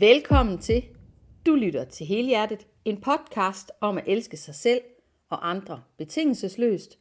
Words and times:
Velkommen 0.00 0.58
til 0.58 0.84
Du 1.46 1.54
lytter 1.54 1.84
til 1.84 2.06
Helhjertet, 2.06 2.66
en 2.84 3.00
podcast 3.00 3.72
om 3.80 3.98
at 3.98 4.04
elske 4.06 4.36
sig 4.36 4.54
selv 4.54 4.80
og 5.28 5.50
andre 5.50 5.82
betingelsesløst, 5.98 6.98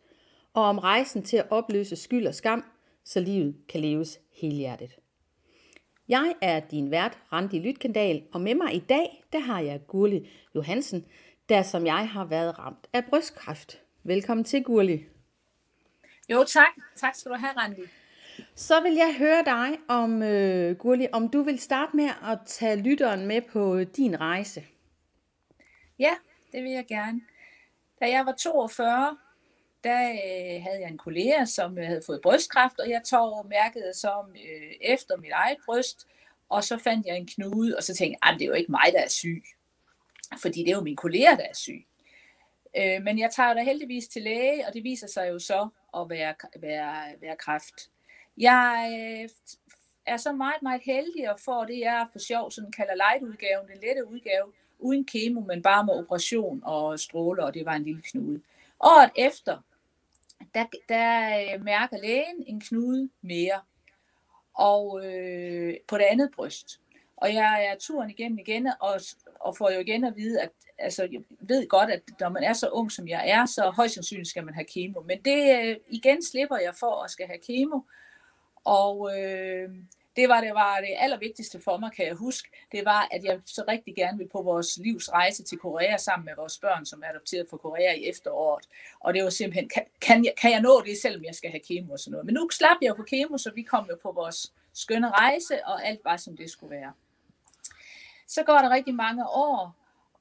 og 0.53 0.63
om 0.63 0.79
rejsen 0.79 1.23
til 1.23 1.37
at 1.37 1.47
opløse 1.49 1.95
skyld 1.95 2.27
og 2.27 2.35
skam, 2.35 2.63
så 3.03 3.19
livet 3.19 3.55
kan 3.69 3.81
leves 3.81 4.19
helhjertet. 4.41 4.95
Jeg 6.07 6.33
er 6.41 6.59
din 6.59 6.91
vært, 6.91 7.17
Randi 7.31 7.59
Lytkendal, 7.59 8.23
og 8.33 8.41
med 8.41 8.55
mig 8.55 8.75
i 8.75 8.79
dag, 8.79 9.23
der 9.33 9.39
har 9.39 9.59
jeg 9.59 9.87
Gurli 9.87 10.29
Johansen, 10.55 11.05
der 11.49 11.61
som 11.61 11.85
jeg 11.85 12.09
har 12.09 12.25
været 12.25 12.59
ramt 12.59 12.87
af 12.93 13.05
brystkræft. 13.05 13.81
Velkommen 14.03 14.43
til, 14.43 14.63
Gurli. 14.63 15.05
Jo, 16.29 16.43
tak. 16.43 16.71
Tak 16.95 17.15
skal 17.15 17.31
du 17.31 17.37
have, 17.37 17.53
Randi. 17.57 17.81
Så 18.55 18.81
vil 18.81 18.93
jeg 18.93 19.15
høre 19.17 19.43
dig 19.45 19.79
om, 19.87 20.23
øh, 20.23 20.75
Gurli, 20.77 21.07
om 21.11 21.29
du 21.29 21.43
vil 21.43 21.59
starte 21.59 21.95
med 21.95 22.09
at 22.31 22.39
tage 22.45 22.75
lytteren 22.75 23.25
med 23.25 23.41
på 23.41 23.83
din 23.83 24.21
rejse. 24.21 24.63
Ja, 25.99 26.11
det 26.51 26.63
vil 26.63 26.71
jeg 26.71 26.85
gerne. 26.85 27.21
Da 28.01 28.09
jeg 28.09 28.25
var 28.25 28.31
42, 28.31 29.17
der 29.83 30.09
øh, 30.11 30.63
havde 30.63 30.81
jeg 30.81 30.89
en 30.89 30.97
kollega, 30.97 31.45
som 31.45 31.77
øh, 31.77 31.85
havde 31.85 32.01
fået 32.05 32.21
brystkræft, 32.21 32.79
og 32.79 32.89
jeg 32.89 33.01
tog 33.05 33.45
mærket 33.49 33.95
som 33.95 34.29
øh, 34.29 34.71
efter 34.81 35.17
mit 35.17 35.31
eget 35.31 35.57
bryst, 35.65 36.07
og 36.49 36.63
så 36.63 36.77
fandt 36.77 37.07
jeg 37.07 37.17
en 37.17 37.27
knude, 37.27 37.77
og 37.77 37.83
så 37.83 37.95
tænkte 37.95 38.11
jeg, 38.11 38.33
ah, 38.33 38.39
det 38.39 38.41
er 38.41 38.49
jo 38.49 38.53
ikke 38.53 38.71
mig, 38.71 38.91
der 38.93 38.99
er 38.99 39.09
syg, 39.09 39.43
fordi 40.41 40.59
det 40.59 40.69
er 40.69 40.75
jo 40.75 40.81
min 40.81 40.95
kollega, 40.95 41.29
der 41.29 41.43
er 41.49 41.53
syg. 41.53 41.85
Øh, 42.77 43.03
men 43.03 43.19
jeg 43.19 43.31
tager 43.31 43.53
da 43.53 43.63
heldigvis 43.63 44.07
til 44.07 44.21
læge, 44.21 44.67
og 44.67 44.73
det 44.73 44.83
viser 44.83 45.07
sig 45.07 45.29
jo 45.29 45.39
så 45.39 45.69
at 45.97 46.09
være, 46.09 46.35
være, 46.59 47.21
være 47.21 47.35
kræft. 47.39 47.89
Jeg 48.37 48.89
øh, 48.91 49.29
er 50.05 50.17
så 50.17 50.31
meget, 50.31 50.61
meget 50.61 50.81
heldig 50.85 51.29
at 51.29 51.39
få 51.39 51.65
det, 51.65 51.79
jeg 51.79 52.07
for 52.11 52.19
sjov 52.19 52.51
sådan 52.51 52.71
kalder 52.71 52.95
light-udgaven, 52.95 53.67
den 53.67 53.77
lette 53.87 54.07
udgave, 54.07 54.51
uden 54.79 55.05
kemo, 55.05 55.41
men 55.41 55.61
bare 55.61 55.85
med 55.85 55.93
operation 55.93 56.61
og 56.63 56.99
stråler, 56.99 57.43
og 57.43 57.53
det 57.53 57.65
var 57.65 57.73
en 57.73 57.83
lille 57.83 58.01
knude. 58.01 58.41
Året 58.79 59.11
efter, 59.15 59.57
der, 60.53 60.65
der 60.89 61.39
øh, 61.39 61.63
mærker 61.63 61.97
lægen 61.97 62.43
en 62.47 62.61
knude 62.61 63.09
mere, 63.21 63.61
og 64.53 65.05
øh, 65.05 65.73
på 65.87 65.97
det 65.97 66.03
andet 66.03 66.31
bryst. 66.35 66.81
Og 67.17 67.33
jeg 67.33 67.65
er 67.65 67.75
turen 67.79 68.09
igennem 68.09 68.39
igen, 68.39 68.69
og, 68.79 68.99
og 69.39 69.57
får 69.57 69.71
jo 69.71 69.79
igen 69.79 70.03
at 70.03 70.15
vide, 70.15 70.41
at 70.41 70.49
altså, 70.77 71.07
jeg 71.11 71.21
ved 71.39 71.67
godt, 71.67 71.89
at 71.89 72.01
når 72.19 72.29
man 72.29 72.43
er 72.43 72.53
så 72.53 72.69
ung, 72.69 72.91
som 72.91 73.07
jeg 73.07 73.29
er, 73.29 73.45
så 73.45 73.69
højst 73.69 73.93
sandsynligt 73.93 74.29
skal 74.29 74.45
man 74.45 74.53
have 74.53 74.65
kemo. 74.65 75.01
Men 75.01 75.21
det 75.25 75.65
øh, 75.65 75.75
igen 75.89 76.23
slipper 76.23 76.57
jeg 76.57 76.75
for 76.75 77.03
at 77.03 77.11
skal 77.11 77.27
have 77.27 77.39
kemo, 77.47 77.79
og 78.65 79.19
øh, 79.19 79.69
det 80.15 80.29
var 80.29 80.41
det, 80.41 80.53
var 80.53 80.79
det 80.79 80.95
allervigtigste 80.97 81.61
for 81.61 81.77
mig, 81.77 81.91
kan 81.91 82.05
jeg 82.05 82.15
huske. 82.15 82.49
Det 82.71 82.85
var, 82.85 83.07
at 83.11 83.23
jeg 83.23 83.39
så 83.45 83.63
rigtig 83.67 83.95
gerne 83.95 84.17
ville 84.17 84.29
på 84.29 84.41
vores 84.41 84.77
livs 84.77 85.11
rejse 85.11 85.43
til 85.43 85.57
Korea 85.57 85.97
sammen 85.97 86.25
med 86.25 86.33
vores 86.35 86.57
børn, 86.57 86.85
som 86.85 87.03
er 87.05 87.09
adopteret 87.09 87.47
fra 87.49 87.57
Korea 87.57 87.93
i 87.93 88.09
efteråret. 88.09 88.65
Og 88.99 89.13
det 89.13 89.23
var 89.23 89.29
simpelthen, 89.29 89.69
kan, 89.69 89.83
kan, 90.01 90.25
jeg, 90.25 90.33
kan 90.41 90.51
jeg 90.51 90.61
nå 90.61 90.81
det, 90.85 90.97
selvom 90.97 91.23
jeg 91.23 91.35
skal 91.35 91.51
have 91.51 91.61
kemo 91.67 91.93
og 91.93 91.99
sådan 91.99 92.11
noget. 92.11 92.25
Men 92.25 92.33
nu 92.33 92.49
slap 92.49 92.77
jeg 92.81 92.95
på 92.95 93.03
kemo, 93.03 93.37
så 93.37 93.51
vi 93.55 93.61
kom 93.61 93.87
jo 93.89 93.97
på 94.03 94.11
vores 94.11 94.53
skønne 94.73 95.09
rejse, 95.09 95.65
og 95.65 95.85
alt 95.85 95.99
var, 96.03 96.17
som 96.17 96.37
det 96.37 96.49
skulle 96.49 96.75
være. 96.75 96.93
Så 98.27 98.43
går 98.43 98.57
der 98.57 98.69
rigtig 98.69 98.95
mange 98.95 99.29
år, 99.29 99.75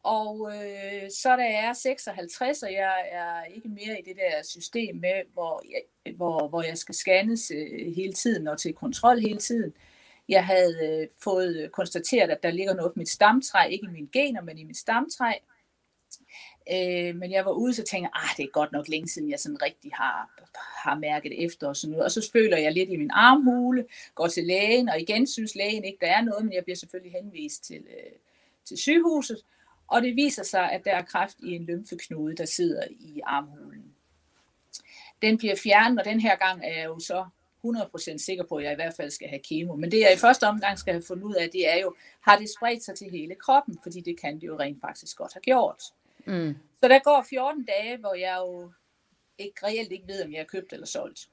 og 0.05 0.51
øh, 0.55 1.11
så 1.11 1.37
da 1.37 1.43
jeg 1.43 1.65
er 1.65 1.73
56, 1.73 2.63
og 2.63 2.73
jeg 2.73 2.95
er 3.11 3.45
ikke 3.45 3.69
mere 3.69 4.01
i 4.01 4.03
det 4.05 4.17
der 4.17 4.43
system 4.43 4.97
med, 4.97 5.23
hvor 5.33 5.63
jeg, 5.71 6.15
hvor, 6.17 6.49
hvor 6.49 6.63
jeg 6.63 6.79
skal 6.79 6.95
scannes 6.95 7.53
øh, 7.55 7.95
hele 7.97 8.13
tiden 8.13 8.49
og 8.49 8.59
til 8.59 8.75
kontrol 8.75 9.19
hele 9.21 9.39
tiden. 9.39 9.73
Jeg 10.29 10.47
havde 10.47 11.01
øh, 11.03 11.09
fået 11.23 11.71
konstateret, 11.73 12.31
at 12.31 12.43
der 12.43 12.51
ligger 12.51 12.75
noget 12.75 12.93
på 12.93 12.99
mit 12.99 13.09
stamtræ, 13.09 13.69
ikke 13.69 13.87
i 13.87 13.93
mine 13.93 14.09
gener, 14.13 14.43
men 14.43 14.59
i 14.59 14.65
mit 14.65 14.77
stamtræ. 14.77 15.33
Øh, 16.73 17.17
men 17.17 17.33
jeg 17.33 17.45
var 17.45 17.53
ude, 17.53 17.75
så 17.75 17.83
tænkte 17.83 18.11
jeg, 18.15 18.23
ah, 18.23 18.37
det 18.37 18.43
er 18.43 18.51
godt 18.51 18.73
nok 18.73 18.89
længe 18.89 19.09
siden, 19.09 19.31
jeg 19.31 19.41
sådan 19.41 19.63
rigtig 19.63 19.91
har, 19.95 20.31
har 20.85 20.99
mærket 20.99 21.45
efter 21.45 21.69
og 21.69 21.77
sådan 21.77 21.91
noget. 21.93 22.05
Og 22.05 22.11
så 22.11 22.31
føler 22.33 22.57
jeg 22.57 22.73
lidt 22.73 22.91
i 22.91 22.97
min 22.97 23.11
armhule, 23.11 23.87
går 24.15 24.27
til 24.27 24.45
lægen, 24.45 24.89
og 24.89 25.01
igen 25.01 25.27
synes 25.27 25.55
lægen 25.55 25.85
ikke, 25.85 25.99
der 26.01 26.07
er 26.07 26.23
noget, 26.23 26.45
men 26.45 26.53
jeg 26.53 26.65
bliver 26.65 26.77
selvfølgelig 26.77 27.13
henvist 27.13 27.65
til, 27.65 27.77
øh, 27.91 28.13
til 28.65 28.79
sygehuset. 28.79 29.45
Og 29.89 30.03
det 30.03 30.17
viser 30.17 30.43
sig, 30.43 30.72
at 30.72 30.84
der 30.84 30.93
er 30.93 31.03
kræft 31.03 31.37
i 31.39 31.53
en 31.53 31.65
lymfeknude, 31.65 32.37
der 32.37 32.45
sidder 32.45 32.84
i 32.91 33.21
armhulen. 33.25 33.95
Den 35.22 35.39
bliver 35.39 35.56
fjernet, 35.56 35.99
og 35.99 36.05
den 36.05 36.21
her 36.21 36.37
gang 36.37 36.65
er 36.65 36.78
jeg 36.78 36.84
jo 36.84 36.99
så 36.99 37.27
100% 37.67 38.19
sikker 38.19 38.44
på, 38.44 38.56
at 38.56 38.65
jeg 38.65 38.73
i 38.73 38.75
hvert 38.75 38.94
fald 38.97 39.11
skal 39.11 39.28
have 39.28 39.39
kemo. 39.39 39.77
Men 39.77 39.91
det 39.91 40.00
jeg 40.00 40.15
i 40.15 40.19
første 40.19 40.44
omgang 40.44 40.78
skal 40.78 40.94
have 40.94 41.03
fundet 41.03 41.25
ud 41.25 41.34
af, 41.34 41.50
det 41.50 41.73
er 41.73 41.81
jo, 41.81 41.94
har 42.21 42.39
det 42.39 42.50
spredt 42.50 42.84
sig 42.84 42.94
til 42.94 43.11
hele 43.11 43.34
kroppen? 43.34 43.78
Fordi 43.83 44.00
det 44.00 44.21
kan 44.21 44.34
det 44.34 44.47
jo 44.47 44.59
rent 44.59 44.81
faktisk 44.81 45.17
godt 45.17 45.33
have 45.33 45.41
gjort. 45.41 45.83
Mm. 46.27 46.56
Så 46.81 46.89
der 46.89 46.99
går 46.99 47.27
14 47.31 47.65
dage, 47.65 47.97
hvor 47.97 48.15
jeg 48.15 48.37
jo 48.39 48.73
ikke 49.39 49.67
reelt 49.67 49.93
ikke 49.93 50.09
ved, 50.09 50.25
om 50.25 50.33
jeg 50.33 50.41
har 50.41 50.44
købt 50.44 50.73
eller 50.73 50.87
solgt. 50.87 51.28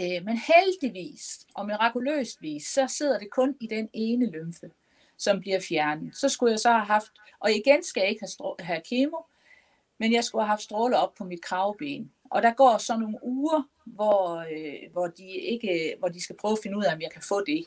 Øh, 0.00 0.24
men 0.24 0.36
heldigvis 0.36 1.46
og 1.54 1.66
mirakuløst 1.66 2.42
vis, 2.42 2.66
så 2.66 2.86
sidder 2.86 3.18
det 3.18 3.30
kun 3.30 3.56
i 3.60 3.66
den 3.66 3.88
ene 3.92 4.26
lymfe 4.30 4.70
som 5.22 5.40
bliver 5.40 5.60
fjernet. 5.60 6.16
Så 6.16 6.28
skulle 6.28 6.50
jeg 6.50 6.60
så 6.60 6.70
have 6.70 6.84
haft, 6.84 7.12
og 7.40 7.52
igen 7.52 7.82
skal 7.82 8.00
jeg 8.00 8.10
ikke 8.10 8.26
have, 8.40 8.54
have 8.60 8.80
kemo, 8.90 9.16
men 9.98 10.12
jeg 10.12 10.24
skulle 10.24 10.42
have 10.42 10.48
haft 10.48 10.62
stråler 10.62 10.98
op 10.98 11.14
på 11.14 11.24
mit 11.24 11.42
kravben. 11.42 12.12
Og 12.30 12.42
der 12.42 12.52
går 12.54 12.78
så 12.78 12.96
nogle 12.96 13.18
uger, 13.22 13.68
hvor, 13.84 14.36
øh, 14.36 14.92
hvor, 14.92 15.06
de 15.06 15.24
ikke, 15.30 15.94
hvor 15.98 16.08
de 16.08 16.22
skal 16.22 16.36
prøve 16.36 16.52
at 16.52 16.58
finde 16.62 16.78
ud 16.78 16.84
af, 16.84 16.94
om 16.94 17.00
jeg 17.00 17.10
kan 17.10 17.22
få 17.22 17.44
det. 17.44 17.64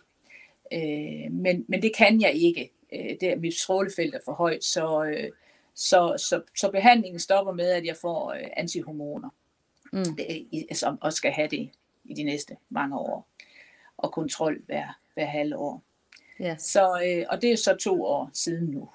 Øh, 0.73 1.31
men, 1.31 1.65
men 1.67 1.81
det 1.81 1.95
kan 1.95 2.21
jeg 2.21 2.33
ikke. 2.33 2.71
Øh, 2.93 3.15
det, 3.21 3.41
mit 3.41 3.59
strålefelt 3.59 4.15
er 4.15 4.19
for 4.25 4.33
højt, 4.33 4.63
så, 4.63 5.03
øh, 5.03 5.31
så, 5.75 6.15
så, 6.29 6.41
så 6.57 6.71
behandlingen 6.71 7.19
stopper 7.19 7.53
med, 7.53 7.69
at 7.69 7.85
jeg 7.85 7.97
får 7.97 8.31
øh, 8.31 8.47
antihormoner, 8.57 9.29
mm. 9.93 9.99
øh, 9.99 10.75
som 10.75 10.97
også 11.01 11.17
skal 11.17 11.31
have 11.31 11.47
det 11.47 11.69
i 12.05 12.13
de 12.13 12.23
næste 12.23 12.57
mange 12.69 12.97
år. 12.97 13.27
Og 13.97 14.11
kontrol 14.11 14.61
hver, 14.65 14.99
hver 15.13 15.25
halve 15.25 15.57
år. 15.57 15.83
Ja. 16.39 16.55
Så, 16.57 17.01
øh, 17.07 17.25
og 17.29 17.41
det 17.41 17.51
er 17.51 17.55
så 17.55 17.75
to 17.75 18.03
år 18.03 18.29
siden 18.33 18.65
nu. 18.65 18.89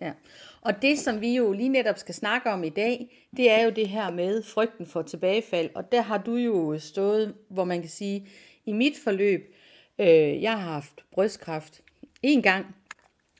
Ja. 0.00 0.12
Og 0.60 0.82
det, 0.82 0.98
som 0.98 1.20
vi 1.20 1.36
jo 1.36 1.52
lige 1.52 1.68
netop 1.68 1.98
skal 1.98 2.14
snakke 2.14 2.50
om 2.50 2.64
i 2.64 2.68
dag, 2.68 3.26
det 3.36 3.50
er 3.50 3.64
jo 3.64 3.70
det 3.70 3.88
her 3.88 4.10
med 4.10 4.42
frygten 4.42 4.86
for 4.86 5.02
tilbagefald. 5.02 5.70
Og 5.74 5.92
der 5.92 6.00
har 6.00 6.18
du 6.18 6.36
jo 6.36 6.78
stået, 6.78 7.34
hvor 7.48 7.64
man 7.64 7.80
kan 7.80 7.90
sige, 7.90 8.28
i 8.66 8.72
mit 8.72 8.94
forløb, 9.04 9.54
øh, 9.98 10.42
jeg 10.42 10.52
har 10.52 10.72
haft 10.72 11.04
brystkræft 11.12 11.82
en 12.22 12.42
gang, 12.42 12.66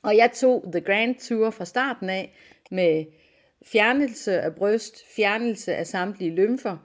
og 0.02 0.16
jeg 0.16 0.30
tog 0.32 0.64
The 0.72 0.80
Grand 0.80 1.14
Tour 1.14 1.50
fra 1.50 1.64
starten 1.64 2.10
af 2.10 2.34
med 2.70 3.04
fjernelse 3.66 4.40
af 4.40 4.54
bryst, 4.54 4.96
fjernelse 5.16 5.74
af 5.74 5.86
samtlige 5.86 6.30
lymfer, 6.30 6.76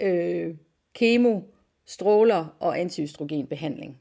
øh, 0.00 0.54
kemo, 0.94 1.40
stråler 1.86 2.56
og 2.60 2.80
antiøstrogenbehandling. 2.80 3.98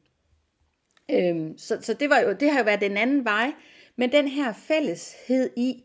Øhm, 1.12 1.58
så 1.58 1.78
så 1.82 1.94
det, 1.94 2.10
var 2.10 2.20
jo, 2.20 2.34
det 2.34 2.52
har 2.52 2.60
jo 2.60 2.66
været 2.66 2.82
den 2.82 2.98
anden 2.98 3.26
vej. 3.26 3.54
Men 3.96 4.12
den 4.12 4.28
her 4.28 4.54
fælleshed 4.54 5.50
i, 5.58 5.84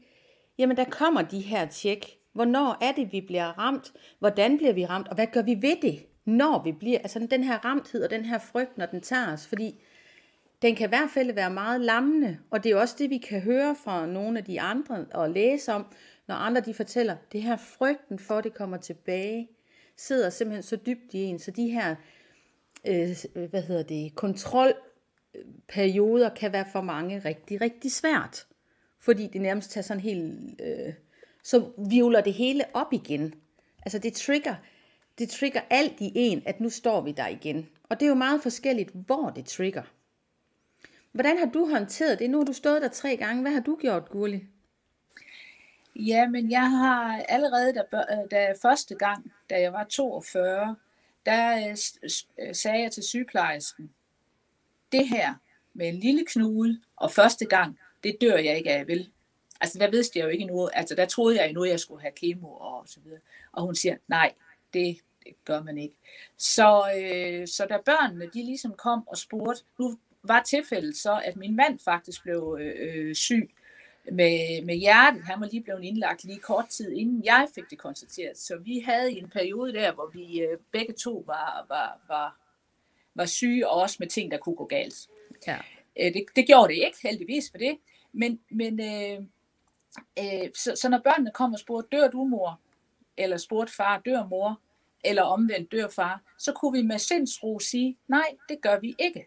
jamen 0.58 0.76
der 0.76 0.84
kommer 0.84 1.22
de 1.22 1.40
her 1.40 1.66
tjek. 1.66 2.16
Hvornår 2.32 2.78
er 2.80 2.92
det, 2.92 3.12
vi 3.12 3.20
bliver 3.20 3.58
ramt? 3.58 3.92
Hvordan 4.18 4.56
bliver 4.56 4.72
vi 4.72 4.86
ramt? 4.86 5.08
Og 5.08 5.14
hvad 5.14 5.26
gør 5.26 5.42
vi 5.42 5.58
ved 5.60 5.76
det, 5.82 6.06
når 6.24 6.62
vi 6.64 6.72
bliver? 6.72 6.98
Altså 6.98 7.26
den 7.30 7.44
her 7.44 7.64
ramthed 7.64 8.04
og 8.04 8.10
den 8.10 8.24
her 8.24 8.38
frygt, 8.38 8.78
når 8.78 8.86
den 8.86 9.00
tager 9.00 9.32
os. 9.32 9.46
Fordi 9.46 9.82
den 10.62 10.76
kan 10.76 10.86
i 10.86 10.88
hvert 10.88 11.10
fald 11.14 11.32
være 11.32 11.50
meget 11.50 11.80
lammende. 11.80 12.38
Og 12.50 12.64
det 12.64 12.72
er 12.72 12.76
også 12.76 12.94
det, 12.98 13.10
vi 13.10 13.18
kan 13.18 13.40
høre 13.40 13.76
fra 13.84 14.06
nogle 14.06 14.38
af 14.38 14.44
de 14.44 14.60
andre 14.60 15.06
og 15.14 15.30
læse 15.30 15.72
om, 15.72 15.86
når 16.28 16.34
andre 16.34 16.60
de 16.60 16.74
fortæller, 16.74 17.16
det 17.32 17.42
her 17.42 17.56
frygten 17.56 18.18
for, 18.18 18.34
at 18.34 18.44
det 18.44 18.54
kommer 18.54 18.76
tilbage, 18.76 19.48
sidder 19.96 20.30
simpelthen 20.30 20.62
så 20.62 20.76
dybt 20.76 21.14
i 21.14 21.18
en. 21.18 21.38
Så 21.38 21.50
de 21.50 21.68
her 21.68 21.94
øh, 22.86 23.48
hvad 23.50 23.62
hedder 23.62 23.82
det, 23.82 24.14
kontrol 24.14 24.72
perioder 25.68 26.34
kan 26.34 26.52
være 26.52 26.66
for 26.72 26.80
mange 26.80 27.18
rigtig, 27.18 27.60
rigtig 27.60 27.92
svært. 27.92 28.46
Fordi 28.98 29.26
det 29.26 29.40
nærmest 29.40 29.70
tager 29.70 29.82
sådan 29.82 30.00
helt... 30.00 30.60
Øh, 30.60 30.94
så 31.42 31.70
vivler 31.90 32.20
det 32.20 32.32
hele 32.32 32.64
op 32.74 32.92
igen. 32.92 33.34
Altså 33.82 33.98
det 33.98 34.12
trigger, 34.12 34.54
det 35.18 35.28
trigger 35.28 35.60
alt 35.70 36.00
i 36.00 36.12
en, 36.14 36.42
at 36.46 36.60
nu 36.60 36.70
står 36.70 37.00
vi 37.00 37.12
der 37.12 37.26
igen. 37.26 37.68
Og 37.88 38.00
det 38.00 38.06
er 38.06 38.10
jo 38.10 38.14
meget 38.14 38.42
forskelligt, 38.42 38.90
hvor 38.94 39.30
det 39.30 39.46
trigger. 39.46 39.82
Hvordan 41.12 41.38
har 41.38 41.46
du 41.46 41.70
håndteret 41.70 42.18
det? 42.18 42.30
Nu 42.30 42.38
har 42.38 42.44
du 42.44 42.52
stået 42.52 42.82
der 42.82 42.88
tre 42.88 43.16
gange. 43.16 43.42
Hvad 43.42 43.52
har 43.52 43.60
du 43.60 43.78
gjort, 43.80 44.08
Gurli? 44.08 44.46
Ja, 45.96 46.28
men 46.28 46.50
jeg 46.50 46.70
har 46.70 47.22
allerede, 47.28 47.72
da, 47.72 47.82
øh, 47.92 48.30
da 48.30 48.54
første 48.62 48.94
gang, 48.94 49.32
da 49.50 49.60
jeg 49.60 49.72
var 49.72 49.84
42, 49.84 50.76
der 51.26 51.68
øh, 51.68 52.54
sagde 52.54 52.82
jeg 52.82 52.92
til 52.92 53.02
sygeplejersken, 53.02 53.90
det 54.92 55.08
her 55.08 55.34
med 55.74 55.88
en 55.88 56.00
lille 56.00 56.24
knude, 56.26 56.80
og 56.96 57.12
første 57.12 57.44
gang, 57.44 57.78
det 58.04 58.16
dør 58.20 58.36
jeg 58.36 58.56
ikke 58.56 58.70
af, 58.70 58.86
vel? 58.86 59.10
Altså, 59.60 59.78
der 59.78 59.90
vidste 59.90 60.18
jeg 60.18 60.24
jo 60.24 60.30
ikke 60.30 60.44
nu, 60.44 60.68
altså 60.68 60.94
der 60.94 61.06
troede 61.06 61.36
jeg 61.36 61.48
endnu, 61.48 61.64
at 61.64 61.70
jeg 61.70 61.80
skulle 61.80 62.02
have 62.02 62.12
kemo 62.12 62.48
og 62.48 62.84
så 62.86 63.00
videre. 63.00 63.20
Og 63.52 63.62
hun 63.62 63.74
siger, 63.74 63.96
nej, 64.08 64.32
det, 64.74 64.98
det 65.24 65.44
gør 65.44 65.62
man 65.62 65.78
ikke. 65.78 65.94
Så, 66.36 66.92
øh, 66.96 67.48
så 67.48 67.66
da 67.66 67.78
børnene, 67.84 68.30
de 68.34 68.44
ligesom 68.44 68.72
kom 68.72 69.08
og 69.08 69.18
spurgte, 69.18 69.62
nu 69.78 69.98
var 70.22 70.42
tilfældet 70.42 70.96
så, 70.96 71.20
at 71.24 71.36
min 71.36 71.56
mand 71.56 71.78
faktisk 71.78 72.22
blev 72.22 72.58
øh, 72.60 72.74
øh 72.78 73.14
syg 73.14 73.50
med, 74.04 74.64
med 74.64 74.74
hjertet. 74.74 75.22
Han 75.22 75.40
var 75.40 75.46
lige 75.46 75.62
blevet 75.62 75.84
indlagt 75.84 76.24
lige 76.24 76.38
kort 76.38 76.68
tid, 76.68 76.92
inden 76.92 77.24
jeg 77.24 77.48
fik 77.54 77.70
det 77.70 77.78
konstateret. 77.78 78.38
Så 78.38 78.56
vi 78.56 78.78
havde 78.78 79.12
en 79.12 79.30
periode 79.30 79.72
der, 79.72 79.92
hvor 79.92 80.10
vi 80.12 80.40
øh, 80.40 80.58
begge 80.72 80.92
to 80.92 81.24
var, 81.26 81.66
var, 81.68 82.00
var, 82.08 82.39
var 83.20 83.26
syge, 83.26 83.68
og 83.68 83.80
også 83.80 83.96
med 84.00 84.08
ting, 84.08 84.30
der 84.30 84.38
kunne 84.38 84.56
gå 84.56 84.64
galt. 84.64 85.08
Ja. 85.46 85.56
Øh, 86.00 86.14
det, 86.14 86.24
det 86.36 86.46
gjorde 86.46 86.68
det 86.68 86.74
ikke, 86.74 86.98
heldigvis 87.02 87.50
for 87.50 87.58
det. 87.58 87.78
Men, 88.12 88.40
men 88.50 88.80
øh, 88.80 89.18
øh, 90.18 90.48
så, 90.54 90.72
så 90.76 90.88
når 90.88 90.98
børnene 90.98 91.30
kom 91.34 91.52
og 91.52 91.58
spurgte, 91.58 91.96
dør 91.96 92.08
du 92.08 92.24
mor? 92.24 92.60
Eller 93.16 93.36
spurgte 93.36 93.74
far, 93.74 94.02
dør 94.04 94.26
mor? 94.26 94.60
Eller 95.04 95.22
omvendt, 95.22 95.72
dør 95.72 95.88
far? 95.88 96.22
Så 96.38 96.52
kunne 96.52 96.78
vi 96.78 96.82
med 96.82 96.98
sindsro 96.98 97.58
sige, 97.58 97.96
nej, 98.08 98.36
det 98.48 98.60
gør 98.62 98.80
vi 98.80 98.94
ikke. 98.98 99.26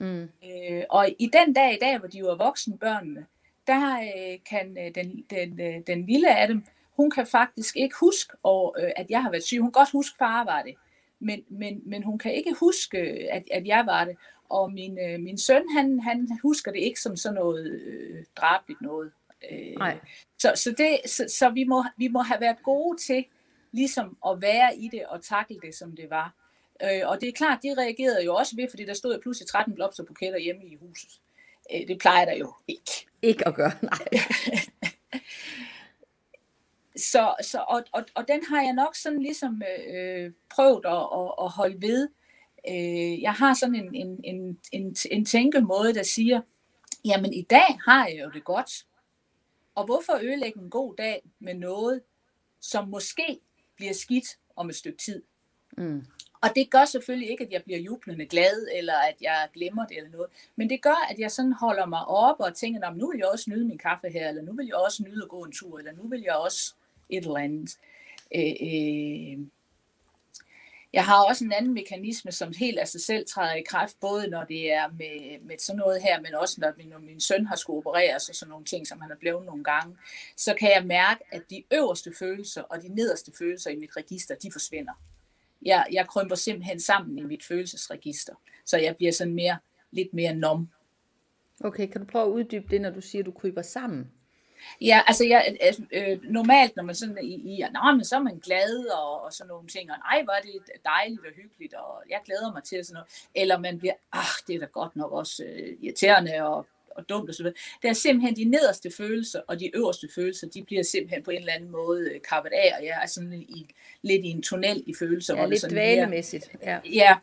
Mm. 0.00 0.22
Øh, 0.22 0.82
og 0.90 1.08
i 1.18 1.30
den 1.32 1.52
dag 1.52 1.74
i 1.74 1.78
dag, 1.80 1.98
hvor 1.98 2.08
de 2.08 2.22
var 2.22 2.34
voksne 2.34 2.78
børnene, 2.78 3.26
der 3.66 4.00
øh, 4.00 4.38
kan 4.50 4.78
øh, 4.78 4.94
den, 4.94 5.24
den, 5.30 5.60
øh, 5.60 5.82
den 5.86 6.06
lille 6.06 6.36
af 6.36 6.48
dem, 6.48 6.64
hun 6.96 7.10
kan 7.10 7.26
faktisk 7.26 7.76
ikke 7.76 7.94
huske, 8.00 8.36
og, 8.42 8.76
øh, 8.80 8.90
at 8.96 9.10
jeg 9.10 9.22
har 9.22 9.30
været 9.30 9.44
syg. 9.44 9.58
Hun 9.58 9.66
kan 9.66 9.80
godt 9.80 9.90
huske, 9.90 10.16
far 10.18 10.44
var 10.44 10.62
det, 10.62 10.74
men, 11.20 11.44
men, 11.48 11.82
men 11.86 12.02
hun 12.02 12.18
kan 12.18 12.34
ikke 12.34 12.54
huske, 12.60 12.98
at, 13.32 13.42
at 13.50 13.66
jeg 13.66 13.86
var 13.86 14.04
det. 14.04 14.16
Og 14.48 14.72
min, 14.72 14.98
øh, 14.98 15.20
min 15.20 15.38
søn, 15.38 15.62
han, 15.76 16.00
han 16.00 16.28
husker 16.42 16.72
det 16.72 16.80
ikke 16.80 17.00
som 17.00 17.16
sådan 17.16 17.34
noget 17.34 17.70
øh, 17.70 18.24
drabligt 18.36 18.80
noget. 18.80 19.12
Øh, 19.50 19.76
Nej. 19.78 19.98
Så, 20.38 20.52
så, 20.54 20.74
det, 20.78 21.10
så, 21.10 21.24
så 21.28 21.50
vi, 21.50 21.64
må, 21.64 21.84
vi 21.96 22.08
må 22.08 22.20
have 22.20 22.40
været 22.40 22.62
gode 22.62 22.98
til 22.98 23.24
ligesom 23.72 24.16
at 24.28 24.40
være 24.42 24.76
i 24.76 24.88
det 24.92 25.06
og 25.06 25.22
takle 25.22 25.56
det, 25.62 25.74
som 25.74 25.96
det 25.96 26.10
var. 26.10 26.34
Øh, 26.82 27.00
og 27.04 27.20
det 27.20 27.28
er 27.28 27.32
klart, 27.32 27.58
de 27.62 27.74
reagerede 27.78 28.24
jo 28.24 28.34
også 28.34 28.56
ved, 28.56 28.66
fordi 28.70 28.84
der 28.84 28.94
stod 28.94 29.20
pludselig 29.22 29.48
13 29.48 29.74
blomsterbuketter 29.74 30.38
hjemme 30.38 30.64
i 30.64 30.76
huset. 30.80 31.20
Øh, 31.74 31.88
det 31.88 31.98
plejer 31.98 32.24
der 32.24 32.36
jo 32.36 32.54
ikke. 32.68 33.06
Ikke 33.22 33.48
at 33.48 33.54
gøre, 33.54 33.72
nej. 33.82 33.98
så, 36.98 37.34
så, 37.42 37.64
og, 37.68 37.84
og, 37.92 38.04
og 38.14 38.28
den 38.28 38.44
har 38.44 38.62
jeg 38.62 38.72
nok 38.72 38.96
sådan 38.96 39.22
ligesom 39.22 39.62
øh, 39.88 40.32
prøvet 40.50 40.84
at, 40.86 40.92
at, 40.92 41.32
at 41.40 41.50
holde 41.50 41.82
ved. 41.82 42.08
Øh, 42.68 43.22
jeg 43.22 43.32
har 43.32 43.54
sådan 43.54 43.74
en, 43.74 43.94
en, 43.94 44.20
en, 44.24 44.58
en, 44.72 44.96
en 45.10 45.24
tænkemåde, 45.24 45.94
der 45.94 46.02
siger, 46.02 46.40
jamen 47.04 47.32
i 47.32 47.42
dag 47.42 47.78
har 47.84 48.06
jeg 48.06 48.20
jo 48.20 48.30
det 48.30 48.44
godt. 48.44 48.86
Og 49.74 49.84
hvorfor 49.84 50.18
ødelægge 50.22 50.60
en 50.60 50.70
god 50.70 50.94
dag 50.96 51.22
med 51.38 51.54
noget, 51.54 52.00
som 52.60 52.88
måske 52.88 53.40
bliver 53.76 53.92
skidt 53.92 54.38
om 54.56 54.68
et 54.68 54.76
stykke 54.76 54.98
tid? 54.98 55.22
Mm. 55.76 56.04
Og 56.40 56.50
det 56.56 56.70
gør 56.70 56.84
selvfølgelig 56.84 57.30
ikke, 57.30 57.44
at 57.44 57.52
jeg 57.52 57.62
bliver 57.62 57.78
jublende 57.78 58.26
glad, 58.26 58.68
eller 58.74 58.94
at 58.94 59.16
jeg 59.20 59.48
glemmer 59.54 59.86
det 59.86 59.96
eller 59.96 60.10
noget. 60.10 60.30
Men 60.56 60.70
det 60.70 60.82
gør, 60.82 61.06
at 61.10 61.18
jeg 61.18 61.30
sådan 61.30 61.52
holder 61.52 61.86
mig 61.86 62.04
op 62.04 62.36
og 62.40 62.54
tænker, 62.54 62.90
nu 62.90 63.10
vil 63.10 63.18
jeg 63.18 63.28
også 63.28 63.50
nyde 63.50 63.64
min 63.64 63.78
kaffe 63.78 64.08
her, 64.08 64.28
eller 64.28 64.42
nu 64.42 64.52
vil 64.52 64.66
jeg 64.66 64.74
også 64.74 65.02
nyde 65.02 65.22
at 65.22 65.28
gå 65.28 65.44
en 65.44 65.52
tur, 65.52 65.78
eller 65.78 65.92
nu 65.92 66.08
vil 66.08 66.20
jeg 66.20 66.34
også 66.34 66.74
et 67.10 67.24
eller 67.24 67.36
andet. 67.36 67.78
Øh, 68.34 68.54
øh. 68.62 69.46
Jeg 70.92 71.04
har 71.04 71.24
også 71.24 71.44
en 71.44 71.52
anden 71.52 71.74
mekanisme, 71.74 72.32
som 72.32 72.52
helt 72.58 72.78
af 72.78 72.88
sig 72.88 73.00
selv 73.00 73.26
træder 73.26 73.54
i 73.54 73.62
kraft, 73.62 74.00
både 74.00 74.28
når 74.28 74.44
det 74.44 74.72
er 74.72 74.88
med, 74.88 75.40
med 75.40 75.58
sådan 75.58 75.78
noget 75.78 76.02
her, 76.02 76.20
men 76.20 76.34
også 76.34 76.60
når 76.60 76.72
min, 76.76 76.88
når 76.88 76.98
min 76.98 77.20
søn 77.20 77.46
har 77.46 77.56
skulle 77.56 77.78
opereres 77.78 78.28
og 78.28 78.34
sådan 78.34 78.50
nogle 78.50 78.64
ting, 78.64 78.86
som 78.86 79.00
han 79.00 79.10
har 79.10 79.16
blevet 79.16 79.46
nogle 79.46 79.64
gange, 79.64 79.96
så 80.36 80.54
kan 80.58 80.70
jeg 80.70 80.86
mærke, 80.86 81.20
at 81.32 81.42
de 81.50 81.62
øverste 81.72 82.12
følelser 82.18 82.62
og 82.62 82.82
de 82.82 82.88
nederste 82.88 83.32
følelser 83.38 83.70
i 83.70 83.76
mit 83.76 83.96
register, 83.96 84.34
de 84.34 84.52
forsvinder 84.52 84.92
jeg, 85.62 85.86
jeg 85.92 86.06
krymper 86.08 86.34
simpelthen 86.34 86.80
sammen 86.80 87.18
i 87.18 87.22
mit 87.22 87.44
følelsesregister, 87.44 88.34
så 88.64 88.78
jeg 88.78 88.96
bliver 88.96 89.12
sådan 89.12 89.34
mere, 89.34 89.58
lidt 89.90 90.14
mere 90.14 90.34
nom. 90.34 90.68
Okay, 91.64 91.86
kan 91.86 92.00
du 92.00 92.06
prøve 92.06 92.24
at 92.24 92.30
uddybe 92.30 92.66
det, 92.70 92.80
når 92.80 92.90
du 92.90 93.00
siger, 93.00 93.22
at 93.22 93.26
du 93.26 93.32
kryber 93.32 93.62
sammen? 93.62 94.10
Ja, 94.80 95.02
altså 95.06 95.24
jeg, 95.24 95.56
øh, 95.92 96.18
normalt, 96.22 96.76
når 96.76 96.82
man 96.82 96.94
sådan 96.94 97.18
i, 97.22 97.34
i 97.34 97.64
nej, 97.72 97.92
men 97.92 98.04
så 98.04 98.16
er 98.16 98.20
man 98.20 98.38
glad 98.38 98.86
og, 98.86 99.24
og 99.24 99.32
sådan 99.32 99.48
nogle 99.48 99.68
ting, 99.68 99.90
og 99.90 99.96
nej, 99.98 100.22
var 100.26 100.40
det 100.42 100.82
dejligt 100.84 101.20
og 101.20 101.32
hyggeligt, 101.36 101.74
og 101.74 102.02
jeg 102.10 102.20
glæder 102.24 102.52
mig 102.52 102.62
til 102.64 102.84
sådan 102.84 102.94
noget. 102.94 103.08
Eller 103.34 103.58
man 103.58 103.78
bliver, 103.78 103.94
ah, 104.12 104.36
det 104.46 104.54
er 104.54 104.60
da 104.60 104.66
godt 104.66 104.96
nok 104.96 105.12
også 105.12 105.44
øh, 105.44 105.76
irriterende 105.82 106.42
og 106.42 106.66
og 106.98 107.08
dumt 107.08 107.30
osv. 107.30 107.46
Det 107.82 107.88
er 107.88 107.92
simpelthen 107.92 108.36
de 108.36 108.44
nederste 108.44 108.90
følelser 108.90 109.40
og 109.46 109.60
de 109.60 109.76
øverste 109.76 110.08
følelser, 110.14 110.48
de 110.48 110.64
bliver 110.64 110.82
simpelthen 110.82 111.22
på 111.22 111.30
en 111.30 111.38
eller 111.38 111.52
anden 111.52 111.70
måde 111.70 112.10
øh, 112.14 112.20
kappet 112.28 112.50
af, 112.52 112.74
og 112.78 112.84
jeg 112.84 113.00
er 113.02 113.06
sådan 113.06 113.32
i, 113.32 113.66
lidt 114.02 114.24
i 114.24 114.28
en 114.28 114.42
tunnel 114.42 114.82
i 114.86 114.94
følelser. 114.98 115.36
Ja, 115.36 115.46
lidt 115.46 115.70
dvalemæssigt. 115.70 116.50
Ja. 116.62 116.78
ja. 116.84 117.16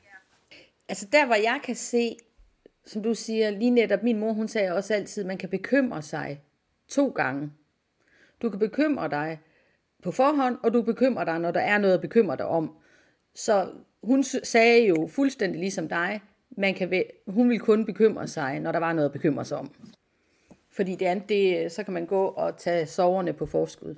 Altså 0.89 1.07
der, 1.11 1.25
hvor 1.25 1.35
jeg 1.35 1.59
kan 1.63 1.75
se, 1.75 2.15
som 2.85 3.03
du 3.03 3.13
siger, 3.13 3.49
lige 3.49 3.71
netop 3.71 4.03
min 4.03 4.19
mor, 4.19 4.33
hun 4.33 4.47
sagde 4.47 4.73
også 4.73 4.93
altid, 4.93 5.23
at 5.23 5.27
man 5.27 5.37
kan 5.37 5.49
bekymre 5.49 6.01
sig 6.01 6.41
to 6.87 7.09
gange. 7.09 7.51
Du 8.41 8.49
kan 8.49 8.59
bekymre 8.59 9.09
dig 9.09 9.39
på 10.03 10.11
forhånd, 10.11 10.57
og 10.63 10.73
du 10.73 10.81
bekymrer 10.81 11.23
dig, 11.23 11.39
når 11.39 11.51
der 11.51 11.59
er 11.59 11.77
noget 11.77 11.93
at 11.93 12.01
bekymre 12.01 12.37
dig 12.37 12.45
om. 12.45 12.71
Så 13.35 13.67
hun 14.03 14.23
sagde 14.23 14.87
jo 14.87 15.07
fuldstændig 15.07 15.59
ligesom 15.59 15.87
dig, 15.87 16.21
man 16.57 16.73
kan, 16.73 17.03
hun 17.27 17.49
ville 17.49 17.59
kun 17.59 17.85
bekymre 17.85 18.27
sig, 18.27 18.59
når 18.59 18.71
der 18.71 18.79
var 18.79 18.93
noget 18.93 19.05
at 19.05 19.13
bekymre 19.13 19.45
sig 19.45 19.57
om. 19.57 19.71
Fordi 20.71 20.95
det 20.95 21.05
andet, 21.05 21.29
det, 21.29 21.71
så 21.71 21.83
kan 21.83 21.93
man 21.93 22.05
gå 22.05 22.25
og 22.25 22.57
tage 22.57 22.85
soverne 22.85 23.33
på 23.33 23.45
forskud. 23.45 23.95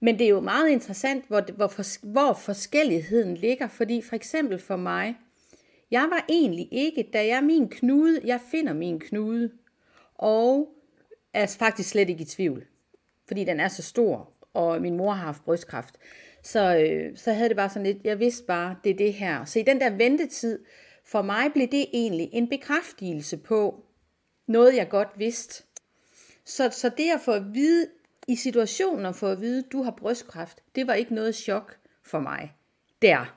Men 0.00 0.18
det 0.18 0.24
er 0.24 0.28
jo 0.28 0.40
meget 0.40 0.68
interessant, 0.68 1.24
hvor, 1.28 1.52
hvor, 1.56 1.66
for, 1.66 2.06
hvor 2.06 2.32
forskelligheden 2.32 3.34
ligger. 3.34 3.68
Fordi 3.68 4.02
for 4.02 4.16
eksempel 4.16 4.58
for 4.58 4.76
mig, 4.76 5.16
jeg 5.90 6.06
var 6.10 6.24
egentlig 6.28 6.68
ikke, 6.70 7.10
da 7.12 7.26
jeg 7.26 7.44
min 7.44 7.68
knude, 7.68 8.20
jeg 8.24 8.40
finder 8.50 8.72
min 8.72 9.00
knude, 9.00 9.50
og 10.14 10.74
er 11.34 11.56
faktisk 11.58 11.88
slet 11.88 12.08
ikke 12.08 12.22
i 12.22 12.26
tvivl. 12.26 12.66
Fordi 13.26 13.44
den 13.44 13.60
er 13.60 13.68
så 13.68 13.82
stor, 13.82 14.32
og 14.54 14.82
min 14.82 14.96
mor 14.96 15.12
har 15.12 15.24
haft 15.24 15.44
brystkræft. 15.44 15.94
Så, 16.42 16.76
øh, 16.76 17.16
så 17.16 17.32
havde 17.32 17.48
det 17.48 17.56
bare 17.56 17.68
sådan 17.68 17.86
lidt, 17.86 17.98
jeg 18.04 18.18
vidste 18.18 18.44
bare, 18.46 18.76
det 18.84 18.90
er 18.90 18.96
det 18.96 19.14
her. 19.14 19.44
Så 19.44 19.58
i 19.58 19.62
den 19.62 19.80
der 19.80 19.90
ventetid, 19.90 20.58
for 21.04 21.22
mig 21.22 21.52
blev 21.52 21.66
det 21.66 21.86
egentlig 21.92 22.28
en 22.32 22.48
bekræftelse 22.48 23.36
på 23.36 23.84
noget, 24.46 24.76
jeg 24.76 24.88
godt 24.88 25.08
vidste. 25.16 25.64
Så, 26.44 26.70
så 26.70 26.88
det 26.88 27.10
at 27.10 27.20
få 27.20 27.32
at 27.32 27.54
vide, 27.54 27.86
i 28.28 28.36
situationen 28.36 29.06
at 29.06 29.16
få 29.16 29.26
at 29.26 29.40
vide, 29.40 29.62
du 29.62 29.82
har 29.82 29.90
brystkræft, 29.90 30.62
det 30.74 30.86
var 30.86 30.94
ikke 30.94 31.14
noget 31.14 31.34
chok 31.34 31.76
for 32.02 32.20
mig. 32.20 32.52
Der. 33.02 33.36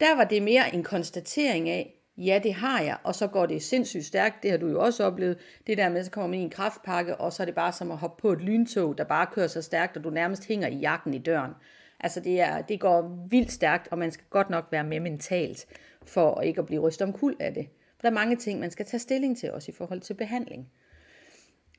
Der 0.00 0.16
var 0.16 0.24
det 0.24 0.42
mere 0.42 0.74
en 0.74 0.84
konstatering 0.84 1.68
af, 1.68 1.99
ja, 2.26 2.40
det 2.42 2.54
har 2.54 2.80
jeg, 2.82 2.96
og 3.04 3.14
så 3.14 3.26
går 3.26 3.46
det 3.46 3.62
sindssygt 3.62 4.04
stærkt, 4.04 4.42
det 4.42 4.50
har 4.50 4.58
du 4.58 4.68
jo 4.68 4.80
også 4.80 5.04
oplevet, 5.04 5.38
det 5.66 5.78
der 5.78 5.88
med, 5.88 6.04
så 6.04 6.10
kommer 6.10 6.28
man 6.28 6.38
i 6.38 6.42
en 6.42 6.50
kraftpakke, 6.50 7.16
og 7.16 7.32
så 7.32 7.42
er 7.42 7.44
det 7.44 7.54
bare 7.54 7.72
som 7.72 7.90
at 7.90 7.96
hoppe 7.96 8.20
på 8.22 8.32
et 8.32 8.40
lyntog, 8.40 8.98
der 8.98 9.04
bare 9.04 9.26
kører 9.32 9.46
så 9.46 9.62
stærkt, 9.62 9.96
og 9.96 10.04
du 10.04 10.10
nærmest 10.10 10.48
hænger 10.48 10.68
i 10.68 10.76
jakken 10.76 11.14
i 11.14 11.18
døren. 11.18 11.52
Altså 12.00 12.20
det, 12.20 12.40
er, 12.40 12.62
det 12.62 12.80
går 12.80 13.26
vildt 13.30 13.52
stærkt, 13.52 13.88
og 13.90 13.98
man 13.98 14.12
skal 14.12 14.26
godt 14.30 14.50
nok 14.50 14.66
være 14.70 14.84
med 14.84 15.00
mentalt 15.00 15.66
for 16.06 16.40
ikke 16.40 16.60
at 16.60 16.66
blive 16.66 16.80
rystet 16.80 17.06
om 17.06 17.12
kul 17.12 17.36
af 17.40 17.54
det. 17.54 17.66
For 17.96 18.02
der 18.02 18.08
er 18.08 18.14
mange 18.14 18.36
ting, 18.36 18.60
man 18.60 18.70
skal 18.70 18.86
tage 18.86 19.00
stilling 19.00 19.38
til, 19.38 19.52
også 19.52 19.70
i 19.70 19.74
forhold 19.74 20.00
til 20.00 20.14
behandling. 20.14 20.68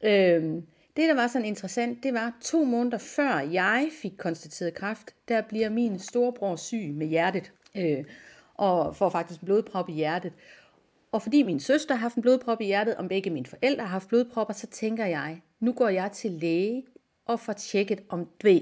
Øhm, 0.03 0.65
det, 0.97 1.09
der 1.09 1.15
var 1.15 1.27
sådan 1.27 1.45
interessant, 1.47 2.03
det 2.03 2.13
var 2.13 2.37
to 2.41 2.63
måneder 2.63 2.97
før 2.97 3.39
jeg 3.39 3.89
fik 4.01 4.13
konstateret 4.17 4.73
kræft, 4.73 5.15
der 5.27 5.41
bliver 5.41 5.69
min 5.69 5.99
storebror 5.99 6.55
syg 6.55 6.91
med 6.93 7.07
hjertet, 7.07 7.51
øh, 7.77 8.03
og 8.61 8.95
får 8.95 9.09
faktisk 9.09 9.41
blodprop 9.45 9.89
i 9.89 9.93
hjertet. 9.93 10.33
Og 11.11 11.21
fordi 11.21 11.43
min 11.43 11.59
søster 11.59 11.95
har 11.95 12.01
haft 12.01 12.15
en 12.15 12.21
blodprop 12.21 12.61
i 12.61 12.65
hjertet, 12.65 12.95
og 12.95 13.09
begge 13.09 13.29
mine 13.29 13.45
forældre 13.45 13.83
har 13.83 13.89
haft 13.89 14.07
blodpropper, 14.07 14.53
så 14.53 14.67
tænker 14.67 15.05
jeg, 15.05 15.41
nu 15.59 15.73
går 15.73 15.89
jeg 15.89 16.11
til 16.11 16.31
læge 16.31 16.85
og 17.25 17.39
får 17.39 17.53
tjekket 17.53 18.03
om 18.09 18.27
dvæ. 18.41 18.59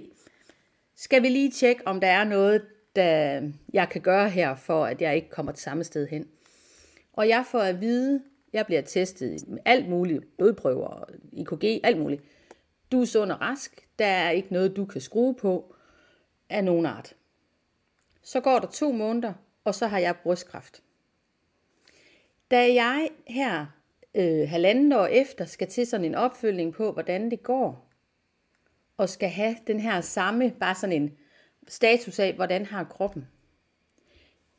Skal 0.96 1.24
vi 1.24 1.30
lige 1.30 1.52
tjekke, 1.52 1.88
om 1.88 2.00
der 2.00 2.08
er 2.08 2.24
noget, 2.24 2.66
der 2.96 3.42
jeg 3.74 3.90
kan 3.90 4.02
gøre 4.02 4.30
her, 4.30 4.56
for 4.56 4.86
at 4.86 5.02
jeg 5.02 5.16
ikke 5.16 5.30
kommer 5.30 5.52
til 5.52 5.64
samme 5.64 5.84
sted 5.84 6.08
hen. 6.08 6.28
Og 7.14 7.28
jeg 7.28 7.46
får 7.52 7.60
at 7.60 7.82
vide, 7.82 8.22
jeg 8.54 8.66
bliver 8.66 8.82
testet 8.82 9.48
med 9.48 9.60
alt 9.66 9.90
muligt, 9.90 10.38
blodprøver, 10.38 11.04
IKG, 11.32 11.80
alt 11.84 11.98
muligt. 11.98 12.24
Du 12.92 13.02
er 13.02 13.06
sund 13.06 13.32
og 13.32 13.42
rask, 13.42 13.88
der 14.00 14.06
er 14.06 14.30
ikke 14.30 14.54
noget, 14.54 14.76
du 14.76 14.86
kan 14.86 15.02
skrue 15.02 15.36
på 15.36 15.76
af 16.50 16.64
nogen 16.64 16.86
art. 16.86 17.16
Så 18.24 18.42
går 18.42 18.60
der 18.60 18.68
to 18.68 18.92
måneder, 18.92 19.34
og 19.70 19.76
så 19.76 19.88
har 19.88 20.00
jeg 20.00 20.16
brystkræft. 20.24 20.84
Da 22.52 22.74
jeg 22.74 23.10
her 23.28 23.66
øh, 24.16 24.50
halvandet 24.50 25.00
år 25.00 25.06
efter 25.06 25.46
skal 25.46 25.68
til 25.68 25.88
sådan 25.88 26.06
en 26.06 26.16
opfølgning 26.16 26.74
på, 26.74 26.92
hvordan 26.92 27.32
det 27.32 27.44
går, 27.44 27.90
og 28.98 29.10
skal 29.10 29.30
have 29.30 29.56
den 29.68 29.80
her 29.80 30.02
samme, 30.02 30.52
bare 30.60 30.76
sådan 30.76 31.02
en 31.02 31.18
status 31.68 32.20
af, 32.20 32.34
hvordan 32.34 32.66
har 32.66 32.84
kroppen. 32.84 33.28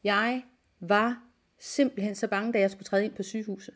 Jeg 0.05 0.43
var 0.81 1.23
simpelthen 1.59 2.15
så 2.15 2.29
bange, 2.29 2.53
da 2.53 2.59
jeg 2.59 2.71
skulle 2.71 2.85
træde 2.85 3.05
ind 3.05 3.15
på 3.15 3.23
sygehuset. 3.23 3.75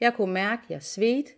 Jeg 0.00 0.14
kunne 0.14 0.32
mærke, 0.32 0.62
at 0.64 0.70
jeg 0.70 0.82
svedte, 0.82 1.32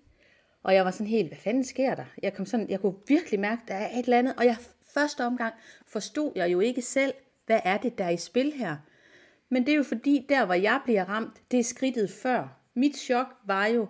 og 0.63 0.75
jeg 0.75 0.85
var 0.85 0.91
sådan 0.91 1.07
helt, 1.07 1.29
hvad 1.29 1.39
fanden 1.39 1.65
sker 1.65 1.95
der? 1.95 2.05
Jeg, 2.23 2.35
kom 2.35 2.47
sådan, 2.47 2.71
jeg 2.71 2.81
kunne 2.81 2.97
virkelig 3.09 3.41
mærke, 3.41 3.63
at 3.63 3.69
der 3.69 3.75
er 3.75 3.99
et 3.99 4.05
eller 4.05 4.19
andet, 4.19 4.35
og 4.37 4.45
jeg 4.45 4.57
første 4.95 5.25
omgang 5.25 5.55
forstod 5.87 6.33
jeg 6.35 6.53
jo 6.53 6.61
ikke 6.61 6.83
selv, 6.83 7.15
hvad 7.47 7.61
er 7.65 7.79
det, 7.79 7.99
der 7.99 8.05
er 8.05 8.11
i 8.11 8.17
spil 8.17 8.53
her. 8.53 8.77
Men 9.53 9.67
det 9.67 9.73
er 9.73 9.77
jo 9.77 9.83
fordi, 9.83 10.27
der 10.29 10.45
hvor 10.45 10.55
jeg 10.55 10.81
bliver 10.85 11.05
ramt, 11.05 11.43
det 11.51 11.59
er 11.59 11.65
skridtet 11.65 12.11
før 12.11 12.59
Mit 12.75 12.97
chok 12.97 13.27
var 13.47 13.67
jo, 13.67 13.89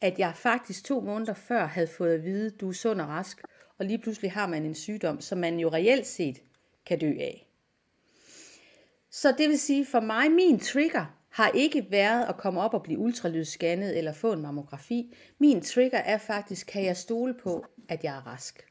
at 0.00 0.18
jeg 0.18 0.32
faktisk 0.36 0.84
to 0.84 1.00
måneder 1.00 1.34
før 1.34 1.66
havde 1.66 1.86
fået 1.86 2.14
at 2.14 2.24
vide, 2.24 2.50
du 2.50 2.68
er 2.68 2.72
sund 2.72 3.00
og 3.00 3.08
rask, 3.08 3.42
og 3.78 3.86
lige 3.86 3.98
pludselig 3.98 4.32
har 4.32 4.46
man 4.46 4.64
en 4.64 4.74
sygdom, 4.74 5.20
som 5.20 5.38
man 5.38 5.58
jo 5.58 5.68
reelt 5.68 6.06
set 6.06 6.42
kan 6.86 6.98
dø 6.98 7.10
af. 7.20 7.48
Så 9.10 9.34
det 9.38 9.48
vil 9.48 9.58
sige, 9.58 9.86
for 9.86 10.00
mig, 10.00 10.30
min 10.30 10.60
trigger 10.60 11.16
har 11.30 11.48
ikke 11.48 11.86
været 11.90 12.26
at 12.28 12.36
komme 12.36 12.60
op 12.60 12.74
og 12.74 12.82
blive 12.82 12.98
ultralydsscannet 12.98 13.98
eller 13.98 14.12
få 14.12 14.32
en 14.32 14.42
mammografi. 14.42 15.14
Min 15.38 15.60
trigger 15.60 15.98
er 15.98 16.18
faktisk, 16.18 16.66
kan 16.66 16.84
jeg 16.84 16.96
stole 16.96 17.34
på, 17.34 17.64
at 17.88 18.04
jeg 18.04 18.16
er 18.16 18.26
rask. 18.26 18.66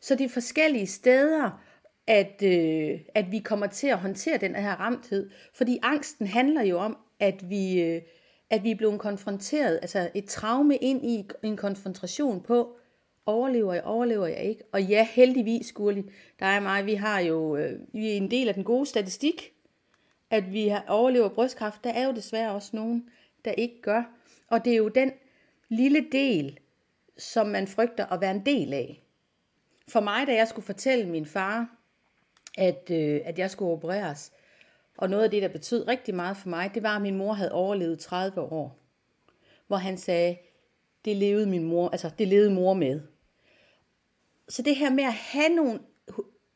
Så 0.00 0.14
de 0.14 0.28
forskellige 0.28 0.86
steder, 0.86 1.62
at, 2.10 2.42
øh, 2.42 3.00
at 3.14 3.32
vi 3.32 3.38
kommer 3.38 3.66
til 3.66 3.86
at 3.86 3.98
håndtere 3.98 4.38
den 4.38 4.56
her 4.56 4.76
ramthed. 4.80 5.30
Fordi 5.54 5.78
angsten 5.82 6.26
handler 6.26 6.62
jo 6.62 6.78
om, 6.78 6.96
at 7.20 7.50
vi, 7.50 7.82
øh, 7.82 8.02
at 8.50 8.62
vi 8.62 8.70
er 8.70 8.74
blevet 8.74 9.00
konfronteret, 9.00 9.78
altså 9.82 10.10
et 10.14 10.24
traume 10.24 10.76
ind 10.76 11.04
i 11.04 11.24
en 11.42 11.56
konfrontation 11.56 12.40
på, 12.40 12.76
overlever 13.26 13.74
jeg, 13.74 13.84
overlever 13.84 14.26
jeg 14.26 14.42
ikke? 14.42 14.62
Og 14.72 14.82
ja, 14.82 15.06
heldigvis, 15.10 15.72
Gurli, 15.72 16.02
der 16.40 16.46
er 16.46 16.60
mig, 16.60 16.86
vi 16.86 16.94
har 16.94 17.20
jo, 17.20 17.56
øh, 17.56 17.78
vi 17.92 18.10
er 18.10 18.14
en 18.14 18.30
del 18.30 18.48
af 18.48 18.54
den 18.54 18.64
gode 18.64 18.86
statistik, 18.86 19.52
at 20.30 20.52
vi 20.52 20.68
har 20.68 20.84
overlever 20.88 21.28
brystkræft. 21.28 21.84
Der 21.84 21.90
er 21.90 22.06
jo 22.06 22.12
desværre 22.12 22.52
også 22.52 22.70
nogen, 22.72 23.08
der 23.44 23.52
ikke 23.52 23.82
gør. 23.82 24.02
Og 24.48 24.64
det 24.64 24.72
er 24.72 24.76
jo 24.76 24.88
den 24.88 25.12
lille 25.68 26.06
del, 26.12 26.58
som 27.18 27.46
man 27.46 27.66
frygter 27.66 28.06
at 28.06 28.20
være 28.20 28.30
en 28.30 28.46
del 28.46 28.72
af. 28.72 29.02
For 29.88 30.00
mig, 30.00 30.26
da 30.26 30.34
jeg 30.34 30.48
skulle 30.48 30.66
fortælle 30.66 31.08
min 31.08 31.26
far, 31.26 31.79
at, 32.58 32.90
øh, 32.90 33.20
at 33.24 33.38
jeg 33.38 33.50
skulle 33.50 33.72
opereres, 33.72 34.32
og 34.98 35.10
noget 35.10 35.24
af 35.24 35.30
det, 35.30 35.42
der 35.42 35.48
betød 35.48 35.88
rigtig 35.88 36.14
meget 36.14 36.36
for 36.36 36.48
mig, 36.48 36.70
det 36.74 36.82
var, 36.82 36.96
at 36.96 37.02
min 37.02 37.16
mor 37.16 37.32
havde 37.32 37.52
overlevet 37.52 37.98
30 37.98 38.40
år. 38.40 38.78
Hvor 39.66 39.76
han 39.76 39.98
sagde, 39.98 40.36
det 41.04 41.16
levede 41.16 41.46
min 41.46 41.64
mor, 41.64 41.88
altså 41.88 42.10
det 42.18 42.28
levede 42.28 42.50
mor 42.50 42.74
med. 42.74 43.00
Så 44.48 44.62
det 44.62 44.76
her 44.76 44.90
med 44.90 45.04
at 45.04 45.12
have 45.12 45.48
nogle 45.48 45.80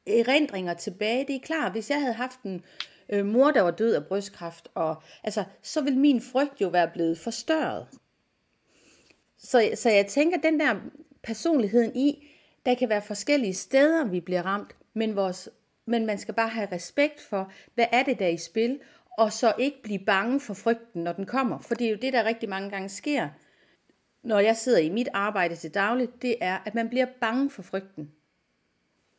erindringer 0.07 0.75
tilbage, 0.75 1.27
det 1.27 1.37
er 1.37 1.41
klart, 1.41 1.73
hvis 1.73 1.91
jeg 1.91 2.01
havde 2.01 2.15
haft 2.15 2.43
en 2.43 2.65
øh, 3.09 3.27
mor, 3.27 3.51
der 3.51 3.61
var 3.61 3.71
død 3.71 3.95
af 3.95 4.07
brystkræft, 4.07 4.69
og, 4.75 5.03
altså, 5.25 5.45
så 5.63 5.81
ville 5.81 5.99
min 5.99 6.21
frygt 6.21 6.61
jo 6.61 6.69
være 6.69 6.91
blevet 6.95 7.19
forstørret. 7.19 7.87
Så, 9.39 9.71
så 9.75 9.91
jeg 9.91 10.07
tænker, 10.07 10.39
den 10.41 10.61
der 10.61 10.75
personligheden 11.23 11.97
i, 11.97 12.29
der 12.67 12.75
kan 12.75 12.89
være 12.89 13.03
forskellige 13.03 13.55
steder, 13.55 14.05
vi 14.05 14.21
bliver 14.21 14.43
ramt, 14.43 14.77
men, 14.95 15.17
vores, 15.17 15.49
men 15.87 16.07
man 16.07 16.19
skal 16.19 16.35
bare 16.35 16.49
have 16.49 16.69
respekt 16.73 17.21
for, 17.21 17.53
hvad 17.75 17.87
er 17.93 18.03
det 18.03 18.19
der 18.19 18.26
er 18.26 18.31
i 18.31 18.37
spil, 18.37 18.81
og 19.19 19.33
så 19.33 19.55
ikke 19.59 19.83
blive 19.83 19.99
bange 19.99 20.41
for 20.41 20.55
frygten, 20.55 21.05
når 21.05 21.12
den 21.12 21.26
kommer. 21.26 21.59
For 21.59 21.75
det 21.75 21.87
er 21.87 21.91
jo 21.91 21.99
det, 22.03 22.12
der 22.12 22.25
rigtig 22.25 22.49
mange 22.49 22.71
gange 22.71 22.88
sker, 22.88 23.29
når 24.23 24.38
jeg 24.38 24.57
sidder 24.57 24.79
i 24.79 24.88
mit 24.88 25.09
arbejde 25.12 25.57
til 25.57 25.75
dagligt, 25.75 26.23
det 26.23 26.37
er, 26.41 26.59
at 26.67 26.75
man 26.75 26.88
bliver 26.88 27.07
bange 27.21 27.50
for 27.50 27.62
frygten. 27.62 28.11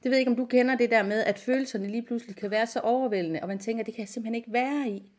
Det 0.04 0.12
ved 0.12 0.18
ikke, 0.18 0.32
om 0.32 0.38
du 0.38 0.46
kender 0.46 0.76
det 0.76 0.92
der 0.92 1.04
med, 1.04 1.24
at 1.24 1.40
følelserne 1.40 1.88
lige 1.88 2.02
pludselig 2.02 2.36
kan 2.36 2.52
være 2.52 2.68
så 2.68 2.80
overvældende, 2.80 3.40
og 3.42 3.48
man 3.48 3.60
tænker, 3.60 3.84
det 3.84 3.94
kan 3.94 4.02
jeg 4.02 4.10
simpelthen 4.10 4.36
ikke 4.36 4.54
være 4.54 4.90
i. 4.90 5.12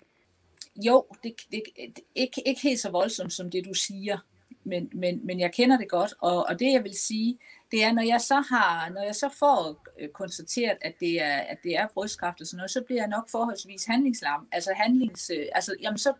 Jo, 0.87 1.05
det, 1.23 1.35
det, 1.53 1.62
det 1.76 2.00
ikke, 2.15 2.49
ikke 2.49 2.61
helt 2.61 2.81
så 2.81 2.91
voldsomt 2.91 3.33
som 3.33 3.50
det, 3.50 3.65
du 3.65 3.75
siger, 3.75 4.19
men, 4.66 4.90
men, 4.94 5.26
men 5.26 5.40
jeg 5.40 5.52
kender 5.52 5.78
det 5.78 5.88
godt, 5.88 6.14
og, 6.20 6.46
og 6.49 6.58
det 6.58 6.73
jeg 6.73 6.85
vil 6.85 6.99
sige, 6.99 7.38
det 7.70 7.85
er, 7.85 7.92
når 7.92 8.02
jeg 8.02 8.20
så 8.20 8.35
har, 8.35 8.90
når 8.90 9.02
jeg 9.02 9.14
så 9.14 9.28
får 9.38 9.85
øh, 9.99 10.08
konstateret, 10.08 10.78
at 10.80 10.94
det 11.00 11.23
er, 11.23 11.37
at 11.37 11.58
det 11.62 11.76
er 11.76 11.87
brystkræft 11.94 12.40
og 12.40 12.46
sådan 12.46 12.56
noget, 12.56 12.70
så 12.70 12.82
bliver 12.87 13.02
jeg 13.02 13.08
nok 13.08 13.30
forholdsvis 13.30 13.85
handlingslam. 13.85 14.49
Altså 14.52 14.73
handlings, 14.76 15.30
øh, 15.30 15.46
altså, 15.54 15.75
jamen 15.82 15.99
så, 15.99 16.12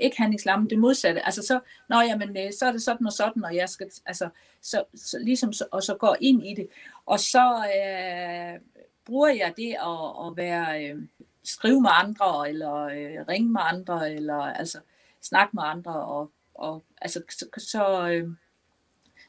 ikke 0.00 0.16
handlingslam, 0.16 0.68
det 0.68 0.78
modsatte. 0.78 1.26
Altså 1.26 1.42
så, 1.42 1.60
når 1.88 2.02
jamen, 2.02 2.36
øh, 2.36 2.52
så 2.58 2.66
er 2.66 2.72
det 2.72 2.82
sådan 2.82 3.06
og 3.06 3.12
sådan, 3.12 3.44
og 3.44 3.56
jeg 3.56 3.68
skal, 3.68 3.90
altså, 4.06 4.28
så, 4.62 4.84
så 4.94 5.18
ligesom, 5.18 5.52
så, 5.52 5.64
og 5.70 5.82
så 5.82 5.94
går 5.94 6.16
ind 6.20 6.46
i 6.46 6.54
det. 6.54 6.68
Og 7.06 7.20
så 7.20 7.64
øh, 7.76 8.60
bruger 9.04 9.28
jeg 9.28 9.52
det 9.56 9.70
at, 9.70 10.26
at 10.26 10.36
være, 10.36 10.84
øh, 10.84 11.02
skrive 11.44 11.80
med 11.80 11.90
andre, 11.92 12.48
eller 12.48 12.74
øh, 12.74 13.26
ringe 13.28 13.52
med 13.52 13.60
andre, 13.64 14.12
eller 14.12 14.36
altså 14.36 14.78
snakke 15.22 15.50
med 15.56 15.62
andre, 15.66 15.92
og, 15.92 16.30
og 16.54 16.82
altså, 17.00 17.22
så, 17.30 17.46
så 17.58 18.08
øh, 18.08 18.28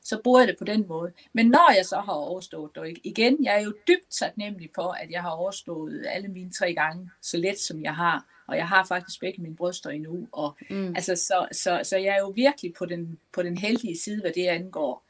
så 0.03 0.21
bruger 0.23 0.39
jeg 0.39 0.47
det 0.47 0.57
på 0.59 0.65
den 0.65 0.87
måde. 0.87 1.11
Men 1.33 1.47
når 1.47 1.73
jeg 1.75 1.85
så 1.85 1.95
har 1.95 2.13
overstået 2.13 2.71
det, 2.75 2.97
igen, 3.03 3.43
jeg 3.43 3.55
er 3.59 3.63
jo 3.63 3.73
dybt 3.87 4.09
taknemmelig 4.09 4.69
for, 4.75 4.91
at 4.91 5.11
jeg 5.11 5.21
har 5.21 5.29
overstået 5.29 6.05
alle 6.09 6.27
mine 6.27 6.51
tre 6.51 6.73
gange 6.73 7.09
så 7.21 7.37
let, 7.37 7.59
som 7.59 7.83
jeg 7.83 7.95
har. 7.95 8.25
Og 8.47 8.57
jeg 8.57 8.67
har 8.67 8.85
faktisk 8.85 9.19
begge 9.19 9.41
mine 9.41 9.55
bryster 9.55 9.89
endnu. 9.89 10.27
Og, 10.31 10.57
mm. 10.69 10.95
altså, 10.95 11.15
så, 11.15 11.47
så, 11.51 11.81
så 11.83 11.97
jeg 11.97 12.15
er 12.15 12.19
jo 12.19 12.33
virkelig 12.35 12.73
på 12.73 12.85
den, 12.85 13.19
på 13.31 13.43
den 13.43 13.57
heldige 13.57 13.97
side, 13.97 14.21
hvad 14.21 14.31
det 14.31 14.47
angår. 14.47 15.03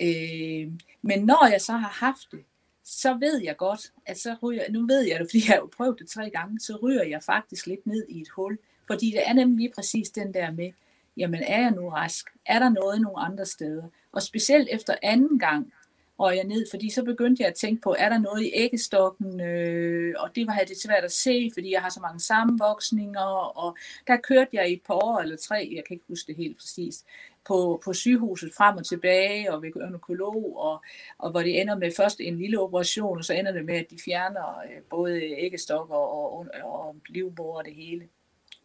Øh, 0.00 0.72
men 1.02 1.24
når 1.24 1.50
jeg 1.50 1.60
så 1.60 1.72
har 1.72 2.06
haft 2.06 2.32
det, 2.32 2.44
så 2.84 3.14
ved 3.14 3.42
jeg 3.42 3.56
godt, 3.56 3.92
at 4.06 4.18
så 4.18 4.36
ryger, 4.42 4.70
nu 4.70 4.86
ved 4.86 5.00
jeg 5.00 5.20
det, 5.20 5.26
fordi 5.30 5.38
jeg 5.46 5.54
har 5.54 5.60
jo 5.60 5.70
prøvet 5.76 5.98
det 5.98 6.08
tre 6.08 6.30
gange, 6.30 6.60
så 6.60 6.78
ryger 6.82 7.04
jeg 7.04 7.22
faktisk 7.22 7.66
lidt 7.66 7.86
ned 7.86 8.06
i 8.08 8.20
et 8.20 8.28
hul. 8.28 8.58
Fordi 8.86 9.10
det 9.10 9.22
er 9.28 9.32
nemlig 9.32 9.58
lige 9.58 9.72
præcis 9.74 10.10
den 10.10 10.34
der 10.34 10.50
med, 10.50 10.72
jamen 11.16 11.42
er 11.42 11.60
jeg 11.60 11.70
nu 11.70 11.88
rask? 11.88 12.26
Er 12.46 12.58
der 12.58 12.68
noget 12.68 13.00
nogle 13.00 13.18
andre 13.18 13.46
steder? 13.46 13.82
Og 14.12 14.22
specielt 14.22 14.68
efter 14.72 14.94
anden 15.02 15.38
gang 15.38 15.72
røg 16.18 16.36
jeg 16.36 16.44
ned, 16.44 16.66
fordi 16.70 16.90
så 16.90 17.04
begyndte 17.04 17.42
jeg 17.42 17.48
at 17.48 17.54
tænke 17.54 17.82
på, 17.82 17.94
er 17.98 18.08
der 18.08 18.18
noget 18.18 18.42
i 18.42 18.50
æggestokken? 18.54 19.40
Øh, 19.40 20.14
og 20.18 20.30
det 20.34 20.46
var 20.46 20.64
det 20.68 20.82
svært 20.82 21.04
at 21.04 21.12
se, 21.12 21.50
fordi 21.54 21.72
jeg 21.72 21.82
har 21.82 21.90
så 21.90 22.00
mange 22.00 22.20
sammenvoksninger, 22.20 23.56
og 23.56 23.76
der 24.06 24.16
kørte 24.16 24.50
jeg 24.52 24.70
i 24.70 24.72
et 24.72 24.82
par 24.86 24.94
år 24.94 25.18
eller 25.18 25.36
tre, 25.36 25.72
jeg 25.76 25.84
kan 25.84 25.94
ikke 25.94 26.04
huske 26.08 26.26
det 26.26 26.36
helt 26.36 26.56
præcist, 26.58 27.06
på, 27.46 27.82
på 27.84 27.92
sygehuset 27.92 28.50
frem 28.56 28.76
og 28.76 28.86
tilbage, 28.86 29.52
og 29.52 29.62
ved 29.62 29.72
gynekolog, 29.72 30.56
og, 30.56 30.82
og 31.18 31.30
hvor 31.30 31.40
det 31.40 31.60
ender 31.60 31.76
med 31.76 31.90
først 31.96 32.20
en 32.20 32.38
lille 32.38 32.60
operation, 32.60 33.18
og 33.18 33.24
så 33.24 33.34
ender 33.34 33.52
det 33.52 33.64
med, 33.64 33.74
at 33.74 33.90
de 33.90 33.98
fjerner 34.04 34.58
øh, 34.58 34.82
både 34.90 35.22
æggestokker 35.22 35.94
og, 35.94 36.38
og, 36.38 36.46
og 36.62 36.96
livmor 37.08 37.58
og 37.58 37.64
det 37.64 37.74
hele 37.74 38.08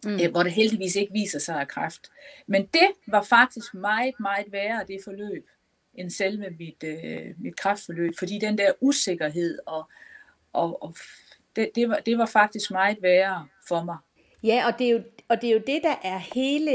mm. 0.05 0.19
øh, 0.23 0.31
hvor 0.31 0.43
det 0.43 0.51
heldigvis 0.51 0.95
ikke 0.95 1.13
viser 1.13 1.39
sig 1.39 1.59
af 1.59 1.67
kræft. 1.67 2.11
Men 2.47 2.65
det 2.65 2.87
var 3.07 3.21
faktisk 3.21 3.73
meget, 3.73 4.13
meget 4.19 4.45
værre, 4.51 4.85
det 4.87 4.99
forløb, 5.03 5.47
end 5.93 6.09
selve 6.09 6.49
mit, 6.59 6.83
øh, 6.83 7.33
mit 7.37 7.55
kræftforløb, 7.55 8.13
fordi 8.19 8.39
den 8.39 8.57
der 8.57 8.71
usikkerhed, 8.81 9.59
og, 9.65 9.89
og, 10.53 10.83
og 10.83 10.95
det, 11.55 11.69
det, 11.75 11.89
var, 11.89 11.99
det 12.05 12.17
var 12.17 12.25
faktisk 12.25 12.71
meget 12.71 12.97
værre 13.01 13.47
for 13.67 13.83
mig. 13.83 13.97
Ja, 14.43 14.67
og 14.67 14.79
det 14.79 14.87
er 14.87 14.91
jo, 14.91 15.03
og 15.27 15.41
det, 15.41 15.49
er 15.49 15.53
jo 15.53 15.61
det, 15.67 15.83
der 15.83 15.95
er 16.03 16.17
hele... 16.17 16.71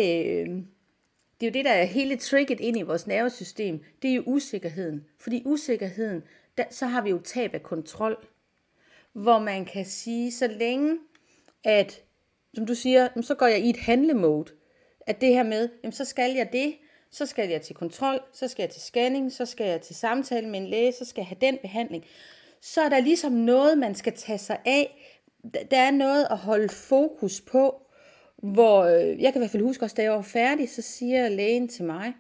Det 1.41 1.49
er 1.49 1.51
jo 1.51 1.55
det, 1.55 1.65
der 1.65 1.73
er 1.73 1.85
hele 1.85 2.17
tricket 2.17 2.61
ind 2.61 2.77
i 2.77 2.83
vores 2.83 3.07
nervesystem. 3.07 3.85
Det 4.03 4.11
er 4.11 4.15
jo 4.15 4.23
usikkerheden. 4.27 5.05
Fordi 5.21 5.43
usikkerheden, 5.45 6.23
der, 6.59 6.65
så 6.71 6.87
har 6.87 7.03
vi 7.03 7.11
jo 7.11 7.19
tab 7.19 7.55
af 7.55 7.63
kontrol. 7.63 8.27
Hvor 9.13 9.39
man 9.39 9.65
kan 9.65 9.85
sige, 9.85 10.33
så 10.33 10.47
længe 10.47 10.99
at 11.65 12.03
som 12.55 12.67
du 12.67 12.75
siger, 12.75 13.09
så 13.21 13.35
går 13.35 13.47
jeg 13.47 13.61
i 13.61 13.71
et 13.71 13.77
handlemode. 13.77 14.53
At 15.07 15.21
det 15.21 15.29
her 15.29 15.43
med, 15.43 15.69
jamen, 15.83 15.93
så 15.93 16.05
skal 16.05 16.35
jeg 16.35 16.49
det, 16.53 16.75
så 17.11 17.27
skal 17.27 17.49
jeg 17.49 17.63
til 17.63 17.77
kontrol, 17.77 18.21
så 18.33 18.49
skal 18.49 18.63
jeg 18.63 18.71
til 18.71 18.83
scanning, 18.83 19.33
så 19.33 19.47
skal 19.47 19.67
jeg 19.67 19.81
til 19.81 19.95
samtale 19.95 20.49
med 20.49 20.61
en 20.61 20.67
læge, 20.67 20.93
så 20.93 21.05
skal 21.05 21.21
jeg 21.21 21.27
have 21.27 21.39
den 21.41 21.59
behandling. 21.63 22.05
Så 22.61 22.81
er 22.83 22.89
der 22.89 23.01
ligesom 23.01 23.33
noget, 23.33 23.79
man 23.79 23.95
skal 23.95 24.13
tage 24.13 24.39
sig 24.39 24.59
af. 24.65 25.17
Der 25.71 25.79
er 25.79 25.91
noget 25.91 26.27
at 26.31 26.39
holde 26.39 26.69
fokus 26.69 27.41
på, 27.41 27.83
hvor 28.37 28.83
øh, 28.83 29.23
jeg 29.23 29.33
kan 29.33 29.41
i 29.41 29.43
hvert 29.43 29.51
fald 29.51 29.63
huske 29.63 29.85
også, 29.85 29.95
da 29.97 30.03
jeg 30.03 30.13
var 30.13 30.23
færdig, 30.23 30.71
så 30.71 30.83
siger 30.83 31.29
lægen 31.29 31.69
til 31.69 31.85
mig, 31.85 32.13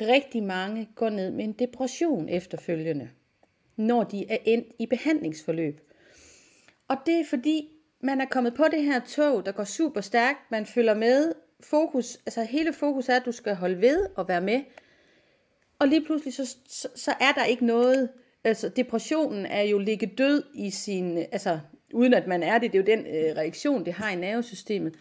rigtig 0.00 0.42
mange 0.42 0.88
går 0.94 1.10
ned 1.10 1.30
med 1.30 1.44
en 1.44 1.52
depression 1.52 2.28
efterfølgende, 2.28 3.10
når 3.76 4.04
de 4.04 4.26
er 4.30 4.38
endt 4.44 4.66
i 4.78 4.86
behandlingsforløb. 4.86 5.80
Og 6.88 6.96
det 7.06 7.20
er 7.20 7.24
fordi, 7.24 7.73
man 8.04 8.20
er 8.20 8.24
kommet 8.24 8.54
på 8.54 8.64
det 8.70 8.82
her 8.82 9.00
tog, 9.00 9.46
der 9.46 9.52
går 9.52 9.64
super 9.64 10.00
stærkt, 10.00 10.38
man 10.50 10.66
følger 10.66 10.94
med, 10.94 11.32
fokus, 11.60 12.16
altså 12.26 12.42
hele 12.42 12.72
fokus 12.72 13.08
er, 13.08 13.16
at 13.16 13.24
du 13.24 13.32
skal 13.32 13.54
holde 13.54 13.80
ved 13.80 14.06
og 14.16 14.28
være 14.28 14.40
med, 14.40 14.62
og 15.78 15.88
lige 15.88 16.04
pludselig 16.04 16.34
så, 16.34 16.56
så, 16.68 16.88
så 16.94 17.14
er 17.20 17.32
der 17.32 17.44
ikke 17.44 17.66
noget, 17.66 18.08
altså 18.44 18.68
depressionen 18.68 19.46
er 19.46 19.62
jo 19.62 19.78
ligge 19.78 20.06
død 20.18 20.42
i 20.54 20.70
sin, 20.70 21.18
altså 21.18 21.60
uden 21.94 22.14
at 22.14 22.26
man 22.26 22.42
er 22.42 22.58
det, 22.58 22.72
det 22.72 22.78
er 22.78 22.82
jo 22.82 22.98
den 22.98 23.06
øh, 23.06 23.36
reaktion, 23.36 23.84
det 23.84 23.92
har 23.92 24.10
i 24.10 24.16
nervesystemet. 24.16 24.94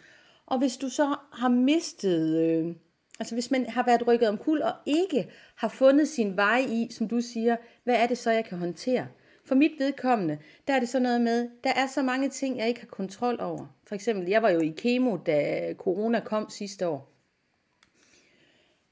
Og 0.45 0.57
hvis 0.57 0.77
du 0.77 0.89
så 0.89 1.15
har 1.33 1.49
mistet, 1.49 2.39
øh, 2.39 2.75
altså 3.19 3.35
hvis 3.35 3.51
man 3.51 3.65
har 3.65 3.83
været 3.85 4.07
rykket 4.07 4.29
om 4.29 4.37
kul 4.37 4.61
og 4.61 4.73
ikke 4.85 5.31
har 5.55 5.67
fundet 5.67 6.07
sin 6.07 6.37
vej 6.37 6.65
i, 6.69 6.87
som 6.91 7.07
du 7.07 7.21
siger, 7.21 7.55
hvad 7.83 7.95
er 7.95 8.07
det 8.07 8.17
så, 8.17 8.31
jeg 8.31 8.45
kan 8.45 8.57
håndtere? 8.57 9.07
For 9.45 9.55
mit 9.55 9.71
vedkommende, 9.79 10.37
der 10.67 10.73
er 10.73 10.79
det 10.79 10.89
så 10.89 10.99
noget 10.99 11.21
med, 11.21 11.49
der 11.63 11.73
er 11.73 11.87
så 11.87 12.01
mange 12.01 12.29
ting, 12.29 12.57
jeg 12.57 12.67
ikke 12.67 12.79
har 12.79 12.87
kontrol 12.87 13.37
over. 13.39 13.75
For 13.83 13.95
eksempel, 13.95 14.29
jeg 14.29 14.41
var 14.41 14.49
jo 14.49 14.59
i 14.59 14.73
kemo, 14.77 15.17
da 15.17 15.73
corona 15.77 16.19
kom 16.19 16.49
sidste 16.49 16.87
år. 16.87 17.13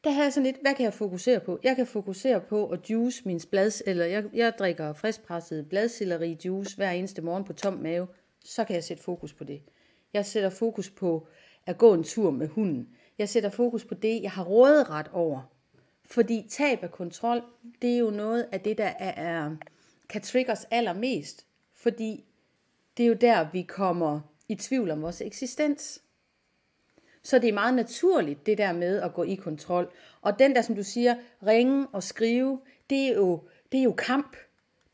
Der 0.03 0.12
havde 0.12 0.24
jeg 0.24 0.34
sådan 0.34 0.46
lidt, 0.46 0.62
hvad 0.62 0.74
kan 0.74 0.84
jeg 0.84 0.93
fokusere 0.93 1.39
på? 1.39 1.60
Jeg 1.63 1.75
kan 1.75 1.88
fokusere 1.88 2.41
på 2.41 2.67
at 2.67 2.89
juice 2.89 3.22
min 3.25 3.41
blads, 3.51 3.84
eller 3.86 4.05
jeg, 4.05 4.24
jeg 4.34 4.53
drikker 4.60 4.93
friskpresset 4.93 5.70
bladselleri 5.70 6.38
juice 6.46 6.75
hver 6.75 6.91
eneste 6.91 7.22
morgen 7.22 7.43
på 7.43 7.53
tom 7.53 7.74
mave. 7.74 8.08
Så 8.46 8.63
kan 8.63 8.75
jeg 8.75 8.84
sætte 8.84 9.03
fokus 9.03 9.34
på 9.34 9.43
det. 9.43 9.62
Jeg 10.13 10.25
sætter 10.25 10.50
fokus 10.50 10.89
på 10.89 11.27
at 11.65 11.77
gå 11.77 11.93
en 11.93 12.03
tur 12.03 12.31
med 12.31 12.48
hunden. 12.48 12.89
Jeg 13.17 13.29
sætter 13.29 13.50
fokus 13.50 13.86
på 13.86 13.93
det, 13.93 14.22
jeg 14.22 14.31
har 14.31 14.43
råderet 14.43 15.08
over. 15.13 15.41
Fordi 16.05 16.48
tab 16.50 16.84
af 16.84 16.91
kontrol, 16.91 17.41
det 17.81 17.93
er 17.93 17.98
jo 17.98 18.10
noget 18.10 18.48
af 18.51 18.62
det, 18.62 18.77
der 18.77 18.91
er, 19.00 19.55
kan 20.12 20.22
trigge 20.22 20.51
os 20.51 20.68
allermest. 20.72 21.46
Fordi 21.75 22.24
det 22.98 23.03
er 23.03 23.08
jo 23.08 23.13
der, 23.13 23.48
vi 23.53 23.62
kommer 23.62 24.22
i 24.48 24.56
tvivl 24.56 24.91
om 24.91 25.01
vores 25.01 25.22
eksistens. 25.22 26.01
Så 27.24 27.39
det 27.39 27.50
er 27.50 27.53
meget 27.53 27.74
naturligt, 27.74 28.46
det 28.46 28.58
der 28.58 28.74
med 28.74 29.01
at 29.01 29.13
gå 29.13 29.24
i 29.24 29.36
kontrol. 29.36 29.91
Og 30.22 30.39
den 30.39 30.56
der, 30.56 30.62
som 30.62 30.75
du 30.75 30.84
siger, 30.84 31.15
ringe 31.48 31.88
og 31.91 32.03
skrive, 32.03 32.60
det 32.89 33.08
er 33.08 33.15
jo, 33.15 33.41
det 33.72 33.80
er 33.80 33.84
jo 33.84 33.94
kamp. 33.94 34.38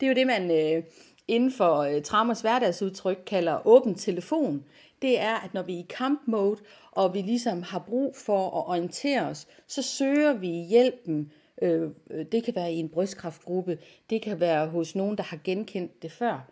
Det 0.00 0.06
er 0.06 0.10
jo 0.10 0.14
det, 0.14 0.26
man 0.26 0.50
øh, 0.50 0.82
inden 1.28 1.52
for 1.52 1.76
øh, 1.76 2.02
Trammers 2.02 2.40
hverdagsudtryk 2.40 3.18
kalder 3.26 3.66
åben 3.66 3.94
telefon. 3.94 4.64
Det 5.02 5.20
er, 5.20 5.34
at 5.34 5.54
når 5.54 5.62
vi 5.62 5.74
er 5.74 5.78
i 5.78 5.86
kampmode, 5.88 6.60
og 6.90 7.14
vi 7.14 7.22
ligesom 7.22 7.62
har 7.62 7.78
brug 7.78 8.16
for 8.16 8.46
at 8.46 8.68
orientere 8.68 9.22
os, 9.22 9.46
så 9.66 9.82
søger 9.82 10.32
vi 10.32 10.48
hjælpen. 10.48 11.32
Øh, 11.62 11.90
det 12.32 12.44
kan 12.44 12.54
være 12.54 12.72
i 12.72 12.76
en 12.76 12.88
brystkræftgruppe, 12.88 13.78
det 14.10 14.22
kan 14.22 14.40
være 14.40 14.68
hos 14.68 14.94
nogen, 14.94 15.16
der 15.16 15.22
har 15.22 15.38
genkendt 15.44 16.02
det 16.02 16.12
før. 16.12 16.50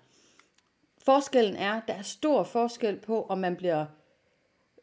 Forskellen 0.98 1.56
er, 1.56 1.80
der 1.88 1.94
er 1.94 2.02
stor 2.02 2.42
forskel 2.42 2.96
på, 2.96 3.22
om 3.22 3.38
man 3.38 3.56
bliver 3.56 3.86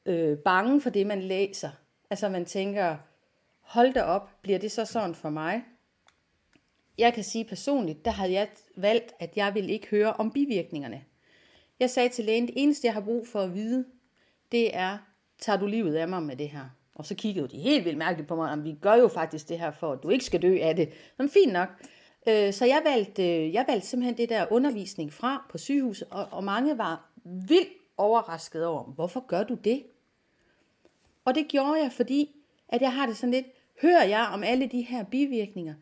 øh, 0.05 0.37
bange 0.37 0.81
for 0.81 0.89
det, 0.89 1.07
man 1.07 1.21
læser. 1.21 1.69
Altså 2.09 2.29
man 2.29 2.45
tænker, 2.45 2.97
hold 3.59 3.93
da 3.93 4.01
op, 4.01 4.29
bliver 4.41 4.59
det 4.59 4.71
så 4.71 4.85
sådan 4.85 5.15
for 5.15 5.29
mig? 5.29 5.63
Jeg 6.97 7.13
kan 7.13 7.23
sige 7.23 7.45
personligt, 7.45 8.05
der 8.05 8.11
havde 8.11 8.31
jeg 8.31 8.49
valgt, 8.75 9.13
at 9.19 9.37
jeg 9.37 9.53
ville 9.53 9.71
ikke 9.71 9.87
høre 9.87 10.13
om 10.13 10.31
bivirkningerne. 10.31 11.03
Jeg 11.79 11.89
sagde 11.89 12.09
til 12.09 12.25
lægen, 12.25 12.47
det 12.47 12.53
eneste 12.57 12.87
jeg 12.87 12.93
har 12.93 13.01
brug 13.01 13.27
for 13.27 13.39
at 13.39 13.53
vide, 13.53 13.85
det 14.51 14.75
er, 14.75 14.97
tager 15.39 15.59
du 15.59 15.67
livet 15.67 15.95
af 15.95 16.07
mig 16.07 16.23
med 16.23 16.35
det 16.35 16.49
her? 16.49 16.69
Og 16.95 17.05
så 17.05 17.15
kiggede 17.15 17.47
de 17.47 17.57
helt 17.57 17.85
vildt 17.85 17.97
mærkeligt 17.97 18.27
på 18.27 18.35
mig, 18.35 18.51
om 18.51 18.63
vi 18.63 18.75
gør 18.81 18.95
jo 18.95 19.07
faktisk 19.07 19.49
det 19.49 19.59
her 19.59 19.71
for, 19.71 19.91
at 19.91 20.03
du 20.03 20.09
ikke 20.09 20.25
skal 20.25 20.41
dø 20.41 20.57
af 20.61 20.75
det. 20.75 20.89
Men 21.17 21.29
fint 21.29 21.53
nok. 21.53 21.69
Øh, 22.27 22.53
så 22.53 22.65
jeg 22.65 22.81
valgte, 22.85 23.23
øh, 23.23 23.53
jeg 23.53 23.65
valgte 23.67 23.87
simpelthen 23.87 24.17
det 24.17 24.29
der 24.29 24.45
undervisning 24.51 25.13
fra 25.13 25.45
på 25.49 25.57
sygehuset, 25.57 26.07
og, 26.11 26.27
og 26.31 26.43
mange 26.43 26.77
var 26.77 27.11
vildt 27.25 27.69
overrasket 27.97 28.65
over, 28.65 28.83
hvorfor 28.83 29.27
gør 29.27 29.43
du 29.43 29.53
det? 29.53 29.83
Og 31.25 31.35
det 31.35 31.47
gjorde 31.47 31.81
jeg, 31.81 31.91
fordi 31.91 32.35
at 32.69 32.81
jeg 32.81 32.93
har 32.93 33.05
det 33.05 33.17
sådan 33.17 33.31
lidt, 33.31 33.45
hører 33.81 34.03
jeg 34.03 34.29
om 34.33 34.43
alle 34.43 34.67
de 34.67 34.81
her 34.81 35.03
bivirkninger? 35.03 35.73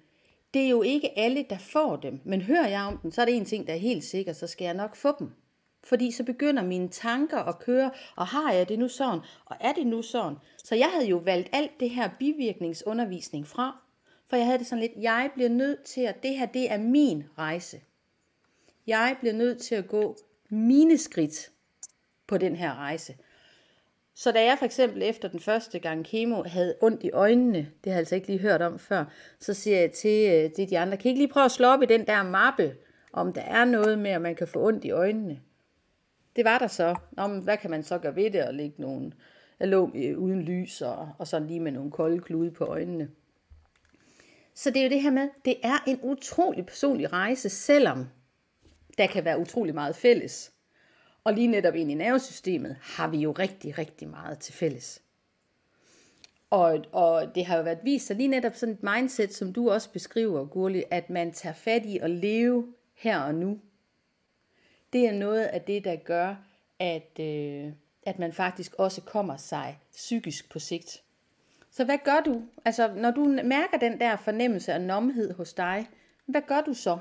Det 0.54 0.62
er 0.62 0.70
jo 0.70 0.82
ikke 0.82 1.20
alle, 1.20 1.46
der 1.50 1.58
får 1.58 1.96
dem, 1.96 2.20
men 2.26 2.42
hører 2.42 2.68
jeg 2.68 2.82
om 2.82 2.98
dem, 2.98 3.12
så 3.12 3.22
er 3.22 3.26
det 3.26 3.36
en 3.36 3.46
ting, 3.46 3.68
der 3.68 3.74
er 3.74 3.78
helt 3.78 4.04
sikker, 4.04 4.34
så 4.34 4.48
skal 4.48 4.66
jeg 4.66 4.74
nok 4.74 4.96
få 4.96 5.10
dem. 5.20 5.32
Fordi 5.84 6.12
så 6.12 6.24
begynder 6.24 6.64
mine 6.64 6.90
tanker 6.90 7.38
at 7.38 7.60
køre, 7.60 7.92
og 8.16 8.28
har 8.28 8.54
jeg 8.54 8.70
det 8.70 8.80
nu 8.80 8.88
sådan, 8.88 9.20
og 9.46 9.58
er 9.60 9.74
det 9.74 9.88
nu 9.88 10.02
sådan? 10.02 10.38
Så 10.58 10.76
jeg 10.76 10.90
havde 10.94 11.08
jo 11.08 11.18
valgt 11.18 11.50
alt 11.52 11.72
det 11.80 11.90
her 11.90 12.10
bivirkningsundervisning 12.20 13.48
fra, 13.48 13.82
for 14.30 14.36
jeg 14.36 14.46
havde 14.46 14.60
det 14.60 14.68
sådan 14.68 14.82
lidt, 14.82 14.92
jeg 15.02 15.32
bliver 15.34 15.50
nødt 15.50 15.84
til 15.84 16.02
at, 16.02 16.24
det 16.24 16.38
her 16.38 16.46
det 16.46 16.72
er 16.72 16.78
min 16.78 17.24
rejse. 17.38 17.82
Jeg 18.88 19.16
bliver 19.20 19.34
nødt 19.34 19.58
til 19.58 19.76
at 19.76 19.88
gå 19.88 20.18
mine 20.50 20.98
skridt 20.98 21.52
på 22.28 22.38
den 22.38 22.56
her 22.56 22.76
rejse. 22.76 23.16
Så 24.16 24.32
da 24.32 24.44
jeg 24.44 24.58
for 24.58 24.66
eksempel 24.66 25.02
efter 25.04 25.28
den 25.28 25.40
første 25.40 25.80
gang 25.80 26.06
kemo 26.06 26.44
havde 26.44 26.76
ondt 26.82 27.04
i 27.04 27.12
øjnene, 27.12 27.58
det 27.58 27.68
har 27.86 27.92
jeg 27.92 27.98
altså 27.98 28.16
ikke 28.16 28.28
lige 28.28 28.40
hørt 28.40 28.62
om 28.62 28.80
før, 28.80 29.06
så 29.40 29.54
siger 29.54 29.80
jeg 29.80 29.92
til, 29.92 30.32
øh, 30.32 30.52
til 30.52 30.70
de 30.70 30.80
andre, 30.80 30.98
kan 30.98 31.06
I 31.06 31.10
ikke 31.10 31.22
lige 31.22 31.34
prøve 31.34 31.46
at 31.46 31.52
slå 31.52 31.68
op 31.68 31.82
i 31.82 31.86
den 31.86 32.08
der 32.08 32.24
mappe, 32.24 32.76
om 33.14 33.34
der 33.34 33.42
er 33.42 33.66
noget 33.66 34.00
med, 34.00 34.12
at 34.12 34.22
man 34.22 34.36
kan 34.36 34.48
få 34.48 34.68
ondt 34.68 34.86
i 34.86 34.92
øjnene? 34.92 35.40
Det 36.36 36.46
var 36.46 36.58
der 36.58 36.68
så. 36.68 36.96
Nå, 37.12 37.28
men 37.28 37.44
hvad 37.44 37.58
kan 37.58 37.72
man 37.72 37.84
så 37.84 37.98
gøre 37.98 38.16
ved 38.16 38.32
det 38.32 38.44
og 38.44 38.54
lægge 38.54 38.82
nogle, 38.82 39.12
jeg 39.60 39.68
lå 39.68 39.92
øh, 39.96 40.20
uden 40.20 40.42
lys 40.42 40.82
og, 40.82 41.10
og 41.18 41.28
sådan 41.28 41.48
lige 41.48 41.60
med 41.60 41.72
nogle 41.72 41.92
kolde 41.92 42.20
klude 42.20 42.52
på 42.52 42.66
øjnene. 42.66 43.10
Så 44.54 44.70
det 44.70 44.80
er 44.80 44.84
jo 44.84 44.90
det 44.90 45.02
her 45.02 45.12
med, 45.12 45.30
det 45.46 45.56
er 45.64 45.84
en 45.88 46.00
utrolig 46.04 46.66
personlig 46.66 47.14
rejse, 47.14 47.50
selvom 47.50 48.06
der 48.98 49.08
kan 49.08 49.26
være 49.26 49.40
utrolig 49.40 49.74
meget 49.74 49.96
fælles. 49.96 50.52
Og 51.24 51.34
lige 51.34 51.48
netop 51.48 51.76
ind 51.76 51.92
i 51.92 51.94
nervesystemet 51.94 52.76
har 52.82 53.08
vi 53.08 53.18
jo 53.18 53.32
rigtig, 53.32 53.78
rigtig 53.78 54.08
meget 54.08 54.40
til 54.40 54.54
fælles. 54.54 55.02
Og, 56.50 56.86
og 56.92 57.36
det 57.36 57.46
har 57.46 57.58
jo 57.58 57.64
været 57.64 57.80
vist 57.84 58.08
sig 58.08 58.16
lige 58.16 58.28
netop 58.28 58.56
sådan 58.56 58.76
et 58.76 58.84
mindset, 58.84 59.34
som 59.34 59.54
du 59.54 59.70
også 59.70 59.92
beskriver, 59.92 60.46
Gurli, 60.46 60.84
at 60.92 61.10
man 61.10 61.32
tager 61.32 61.54
fat 61.54 61.86
i 61.86 61.98
at 61.98 62.10
leve 62.10 62.74
her 62.94 63.20
og 63.20 63.36
nu. 63.36 63.60
Det 64.94 65.08
er 65.08 65.12
noget 65.12 65.44
af 65.44 65.62
det, 65.62 65.84
der 65.84 65.96
gør, 65.96 66.36
at, 66.80 67.20
øh, 67.20 67.74
at 68.04 68.20
man 68.20 68.34
faktisk 68.34 68.74
også 68.78 69.02
kommer 69.02 69.38
sig 69.38 69.80
psykisk 69.92 70.52
på 70.52 70.60
sigt. 70.60 71.04
Så 71.72 71.86
hvad 71.86 71.98
gør 72.06 72.22
du? 72.26 72.42
Altså, 72.66 72.94
når 72.96 73.12
du 73.12 73.26
mærker 73.44 73.78
den 73.78 74.00
der 74.00 74.16
fornemmelse 74.16 74.74
af 74.74 74.82
nomhed 74.82 75.34
hos 75.34 75.54
dig, 75.54 75.88
hvad 76.26 76.42
gør 76.48 76.62
du 76.62 76.74
så? 76.74 77.00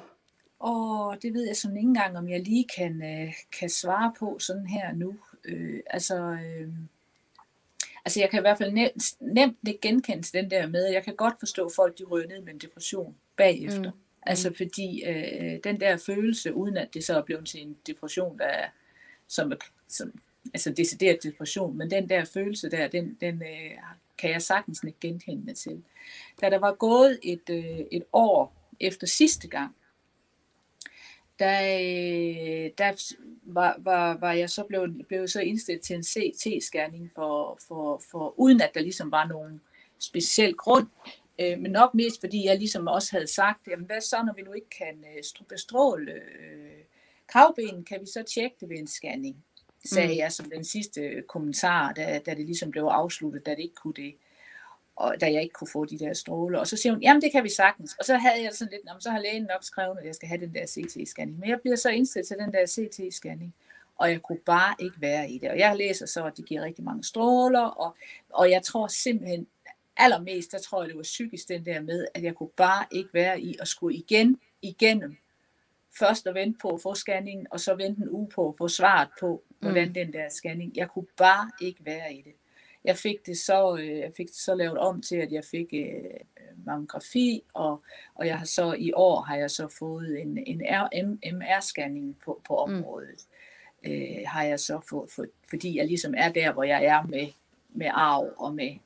Og 0.58 1.22
det 1.22 1.34
ved 1.34 1.46
jeg 1.46 1.56
sådan 1.56 1.76
ikke 1.76 1.88
engang, 1.88 2.18
om 2.18 2.28
jeg 2.28 2.40
lige 2.40 2.66
kan, 2.76 3.02
øh, 3.02 3.34
kan 3.58 3.68
svare 3.68 4.12
på 4.18 4.38
sådan 4.38 4.66
her 4.66 4.92
nu. 4.92 5.16
Øh, 5.44 5.80
altså, 5.86 6.16
øh, 6.16 6.68
altså, 8.04 8.20
jeg 8.20 8.30
kan 8.30 8.40
i 8.40 8.40
hvert 8.40 8.58
fald 8.58 8.72
nemt, 8.72 9.14
nemt 9.20 9.58
genkende 9.82 10.22
til 10.22 10.32
den 10.32 10.50
der 10.50 10.66
med, 10.66 10.92
jeg 10.92 11.04
kan 11.04 11.16
godt 11.16 11.34
forstå 11.38 11.70
folk, 11.76 11.98
de 11.98 12.04
ryger 12.04 12.28
ned 12.28 12.40
med 12.40 12.52
en 12.52 12.58
depression 12.58 13.16
bagefter. 13.36 13.90
Mm. 13.90 13.98
Altså 14.22 14.48
mm. 14.48 14.54
fordi 14.54 15.04
øh, 15.04 15.58
den 15.64 15.80
der 15.80 15.96
følelse, 15.96 16.54
uden 16.54 16.76
at 16.76 16.94
det 16.94 17.04
så 17.04 17.18
er 17.18 17.22
blevet 17.22 17.46
til 17.46 17.62
en 17.62 17.76
depression, 17.86 18.38
der 18.38 18.44
er, 18.44 18.68
som, 19.28 19.52
som 19.88 20.12
altså 20.54 20.72
decideret 20.72 21.22
depression, 21.22 21.78
men 21.78 21.90
den 21.90 22.08
der 22.08 22.24
følelse 22.24 22.70
der, 22.70 22.88
den, 22.88 23.16
den 23.20 23.42
øh, 23.42 23.76
kan 24.18 24.30
jeg 24.30 24.42
sagtens 24.42 24.84
ikke 24.84 25.00
genkende 25.00 25.54
til. 25.54 25.82
Da 26.40 26.50
der 26.50 26.58
var 26.58 26.74
gået 26.74 27.18
et, 27.22 27.50
øh, 27.50 27.80
et 27.92 28.04
år 28.12 28.54
efter 28.80 29.06
sidste 29.06 29.48
gang, 29.48 29.76
der, 31.38 31.60
øh, 31.62 32.70
der 32.78 33.14
var, 33.42 33.76
var, 33.78 34.16
var 34.18 34.32
jeg 34.32 34.50
så 34.50 34.64
blevet, 34.64 35.06
blev 35.08 35.28
så 35.28 35.40
indstillet 35.40 35.82
til 35.82 35.96
en 35.96 36.02
CT-scanning, 36.02 37.10
for, 37.14 37.58
for, 37.68 38.02
for, 38.10 38.34
uden 38.40 38.60
at 38.60 38.70
der 38.74 38.80
ligesom 38.80 39.10
var 39.10 39.26
nogen 39.26 39.60
speciel 39.98 40.54
grund, 40.54 40.86
øh, 41.40 41.58
men 41.58 41.70
nok 41.70 41.94
mest 41.94 42.20
fordi 42.20 42.46
jeg 42.46 42.58
ligesom 42.58 42.86
også 42.86 43.12
havde 43.12 43.26
sagt, 43.26 43.68
jamen 43.68 43.86
hvad 43.86 44.00
så, 44.00 44.22
når 44.26 44.34
vi 44.34 44.42
nu 44.42 44.52
ikke 44.52 44.70
kan 44.78 45.04
øh, 45.16 45.46
bestråle 45.48 46.12
øh, 46.12 46.80
kravbenen, 47.26 47.84
kan 47.84 48.00
vi 48.00 48.06
så 48.06 48.22
tjekke 48.22 48.56
det 48.60 48.68
ved 48.68 48.78
en 48.78 48.86
scanning, 48.86 49.44
sagde 49.84 50.12
mm. 50.12 50.18
jeg 50.18 50.32
som 50.32 50.50
den 50.50 50.64
sidste 50.64 51.22
kommentar, 51.28 51.92
da, 51.92 52.20
da 52.26 52.34
det 52.34 52.46
ligesom 52.46 52.70
blev 52.70 52.82
afsluttet, 52.82 53.46
da 53.46 53.50
det 53.50 53.58
ikke 53.58 53.74
kunne 53.74 53.94
det 53.94 54.14
og 55.00 55.20
da 55.20 55.32
jeg 55.32 55.42
ikke 55.42 55.52
kunne 55.52 55.68
få 55.72 55.84
de 55.84 55.98
der 55.98 56.12
stråler. 56.12 56.58
Og 56.58 56.66
så 56.66 56.76
siger 56.76 56.92
hun, 56.92 57.02
jamen 57.02 57.22
det 57.22 57.32
kan 57.32 57.44
vi 57.44 57.48
sagtens. 57.48 57.94
Og 57.98 58.04
så 58.04 58.16
havde 58.16 58.42
jeg 58.42 58.52
sådan 58.52 58.72
lidt, 58.72 59.02
så 59.02 59.10
har 59.10 59.18
lægen 59.18 59.42
nok 59.42 59.64
skrevet, 59.64 59.98
at 59.98 60.06
jeg 60.06 60.14
skal 60.14 60.28
have 60.28 60.40
den 60.40 60.54
der 60.54 60.66
CT-scanning. 60.66 61.40
Men 61.40 61.48
jeg 61.48 61.60
bliver 61.60 61.76
så 61.76 61.88
indstillet 61.88 62.26
til 62.26 62.36
den 62.36 62.52
der 62.52 62.66
CT-scanning, 62.66 63.54
og 63.96 64.10
jeg 64.10 64.22
kunne 64.22 64.38
bare 64.38 64.74
ikke 64.78 64.96
være 65.00 65.30
i 65.30 65.38
det. 65.38 65.50
Og 65.50 65.58
jeg 65.58 65.76
læser 65.76 66.06
så, 66.06 66.24
at 66.24 66.36
det 66.36 66.44
giver 66.44 66.62
rigtig 66.62 66.84
mange 66.84 67.04
stråler, 67.04 67.60
og, 67.60 67.96
og 68.32 68.50
jeg 68.50 68.62
tror 68.62 68.86
simpelthen, 68.86 69.46
allermest, 70.00 70.52
der 70.52 70.58
tror 70.58 70.82
jeg, 70.82 70.88
det 70.88 70.96
var 70.96 71.02
psykisk 71.02 71.48
den 71.48 71.64
der 71.64 71.80
med, 71.80 72.06
at 72.14 72.22
jeg 72.22 72.34
kunne 72.34 72.50
bare 72.56 72.84
ikke 72.90 73.10
være 73.12 73.40
i 73.40 73.56
at 73.60 73.68
skulle 73.68 73.96
igen, 73.96 74.40
igennem, 74.62 75.16
først 75.98 76.26
at 76.26 76.34
vente 76.34 76.58
på 76.62 76.68
at 76.68 76.82
få 76.82 76.94
scanningen, 76.94 77.46
og 77.50 77.60
så 77.60 77.74
vente 77.74 78.02
en 78.02 78.08
uge 78.08 78.28
på 78.28 78.48
at 78.48 78.54
få 78.58 78.68
svaret 78.68 79.08
på, 79.20 79.42
hvordan 79.60 79.88
mm. 79.88 79.94
den 79.94 80.12
der 80.12 80.28
scanning, 80.28 80.76
jeg 80.76 80.88
kunne 80.88 81.06
bare 81.16 81.50
ikke 81.60 81.84
være 81.84 82.14
i 82.14 82.22
det 82.22 82.32
jeg 82.84 82.96
fik 82.96 83.26
det 83.26 83.38
så, 83.38 83.76
øh, 83.76 83.98
jeg 83.98 84.12
fik 84.16 84.26
det 84.26 84.36
så 84.36 84.54
lavet 84.54 84.78
om 84.78 85.02
til, 85.02 85.16
at 85.16 85.32
jeg 85.32 85.44
fik 85.44 85.66
øh, 85.72 86.04
mammografi, 86.64 87.42
og, 87.54 87.82
og 88.14 88.26
jeg 88.26 88.38
har 88.38 88.46
så 88.46 88.72
i 88.72 88.92
år 88.92 89.20
har 89.20 89.36
jeg 89.36 89.50
så 89.50 89.68
fået 89.78 90.20
en, 90.20 90.38
en 90.46 90.62
MR-scanning 91.24 92.16
på, 92.24 92.40
på 92.48 92.66
mm. 92.66 92.74
området. 92.74 93.26
Mm. 93.84 93.90
Øh, 93.90 94.16
har 94.26 94.44
jeg 94.44 94.60
så 94.60 94.80
fået, 94.90 95.10
for, 95.10 95.26
fordi 95.50 95.76
jeg 95.76 95.86
ligesom 95.86 96.14
er 96.16 96.32
der, 96.32 96.52
hvor 96.52 96.64
jeg 96.64 96.84
er 96.84 97.02
med, 97.02 97.28
med 97.68 97.88
arv 97.92 98.34
og 98.36 98.54
med, 98.54 98.76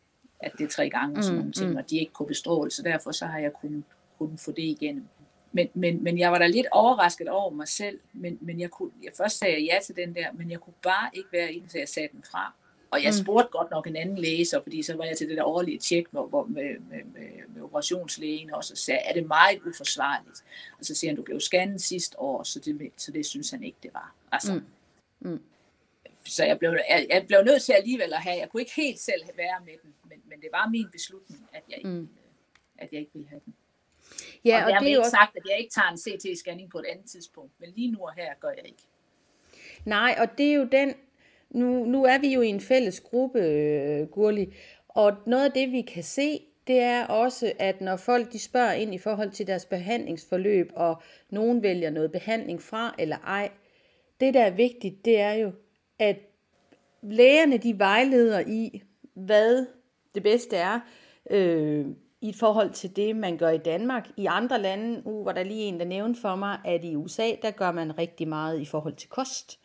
at 0.40 0.53
det 0.59 0.64
er 0.64 0.68
tre 0.68 0.90
gange 0.90 1.18
og 1.18 1.25
sådan 1.25 1.35
mm, 1.35 1.40
nogle 1.40 1.53
ting, 1.53 1.70
mm. 1.70 1.77
og 1.77 1.90
de 1.90 1.99
ikke 1.99 2.12
kunne 2.12 2.29
bestråle, 2.29 2.70
så 2.70 2.83
derfor 2.83 3.12
så 3.12 3.27
har 3.27 3.38
jeg 3.38 3.53
kunnet, 3.53 3.85
kunnet 4.18 4.40
få 4.40 4.53
det 4.53 4.62
igennem. 4.62 5.05
Men, 5.53 5.68
men, 5.75 6.05
men 6.05 6.18
jeg 6.18 6.33
var 6.33 6.38
da 6.38 6.47
lidt 6.47 6.66
overrasket 6.73 7.29
over 7.29 7.51
mig 7.51 7.68
selv, 7.68 7.99
men, 8.12 8.38
men 8.40 8.61
jeg, 8.61 8.70
kunne, 8.70 8.90
jeg 9.03 9.12
først 9.16 9.38
sagde 9.38 9.55
jeg 9.55 9.62
ja 9.62 9.79
til 9.85 9.97
den 9.97 10.14
der, 10.14 10.33
men 10.33 10.51
jeg 10.51 10.61
kunne 10.61 10.75
bare 10.83 11.11
ikke 11.12 11.29
være 11.33 11.55
i 11.55 11.61
den, 11.61 11.68
så 11.68 11.79
jeg 11.79 11.88
sagde 11.88 12.09
den 12.12 12.25
fra. 12.31 12.55
Og 12.90 13.03
jeg 13.03 13.12
mm. 13.18 13.25
spurgte 13.25 13.49
godt 13.51 13.70
nok 13.70 13.87
en 13.87 13.97
anden 13.97 14.18
læser, 14.18 14.62
fordi 14.62 14.83
så 14.83 14.97
var 14.97 15.05
jeg 15.05 15.16
til 15.16 15.29
det 15.29 15.37
der 15.37 15.44
årlige 15.44 15.79
tjek 15.79 16.12
med, 16.12 16.23
med, 16.49 16.79
med, 16.79 17.05
med, 17.05 17.31
med 17.55 17.62
operationslægen, 17.62 18.55
og 18.55 18.64
så 18.64 18.77
sagde 18.77 19.01
er 19.01 19.12
det 19.12 19.27
meget 19.27 19.59
uforsvarligt? 19.66 20.44
Og 20.79 20.85
så 20.85 20.94
siger 20.94 21.11
han, 21.11 21.16
du 21.16 21.23
blev 21.23 21.40
scannet 21.40 21.81
sidste 21.81 22.20
år, 22.20 22.42
så 22.42 22.61
det, 22.61 22.90
så 22.97 23.12
det 23.12 23.27
synes 23.27 23.51
han 23.51 23.62
ikke, 23.62 23.79
det 23.83 23.90
var. 23.94 24.14
Altså, 24.33 24.55
mm. 25.20 25.31
Mm. 25.31 25.42
Så 26.25 26.44
jeg 26.44 26.59
blev, 26.59 26.70
jeg, 26.90 27.07
jeg 27.11 27.27
blev 27.27 27.42
nødt 27.44 27.62
til 27.62 27.73
alligevel 27.73 28.12
at 28.12 28.23
have, 28.23 28.37
jeg 28.37 28.49
kunne 28.49 28.62
ikke 28.62 28.75
helt 28.77 29.01
selv 29.01 29.23
være 29.37 29.61
med 29.64 29.73
den, 29.83 29.94
men, 30.35 30.42
det 30.42 30.49
var 30.53 30.68
min 30.68 30.87
beslutning, 30.92 31.49
at 31.53 31.62
jeg 31.68 31.79
ikke, 31.79 31.88
mm. 31.88 32.09
at 32.79 32.92
jeg 32.92 33.01
ikke 33.01 33.12
ville 33.12 33.29
have 33.29 33.40
den. 33.44 33.55
Ja, 34.44 34.57
og, 34.57 34.73
og 34.73 34.81
det 34.81 34.87
er 34.87 34.87
ikke 34.87 35.01
også... 35.01 35.11
sagt, 35.11 35.37
at 35.37 35.42
jeg 35.51 35.59
ikke 35.59 35.70
tager 35.70 35.88
en 35.88 35.99
CT-scanning 35.99 36.70
på 36.70 36.79
et 36.79 36.87
andet 36.92 37.07
tidspunkt, 37.07 37.53
men 37.61 37.68
lige 37.77 37.90
nu 37.90 37.99
og 37.99 38.14
her 38.14 38.35
gør 38.40 38.51
jeg 38.51 38.66
ikke. 38.66 38.83
Nej, 39.85 40.16
og 40.18 40.38
det 40.38 40.47
er 40.51 40.55
jo 40.55 40.64
den 40.64 40.94
nu, 41.51 41.85
nu 41.85 42.05
er 42.05 42.18
vi 42.18 42.35
jo 42.35 42.40
i 42.40 42.49
en 42.49 42.61
fælles 42.61 43.01
gruppe, 43.01 43.38
øh, 43.40 44.07
Gurli, 44.07 44.55
og 44.88 45.16
noget 45.27 45.44
af 45.44 45.53
det, 45.53 45.73
vi 45.73 45.83
kan 45.83 46.03
se, 46.03 46.40
det 46.66 46.81
er 46.81 47.07
også, 47.07 47.53
at 47.59 47.81
når 47.81 47.97
folk 47.97 48.33
de 48.33 48.38
spørger 48.38 48.73
ind 48.73 48.94
i 48.94 48.99
forhold 48.99 49.31
til 49.31 49.47
deres 49.47 49.66
behandlingsforløb, 49.66 50.70
og 50.75 51.03
nogen 51.31 51.62
vælger 51.62 51.90
noget 51.90 52.12
behandling 52.12 52.62
fra 52.62 52.94
eller 52.99 53.16
ej, 53.16 53.51
det 54.20 54.35
der 54.35 54.42
er 54.42 54.51
vigtigt, 54.51 55.05
det 55.05 55.20
er 55.20 55.33
jo, 55.33 55.53
at 55.99 56.16
lægerne 57.03 57.59
de 57.59 57.79
vejleder 57.79 58.40
i, 58.40 58.83
hvad 59.14 59.66
det 60.14 60.22
bedste 60.22 60.57
er, 60.57 60.81
øh, 61.31 61.87
i 62.20 62.33
forhold 62.33 62.70
til 62.70 62.96
det, 62.96 63.16
man 63.16 63.37
gør 63.37 63.50
i 63.50 63.59
Danmark. 63.59 64.09
I 64.16 64.27
andre 64.27 64.61
lande, 64.62 65.07
uh, 65.07 65.27
var 65.27 65.33
der 65.33 65.42
lige 65.42 65.62
en, 65.62 65.79
der 65.79 65.85
nævnte 65.85 66.20
for 66.20 66.37
mig, 66.37 66.59
at 66.64 66.85
i 66.85 66.96
USA, 66.96 67.31
der 67.42 67.50
gør 67.50 67.72
man 67.72 67.98
rigtig 67.98 68.29
meget 68.29 68.61
i 68.61 68.64
forhold 68.64 68.94
til 68.94 69.09
kost, 69.09 69.61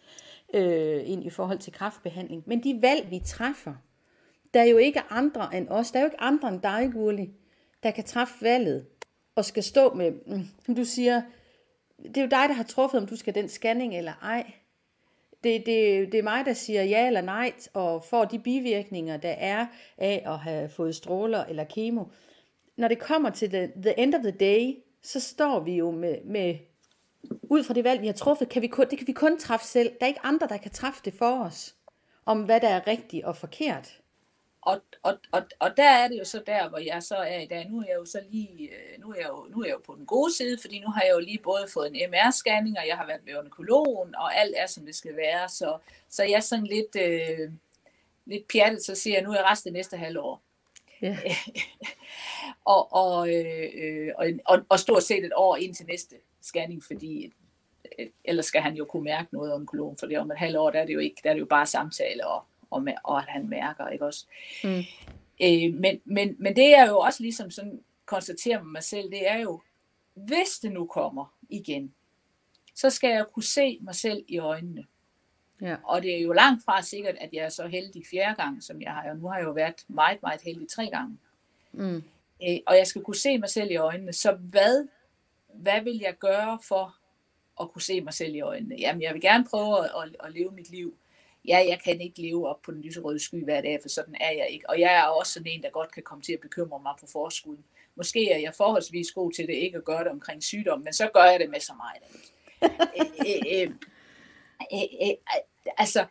øh, 0.53 1.09
ind 1.09 1.25
i 1.25 1.29
forhold 1.29 1.59
til 1.59 1.73
kraftbehandling. 1.73 2.43
Men 2.45 2.63
de 2.63 2.79
valg, 2.81 3.11
vi 3.11 3.19
træffer, 3.25 3.73
der 4.53 4.59
er 4.59 4.65
jo 4.65 4.77
ikke 4.77 5.01
andre 5.09 5.57
end 5.57 5.67
os, 5.69 5.91
der 5.91 5.99
er 5.99 6.03
jo 6.03 6.07
ikke 6.07 6.21
andre 6.21 6.49
end 6.49 6.61
dig, 6.61 6.89
Gurli, 6.93 7.29
der 7.83 7.91
kan 7.91 8.03
træffe 8.03 8.33
valget 8.41 8.85
og 9.35 9.45
skal 9.45 9.63
stå 9.63 9.93
med, 9.93 10.13
som 10.65 10.75
du 10.75 10.85
siger, 10.85 11.21
det 12.03 12.17
er 12.17 12.21
jo 12.21 12.27
dig, 12.27 12.49
der 12.49 12.53
har 12.53 12.63
truffet, 12.63 13.01
om 13.01 13.07
du 13.07 13.15
skal 13.15 13.35
den 13.35 13.49
scanning 13.49 13.97
eller 13.97 14.13
ej. 14.21 14.53
Det, 15.43 15.65
det, 15.65 16.11
det 16.11 16.17
er 16.17 16.23
mig, 16.23 16.45
der 16.45 16.53
siger 16.53 16.83
ja 16.83 17.07
eller 17.07 17.21
nej, 17.21 17.53
og 17.73 18.03
får 18.03 18.25
de 18.25 18.39
bivirkninger, 18.39 19.17
der 19.17 19.29
er 19.29 19.65
af 19.97 20.23
at 20.25 20.39
have 20.39 20.69
fået 20.69 20.95
stråler 20.95 21.45
eller 21.45 21.63
kemo. 21.63 22.03
Når 22.77 22.87
det 22.87 22.99
kommer 22.99 23.29
til 23.29 23.49
the, 23.49 23.71
the 23.81 23.99
end 23.99 24.15
of 24.15 24.21
the 24.21 24.31
day, 24.31 24.73
så 25.03 25.19
står 25.19 25.59
vi 25.59 25.75
jo 25.75 25.91
med, 25.91 26.17
med 26.25 26.55
ud 27.41 27.63
fra 27.63 27.73
det 27.73 27.83
valg, 27.83 28.01
vi 28.01 28.05
har 28.05 28.13
truffet, 28.13 28.49
kan 28.49 28.61
vi 28.61 28.67
kun, 28.67 28.85
det 28.89 28.97
kan 28.97 29.07
vi 29.07 29.13
kun 29.13 29.39
træffe 29.39 29.65
selv. 29.65 29.89
Der 29.89 30.05
er 30.05 30.07
ikke 30.07 30.25
andre, 30.25 30.47
der 30.47 30.57
kan 30.57 30.71
træffe 30.71 31.01
det 31.05 31.13
for 31.13 31.43
os, 31.43 31.75
om 32.25 32.43
hvad 32.43 32.59
der 32.59 32.67
er 32.67 32.87
rigtigt 32.87 33.25
og 33.25 33.35
forkert 33.35 33.98
og, 34.69 34.81
og, 35.03 35.17
og, 35.31 35.41
og 35.59 35.77
der 35.77 35.89
er 35.89 36.07
det 36.07 36.19
jo 36.19 36.23
så 36.23 36.43
der, 36.45 36.69
hvor 36.69 36.77
jeg 36.77 37.03
så 37.03 37.15
er 37.15 37.39
i 37.39 37.45
dag. 37.45 37.69
Nu 37.69 37.79
er 37.79 37.85
jeg 37.87 37.95
jo 37.95 38.05
så 38.05 38.21
lige, 38.29 38.69
øh, 38.69 39.01
nu 39.01 39.11
er 39.11 39.15
jeg 39.15 39.27
jo, 39.29 39.47
nu 39.49 39.61
er 39.61 39.65
jeg 39.65 39.73
jo 39.73 39.81
på 39.85 39.95
den 39.95 40.05
gode 40.05 40.35
side, 40.35 40.57
fordi 40.61 40.79
nu 40.79 40.87
har 40.87 41.01
jeg 41.01 41.11
jo 41.13 41.19
lige 41.19 41.39
både 41.43 41.67
fået 41.73 41.87
en 41.87 42.13
MR-scanning, 42.13 42.79
og 42.79 42.87
jeg 42.87 42.97
har 42.97 43.05
været 43.07 43.25
ved 43.25 43.37
onkolog, 43.37 44.09
og 44.17 44.37
alt 44.37 44.55
er, 44.57 44.67
som 44.67 44.85
det 44.85 44.95
skal 44.95 45.15
være. 45.15 45.49
Så, 45.49 45.77
så 46.09 46.23
jeg 46.23 46.33
er 46.33 46.39
sådan 46.39 46.65
lidt, 46.65 46.95
øh, 46.95 47.51
lidt 48.25 48.47
pjattet, 48.47 48.83
så 48.83 48.95
siger 48.95 49.15
jeg, 49.15 49.23
nu 49.23 49.31
er 49.31 49.35
jeg 49.35 49.45
resten 49.45 49.73
næste 49.73 49.97
halvår. 49.97 50.41
Yeah. 51.03 51.17
og, 52.75 52.93
og, 52.93 53.33
øh, 53.33 54.11
og, 54.17 54.27
og, 54.45 54.59
og 54.69 54.79
stort 54.79 55.03
set 55.03 55.25
et 55.25 55.33
år 55.35 55.55
ind 55.55 55.75
til 55.75 55.85
næste 55.85 56.15
scanning, 56.41 56.83
fordi 56.83 57.33
øh, 57.99 58.07
ellers 58.25 58.45
skal 58.45 58.61
han 58.61 58.75
jo 58.75 58.85
kunne 58.85 59.03
mærke 59.03 59.33
noget 59.33 59.53
om 59.53 59.61
onkologen, 59.61 59.97
for 59.97 60.05
det 60.05 60.19
om 60.19 60.31
et 60.31 60.37
halvt 60.37 60.57
år, 60.57 60.69
der 60.69 60.79
er 60.79 60.85
det 60.85 60.93
jo 60.93 60.99
ikke, 60.99 61.21
der 61.23 61.29
er 61.29 61.33
det 61.33 61.39
jo 61.39 61.45
bare 61.45 61.65
samtale 61.65 62.27
og 62.27 62.43
og, 62.71 62.83
med, 62.83 62.93
og 63.03 63.17
at 63.17 63.27
han 63.27 63.49
mærker, 63.49 63.87
ikke 63.87 64.05
også? 64.05 64.25
Mm. 64.63 64.83
Øh, 65.41 65.73
men, 65.73 66.01
men, 66.05 66.35
men 66.39 66.55
det 66.55 66.75
er 66.75 66.87
jo 66.87 66.99
også 66.99 67.23
ligesom 67.23 67.51
sådan, 67.51 67.83
konstaterer 68.05 68.63
med 68.63 68.71
mig 68.71 68.83
selv, 68.83 69.11
det 69.11 69.29
er 69.29 69.37
jo, 69.37 69.61
hvis 70.13 70.59
det 70.61 70.71
nu 70.71 70.85
kommer 70.85 71.33
igen, 71.49 71.93
så 72.75 72.89
skal 72.89 73.09
jeg 73.09 73.25
kunne 73.33 73.43
se 73.43 73.79
mig 73.81 73.95
selv 73.95 74.25
i 74.27 74.37
øjnene. 74.37 74.85
Ja. 75.61 75.75
Og 75.83 76.01
det 76.01 76.15
er 76.15 76.21
jo 76.21 76.33
langt 76.33 76.65
fra 76.65 76.81
sikkert, 76.81 77.15
at 77.21 77.29
jeg 77.33 77.45
er 77.45 77.49
så 77.49 77.67
heldig 77.67 78.03
fjerde 78.11 78.35
gang, 78.35 78.63
som 78.63 78.81
jeg 78.81 78.91
har. 78.91 79.09
Og 79.09 79.17
nu 79.17 79.27
har 79.27 79.37
jeg 79.37 79.45
jo 79.45 79.51
været 79.51 79.85
meget, 79.87 80.21
meget 80.21 80.41
heldig 80.41 80.69
tre 80.69 80.89
gange. 80.89 81.17
Mm. 81.71 82.03
Øh, 82.47 82.57
og 82.67 82.77
jeg 82.77 82.87
skal 82.87 83.01
kunne 83.01 83.15
se 83.15 83.37
mig 83.37 83.49
selv 83.49 83.71
i 83.71 83.75
øjnene. 83.75 84.13
Så 84.13 84.31
hvad, 84.31 84.87
hvad 85.53 85.81
vil 85.81 85.97
jeg 85.97 86.17
gøre 86.17 86.59
for 86.67 86.95
at 87.61 87.71
kunne 87.71 87.81
se 87.81 88.01
mig 88.01 88.13
selv 88.13 88.35
i 88.35 88.41
øjnene? 88.41 88.75
Jamen, 88.75 89.01
jeg 89.01 89.13
vil 89.13 89.21
gerne 89.21 89.45
prøve 89.45 89.79
at, 89.79 89.91
at, 90.03 90.15
at 90.23 90.33
leve 90.33 90.51
mit 90.51 90.69
liv 90.69 90.93
ja, 91.49 91.65
jeg 91.69 91.79
kan 91.83 92.01
ikke 92.01 92.21
leve 92.21 92.47
op 92.47 92.61
på 92.61 92.71
den 92.71 92.81
lyserøde 92.81 93.19
sky 93.19 93.43
hver 93.43 93.61
dag, 93.61 93.79
for 93.81 93.89
sådan 93.89 94.15
er 94.19 94.31
jeg 94.31 94.47
ikke. 94.49 94.69
Og 94.69 94.79
jeg 94.79 94.93
er 94.93 95.03
også 95.03 95.33
sådan 95.33 95.51
en, 95.51 95.63
der 95.63 95.69
godt 95.69 95.91
kan 95.91 96.03
komme 96.03 96.21
til 96.21 96.33
at 96.33 96.39
bekymre 96.39 96.79
mig 96.79 96.93
på 96.99 97.07
forskud. 97.11 97.57
Måske 97.95 98.31
er 98.31 98.37
jeg 98.37 98.53
forholdsvis 98.57 99.11
god 99.11 99.31
til 99.31 99.47
det, 99.47 99.53
ikke 99.53 99.77
at 99.77 99.85
gøre 99.85 100.03
det 100.03 100.11
omkring 100.11 100.43
sygdom, 100.43 100.79
men 100.79 100.93
så 100.93 101.09
gør 101.13 101.23
jeg 101.23 101.39
det 101.39 101.49
med 101.49 101.59
så 101.59 101.73
meget 101.73 102.01
altså, 105.77 106.05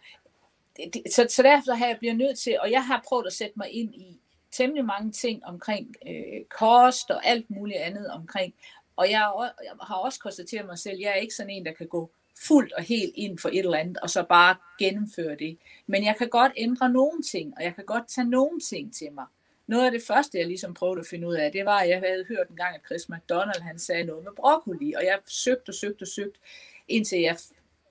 så, 1.15 1.27
så 1.29 1.43
derfor 1.43 1.73
har 1.73 1.87
jeg 1.87 1.99
bliver 1.99 2.15
nødt 2.15 2.39
til, 2.39 2.61
og 2.61 2.71
jeg 2.71 2.87
har 2.87 3.05
prøvet 3.09 3.27
at 3.27 3.33
sætte 3.33 3.55
mig 3.57 3.71
ind 3.71 3.95
i 3.95 4.21
temmelig 4.51 4.85
mange 4.85 5.13
ting 5.13 5.45
omkring 5.45 5.95
øh, 6.09 6.45
kost 6.59 7.11
og 7.11 7.27
alt 7.27 7.51
muligt 7.51 7.79
andet 7.79 8.11
omkring. 8.11 8.55
Og 8.97 9.11
jeg, 9.11 9.33
jeg 9.65 9.73
har 9.83 9.95
også 9.95 10.21
konstateret 10.21 10.67
mig 10.67 10.79
selv, 10.79 10.99
jeg 10.99 11.11
er 11.11 11.15
ikke 11.15 11.35
sådan 11.35 11.51
en, 11.51 11.67
der 11.67 11.73
kan 11.73 11.87
gå 11.87 12.11
fuldt 12.47 12.73
og 12.73 12.83
helt 12.83 13.13
ind 13.15 13.39
for 13.39 13.49
et 13.49 13.59
eller 13.59 13.79
andet, 13.79 13.99
og 13.99 14.11
så 14.11 14.23
bare 14.23 14.57
gennemføre 14.79 15.37
det. 15.37 15.59
Men 15.87 16.05
jeg 16.05 16.15
kan 16.19 16.29
godt 16.29 16.53
ændre 16.57 16.89
nogle 16.89 17.23
ting, 17.23 17.55
og 17.57 17.63
jeg 17.63 17.75
kan 17.75 17.85
godt 17.85 18.09
tage 18.09 18.31
nogle 18.31 18.61
ting 18.61 18.95
til 18.95 19.13
mig. 19.13 19.25
Noget 19.67 19.85
af 19.85 19.91
det 19.91 20.03
første, 20.03 20.39
jeg 20.39 20.47
ligesom 20.47 20.75
prøvede 20.75 21.01
at 21.01 21.07
finde 21.07 21.29
ud 21.29 21.35
af, 21.35 21.53
det 21.53 21.65
var, 21.65 21.79
at 21.79 21.89
jeg 21.89 21.99
havde 21.99 22.25
hørt 22.29 22.49
en 22.49 22.57
gang, 22.57 22.75
at 22.75 22.81
Chris 22.87 23.09
McDonald 23.09 23.61
han 23.61 23.79
sagde 23.79 24.05
noget 24.05 24.25
med 24.25 24.33
broccoli, 24.37 24.93
og 24.93 25.05
jeg 25.05 25.19
søgte 25.27 25.71
og 25.71 25.75
søgte 25.75 26.03
og 26.03 26.09
søgte, 26.09 26.41
indtil 26.89 27.21
jeg 27.21 27.37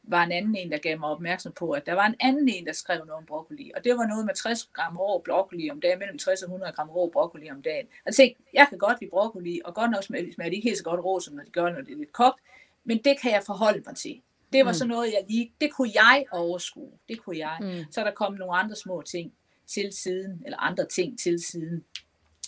var 0.04 0.24
en 0.24 0.32
anden 0.32 0.56
en, 0.56 0.72
der 0.72 0.78
gav 0.78 1.00
mig 1.00 1.10
opmærksom 1.10 1.52
på, 1.52 1.72
at 1.72 1.86
der 1.86 1.94
var 1.94 2.06
en 2.06 2.16
anden 2.20 2.50
en, 2.50 2.66
der 2.66 2.74
skrev 2.74 2.98
noget 2.98 3.12
om 3.12 3.26
broccoli. 3.26 3.72
Og 3.76 3.84
det 3.84 3.98
var 3.98 4.08
noget 4.08 4.26
med 4.26 4.34
60 4.34 4.70
gram 4.74 4.98
rå 4.98 5.22
broccoli 5.26 5.70
om 5.70 5.82
dagen, 5.82 6.00
mellem 6.00 6.18
60 6.18 6.44
og 6.44 6.48
100 6.48 6.72
gram 6.72 6.90
rå 6.90 7.10
broccoli 7.10 7.50
om 7.50 7.62
dagen. 7.62 7.86
Og 7.86 8.06
jeg 8.06 8.16
tænkte, 8.16 8.44
jeg 8.54 8.66
kan 8.70 8.78
godt 8.78 9.02
lide 9.02 9.12
broccoli, 9.12 9.62
og 9.66 9.76
godt 9.76 9.92
nok 9.92 10.04
smager 10.04 10.34
det 10.44 10.54
ikke 10.54 10.68
helt 10.68 10.78
så 10.78 10.84
godt 10.84 11.06
rå, 11.06 11.20
som 11.20 11.36
når 11.36 11.44
de 11.44 11.52
gør, 11.52 11.70
når 11.70 11.82
det 11.82 11.94
er 11.94 11.98
lidt 11.98 12.14
kogt, 12.14 12.40
men 12.84 12.98
det 12.98 13.22
kan 13.22 13.32
jeg 13.32 13.44
forholde 13.46 13.84
mig 13.86 13.96
til. 13.96 14.22
Det 14.54 14.66
var 14.66 14.72
mm. 14.72 14.74
sådan 14.74 14.90
noget, 14.90 15.08
jeg 15.08 15.26
lige, 15.28 15.52
det 15.62 15.74
kunne 15.74 15.92
jeg 15.96 16.26
overskue. 16.32 16.92
Det 17.10 17.20
kunne 17.20 17.38
jeg. 17.38 17.58
Mm. 17.62 17.92
Så 17.92 18.02
er 18.02 18.06
der 18.06 18.12
kommet 18.12 18.40
nogle 18.40 18.58
andre 18.58 18.76
små 18.76 19.02
ting 19.02 19.34
til 19.68 19.94
siden, 19.94 20.42
eller 20.46 20.58
andre 20.58 20.86
ting 20.86 21.20
til 21.20 21.46
siden. 21.46 21.84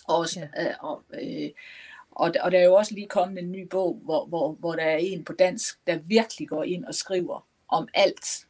Også, 0.08 0.40
ja. 0.40 0.68
øh, 0.68 0.74
og, 0.80 1.04
øh, 1.22 1.50
og, 2.10 2.34
og 2.40 2.52
der 2.52 2.58
er 2.58 2.64
jo 2.64 2.74
også 2.74 2.94
lige 2.94 3.08
kommet 3.08 3.38
en 3.42 3.52
ny 3.52 3.68
bog, 3.68 4.00
hvor, 4.04 4.26
hvor, 4.26 4.52
hvor 4.52 4.74
der 4.74 4.82
er 4.82 4.96
en 4.96 5.24
på 5.24 5.32
dansk, 5.32 5.86
der 5.86 5.98
virkelig 6.04 6.48
går 6.48 6.64
ind 6.64 6.84
og 6.84 6.94
skriver 6.94 7.46
om 7.68 7.88
alt 7.94 8.46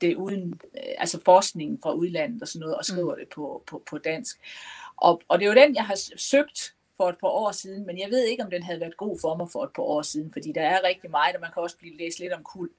det 0.00 0.16
uden, 0.16 0.60
øh, 0.74 0.94
altså 0.98 1.20
forskningen 1.24 1.78
fra 1.82 1.92
udlandet 1.92 2.42
og 2.42 2.48
sådan 2.48 2.60
noget, 2.60 2.76
og 2.76 2.84
skriver 2.84 3.14
mm. 3.14 3.20
det 3.20 3.28
på, 3.28 3.62
på, 3.66 3.82
på 3.90 3.98
dansk. 3.98 4.38
Og, 4.96 5.22
og 5.28 5.38
det 5.38 5.44
er 5.44 5.48
jo 5.48 5.66
den, 5.66 5.74
jeg 5.74 5.84
har 5.84 5.98
søgt 6.16 6.74
for 6.96 7.08
et 7.08 7.18
par 7.18 7.28
år 7.28 7.52
siden, 7.52 7.86
men 7.86 7.98
jeg 7.98 8.10
ved 8.10 8.24
ikke, 8.24 8.42
om 8.42 8.50
den 8.50 8.62
havde 8.62 8.80
været 8.80 8.96
god 8.96 9.18
for 9.20 9.36
mig 9.36 9.48
for 9.52 9.64
et 9.64 9.70
par 9.76 9.82
år 9.82 10.02
siden, 10.02 10.32
fordi 10.32 10.52
der 10.52 10.62
er 10.62 10.84
rigtig 10.84 11.10
meget, 11.10 11.34
og 11.34 11.40
man 11.40 11.50
kan 11.52 11.62
også 11.62 11.78
blive 11.78 11.96
læst 11.96 12.18
lidt 12.18 12.32
om 12.32 12.44
kul. 12.44 12.70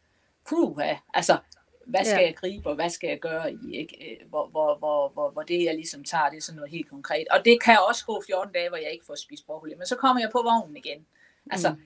Puh, 0.49 0.81
altså, 1.13 1.37
hvad 1.85 2.05
skal 2.05 2.19
ja. 2.19 2.25
jeg 2.25 2.35
gribe, 2.35 2.69
og 2.69 2.75
hvad 2.75 2.89
skal 2.89 3.07
jeg 3.07 3.19
gøre 3.19 3.53
i, 3.53 3.75
ikke? 3.75 4.11
Øh, 4.11 4.29
hvor, 4.29 4.47
hvor, 4.47 4.77
hvor, 4.77 5.09
hvor, 5.09 5.29
hvor 5.29 5.41
det, 5.41 5.63
jeg 5.63 5.75
ligesom 5.75 6.03
tager, 6.03 6.29
det 6.29 6.37
er 6.37 6.41
sådan 6.41 6.55
noget 6.55 6.71
helt 6.71 6.89
konkret. 6.89 7.27
Og 7.31 7.45
det 7.45 7.63
kan 7.63 7.77
også 7.89 8.05
gå 8.05 8.23
14 8.27 8.53
dage, 8.53 8.69
hvor 8.69 8.77
jeg 8.77 8.91
ikke 8.91 9.05
får 9.05 9.15
spist 9.15 9.45
broccoli, 9.45 9.75
men 9.75 9.87
så 9.87 9.95
kommer 9.95 10.21
jeg 10.21 10.29
på 10.31 10.41
vognen 10.43 10.77
igen. 10.77 11.05
Altså, 11.51 11.69
mm. 11.69 11.81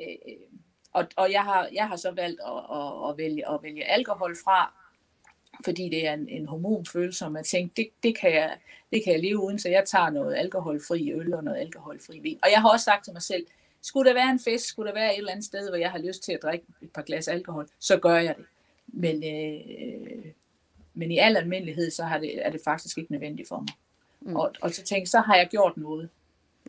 øh, 0.00 0.36
og, 0.92 1.06
og 1.16 1.32
jeg, 1.32 1.44
har, 1.44 1.68
jeg 1.72 1.88
har 1.88 1.96
så 1.96 2.10
valgt 2.10 2.40
at, 2.40 2.76
at, 2.76 3.10
at, 3.10 3.18
vælge, 3.18 3.50
at 3.50 3.62
vælge 3.62 3.84
alkohol 3.84 4.36
fra, 4.44 4.72
fordi 5.64 5.88
det 5.88 6.06
er 6.06 6.12
en, 6.12 6.28
en 6.28 6.46
hormonfølelse, 6.46 7.24
og 7.24 7.32
man 7.32 7.44
tænker, 7.44 7.74
det, 7.76 7.88
det, 8.02 8.18
kan 8.18 8.34
jeg, 8.34 8.56
det 8.92 9.04
kan 9.04 9.12
jeg 9.12 9.22
leve 9.22 9.42
uden, 9.42 9.58
så 9.58 9.68
jeg 9.68 9.84
tager 9.86 10.10
noget 10.10 10.34
alkoholfri 10.34 11.12
øl 11.12 11.34
og 11.34 11.44
noget 11.44 11.58
alkoholfri 11.58 12.18
vin. 12.18 12.38
Og 12.42 12.50
jeg 12.50 12.60
har 12.60 12.70
også 12.70 12.84
sagt 12.84 13.04
til 13.04 13.12
mig 13.12 13.22
selv, 13.22 13.46
skulle 13.82 14.08
der 14.08 14.14
være 14.14 14.30
en 14.30 14.40
fest, 14.40 14.64
skulle 14.64 14.88
der 14.88 14.94
være 14.94 15.12
et 15.12 15.18
eller 15.18 15.32
andet 15.32 15.44
sted, 15.44 15.68
hvor 15.68 15.76
jeg 15.76 15.90
har 15.90 15.98
lyst 15.98 16.22
til 16.22 16.32
at 16.32 16.42
drikke 16.42 16.66
et 16.82 16.90
par 16.90 17.02
glas 17.02 17.28
alkohol, 17.28 17.68
så 17.78 17.98
gør 17.98 18.16
jeg 18.16 18.34
det. 18.36 18.44
Men, 18.86 19.16
øh, 19.24 20.24
men 20.94 21.12
i 21.12 21.18
al 21.18 21.36
almindelighed, 21.36 21.90
så 21.90 22.04
har 22.04 22.18
det, 22.18 22.46
er 22.46 22.50
det 22.50 22.60
faktisk 22.64 22.98
ikke 22.98 23.12
nødvendigt 23.12 23.48
for 23.48 23.58
mig. 23.58 23.74
Mm. 24.20 24.36
Og, 24.36 24.52
og 24.62 24.70
så 24.70 24.82
tænker 24.82 25.08
så 25.08 25.20
har 25.20 25.36
jeg 25.36 25.48
gjort 25.50 25.76
noget. 25.76 26.08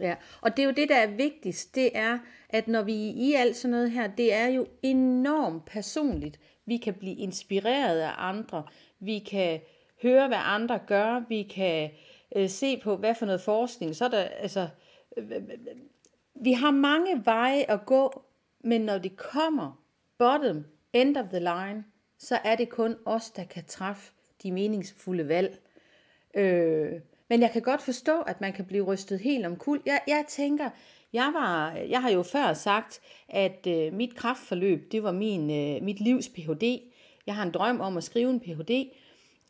Ja, 0.02 0.16
og 0.42 0.58
det 0.58 0.64
er 0.64 0.68
jo 0.68 0.74
det, 0.74 0.90
der 0.90 0.96
er 0.96 1.08
vigtigst, 1.08 1.76
det 1.76 1.98
er, 1.98 2.20
at 2.50 2.68
når 2.68 2.82
vi 2.82 2.94
i 2.94 3.34
alt 3.34 3.56
sådan 3.56 3.72
noget 3.72 3.92
her, 3.92 4.08
det 4.08 4.34
er 4.34 4.48
jo 4.48 4.68
enormt 4.84 5.66
personligt. 5.66 6.40
Vi 6.66 6.78
kan 6.78 6.94
blive 6.94 7.16
inspireret 7.16 8.00
af 8.00 8.12
andre. 8.18 8.64
Vi 9.00 9.20
kan 9.20 9.60
høre, 10.02 10.28
hvad 10.28 10.38
andre 10.42 10.80
gør. 10.88 11.24
Vi 11.30 11.44
kan 11.44 11.90
øh, 12.36 12.50
se 12.50 12.78
på, 12.78 12.96
hvad 12.96 13.16
for 13.16 13.26
noget 13.26 13.42
forskning. 13.42 13.96
Så 13.96 14.06
er 14.06 14.10
der, 14.10 14.24
altså, 14.24 14.68
øh, 15.18 15.42
vi 16.36 16.54
har 16.54 16.72
mange 16.72 17.26
veje 17.26 17.64
at 17.72 17.86
gå, 17.86 18.24
men 18.64 18.82
når 18.82 18.98
det 18.98 19.18
kommer 19.18 19.84
bottom, 20.18 20.66
end 20.94 21.18
of 21.18 21.26
the 21.30 21.40
line, 21.40 21.84
så 22.18 22.40
er 22.44 22.56
det 22.56 22.70
kun 22.70 22.96
os, 23.06 23.32
der 23.32 23.44
kan 23.44 23.66
træffe 23.66 24.12
de 24.44 24.52
meningsfulde 24.52 25.28
valg. 25.28 25.60
Øh, 26.34 26.94
men 27.30 27.42
jeg 27.42 27.52
kan 27.52 27.62
godt 27.62 27.82
forstå, 27.82 28.22
at 28.22 28.42
man 28.42 28.54
kan 28.54 28.66
blive 28.66 28.84
rystet 28.84 29.20
helt 29.20 29.46
om 29.46 29.56
kul. 29.56 29.82
Jeg, 29.86 30.02
jeg 30.08 30.26
tænker, 30.28 30.70
jeg, 31.14 31.32
var, 31.34 31.72
jeg 31.72 32.02
har 32.02 32.10
jo 32.10 32.24
før 32.24 32.54
sagt, 32.54 33.00
at 33.30 33.68
øh, 33.68 33.94
mit 33.94 34.16
kraftforløb, 34.16 34.92
det 34.92 35.04
var 35.04 35.12
min, 35.12 35.42
øh, 35.52 35.84
mit 35.84 36.00
livs 36.00 36.30
Ph.D. 36.30 36.80
Jeg 37.28 37.36
har 37.36 37.44
en 37.44 37.52
drøm 37.52 37.82
om 37.82 37.98
at 37.98 38.04
skrive 38.04 38.30
en 38.30 38.40
Ph.D. 38.40 38.92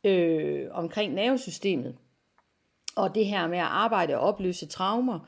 Øh, 0.04 0.68
omkring 0.72 1.13
nervesystemet. 1.13 1.96
Og 2.96 3.16
det 3.16 3.26
her 3.26 3.48
med 3.48 3.58
at 3.58 3.63
arbejde 3.63 4.18
og 4.18 4.22
opløse 4.22 4.68
traumer. 4.68 5.20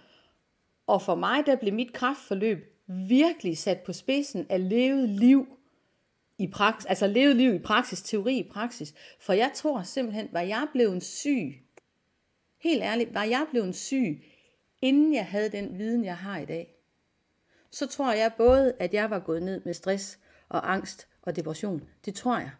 Og 0.87 1.01
for 1.01 1.15
mig, 1.15 1.45
der 1.45 1.55
blev 1.55 1.73
mit 1.73 1.93
kraftforløb 1.93 2.75
virkelig 2.87 3.57
sat 3.57 3.79
på 3.79 3.93
spidsen 3.93 4.45
af 4.49 4.69
levet 4.69 5.09
liv 5.09 5.47
i 6.37 6.47
praksis, 6.47 6.85
altså 6.85 7.07
levet 7.07 7.35
liv 7.35 7.53
i 7.53 7.59
praksis, 7.59 8.01
teori 8.01 8.37
i 8.37 8.49
praksis. 8.51 8.93
For 9.19 9.33
jeg 9.33 9.51
tror 9.55 9.81
simpelthen, 9.83 10.29
var 10.31 10.41
jeg 10.41 10.67
blevet 10.73 11.03
syg, 11.03 11.68
helt 12.59 12.83
ærligt, 12.83 13.13
var 13.13 13.23
jeg 13.23 13.47
blevet 13.51 13.75
syg, 13.75 14.23
inden 14.81 15.13
jeg 15.13 15.25
havde 15.25 15.49
den 15.49 15.77
viden, 15.77 16.05
jeg 16.05 16.17
har 16.17 16.39
i 16.39 16.45
dag, 16.45 16.75
så 17.71 17.87
tror 17.87 18.13
jeg 18.13 18.31
både, 18.37 18.73
at 18.79 18.93
jeg 18.93 19.09
var 19.09 19.19
gået 19.19 19.43
ned 19.43 19.61
med 19.65 19.73
stress 19.73 20.19
og 20.49 20.73
angst 20.73 21.07
og 21.21 21.35
depression. 21.35 21.83
Det 22.05 22.15
tror 22.15 22.37
jeg. 22.37 22.51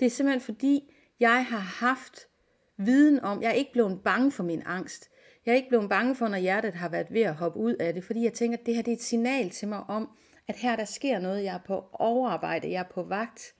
Det 0.00 0.06
er 0.06 0.10
simpelthen 0.10 0.40
fordi, 0.40 0.94
jeg 1.20 1.46
har 1.46 1.58
haft 1.58 2.28
viden 2.76 3.20
om, 3.20 3.42
jeg 3.42 3.48
er 3.48 3.54
ikke 3.54 3.72
blevet 3.72 4.02
bange 4.04 4.32
for 4.32 4.42
min 4.42 4.62
angst. 4.66 5.10
Jeg 5.46 5.52
er 5.52 5.56
ikke 5.56 5.68
blevet 5.68 5.88
bange 5.88 6.14
for, 6.14 6.28
når 6.28 6.38
hjertet 6.38 6.74
har 6.74 6.88
været 6.88 7.06
ved 7.10 7.22
at 7.22 7.34
hoppe 7.34 7.58
ud 7.58 7.74
af 7.74 7.94
det, 7.94 8.04
fordi 8.04 8.24
jeg 8.24 8.32
tænker, 8.32 8.58
at 8.58 8.66
det 8.66 8.74
her 8.74 8.82
det 8.82 8.92
er 8.92 8.96
et 8.96 9.02
signal 9.02 9.50
til 9.50 9.68
mig 9.68 9.80
om, 9.88 10.10
at 10.48 10.56
her 10.56 10.76
der 10.76 10.84
sker 10.84 11.18
noget, 11.18 11.44
jeg 11.44 11.54
er 11.54 11.66
på 11.66 11.84
overarbejde, 11.92 12.70
jeg 12.70 12.80
er 12.80 12.92
på 12.94 13.02
vagt. 13.02 13.54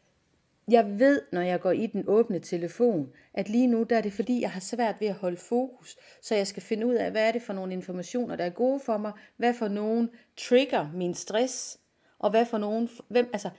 Jeg 0.70 0.98
ved, 0.98 1.22
når 1.32 1.40
jeg 1.40 1.60
går 1.60 1.70
i 1.70 1.86
den 1.86 2.04
åbne 2.06 2.38
telefon, 2.38 3.12
at 3.34 3.48
lige 3.48 3.66
nu 3.66 3.82
der 3.82 3.96
er 3.96 4.00
det 4.00 4.12
fordi, 4.12 4.40
jeg 4.40 4.50
har 4.50 4.60
svært 4.60 4.96
ved 5.00 5.08
at 5.08 5.14
holde 5.14 5.36
fokus, 5.36 5.96
så 6.22 6.34
jeg 6.34 6.46
skal 6.46 6.62
finde 6.62 6.86
ud 6.86 6.94
af, 6.94 7.10
hvad 7.10 7.28
er 7.28 7.32
det 7.32 7.42
for 7.42 7.52
nogle 7.52 7.72
informationer, 7.72 8.36
der 8.36 8.44
er 8.44 8.50
gode 8.50 8.80
for 8.80 8.96
mig, 8.96 9.12
hvad 9.36 9.54
for 9.54 9.68
nogen 9.68 10.10
trigger 10.36 10.88
min 10.94 11.14
stress, 11.14 11.78
og 12.18 12.30
hvad 12.30 12.46
for 12.46 12.58
nogen, 12.58 12.88
hvem, 13.08 13.30
altså, 13.32 13.50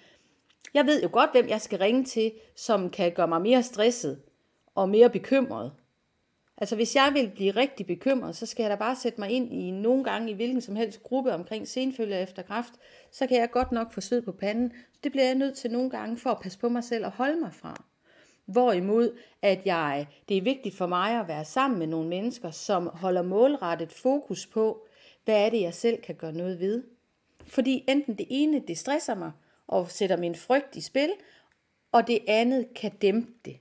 jeg 0.73 0.85
ved 0.85 1.03
jo 1.03 1.09
godt, 1.11 1.31
hvem 1.31 1.49
jeg 1.49 1.61
skal 1.61 1.79
ringe 1.79 2.03
til, 2.03 2.31
som 2.55 2.89
kan 2.89 3.11
gøre 3.11 3.27
mig 3.27 3.41
mere 3.41 3.63
stresset 3.63 4.21
og 4.75 4.89
mere 4.89 5.09
bekymret. 5.09 5.71
Altså 6.61 6.75
hvis 6.75 6.95
jeg 6.95 7.11
vil 7.13 7.31
blive 7.35 7.51
rigtig 7.51 7.85
bekymret, 7.85 8.35
så 8.35 8.45
skal 8.45 8.63
jeg 8.63 8.69
da 8.69 8.75
bare 8.75 8.95
sætte 8.95 9.19
mig 9.19 9.29
ind 9.29 9.53
i 9.53 9.71
nogle 9.71 10.03
gange 10.03 10.31
i 10.31 10.33
hvilken 10.33 10.61
som 10.61 10.75
helst 10.75 11.03
gruppe 11.03 11.33
omkring 11.33 11.67
senfølger 11.67 12.19
efter 12.19 12.41
kræft, 12.41 12.73
så 13.11 13.27
kan 13.27 13.37
jeg 13.37 13.51
godt 13.51 13.71
nok 13.71 13.93
få 13.93 14.01
sved 14.01 14.21
på 14.21 14.31
panden. 14.31 14.73
Det 15.03 15.11
bliver 15.11 15.25
jeg 15.25 15.35
nødt 15.35 15.57
til 15.57 15.71
nogle 15.71 15.89
gange 15.89 16.17
for 16.17 16.29
at 16.29 16.39
passe 16.41 16.59
på 16.59 16.69
mig 16.69 16.83
selv 16.83 17.05
og 17.05 17.11
holde 17.11 17.39
mig 17.39 17.53
fra. 17.53 17.83
Hvorimod, 18.45 19.17
at 19.41 19.61
jeg, 19.65 20.07
det 20.29 20.37
er 20.37 20.41
vigtigt 20.41 20.75
for 20.75 20.87
mig 20.87 21.19
at 21.19 21.27
være 21.27 21.45
sammen 21.45 21.79
med 21.79 21.87
nogle 21.87 22.09
mennesker, 22.09 22.51
som 22.51 22.89
holder 22.93 23.21
målrettet 23.21 23.91
fokus 23.91 24.45
på, 24.45 24.87
hvad 25.25 25.45
er 25.45 25.49
det, 25.49 25.61
jeg 25.61 25.73
selv 25.73 26.01
kan 26.01 26.15
gøre 26.15 26.33
noget 26.33 26.59
ved. 26.59 26.83
Fordi 27.47 27.83
enten 27.87 28.17
det 28.17 28.27
ene, 28.29 28.63
det 28.67 28.77
stresser 28.77 29.15
mig 29.15 29.31
og 29.67 29.91
sætter 29.91 30.17
min 30.17 30.35
frygt 30.35 30.75
i 30.75 30.81
spil, 30.81 31.11
og 31.91 32.07
det 32.07 32.19
andet 32.27 32.73
kan 32.75 32.91
dæmpe 32.91 33.31
det. 33.45 33.57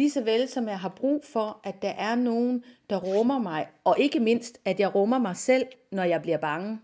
Lige 0.00 0.10
så 0.10 0.20
vel 0.20 0.48
som 0.48 0.68
jeg 0.68 0.78
har 0.78 0.88
brug 0.88 1.24
for, 1.24 1.60
at 1.64 1.82
der 1.82 1.88
er 1.88 2.14
nogen, 2.14 2.64
der 2.90 2.96
rummer 2.96 3.38
mig, 3.38 3.66
og 3.84 3.98
ikke 3.98 4.20
mindst, 4.20 4.60
at 4.64 4.80
jeg 4.80 4.94
rummer 4.94 5.18
mig 5.18 5.36
selv, 5.36 5.66
når 5.90 6.02
jeg 6.02 6.22
bliver 6.22 6.36
bange. 6.36 6.78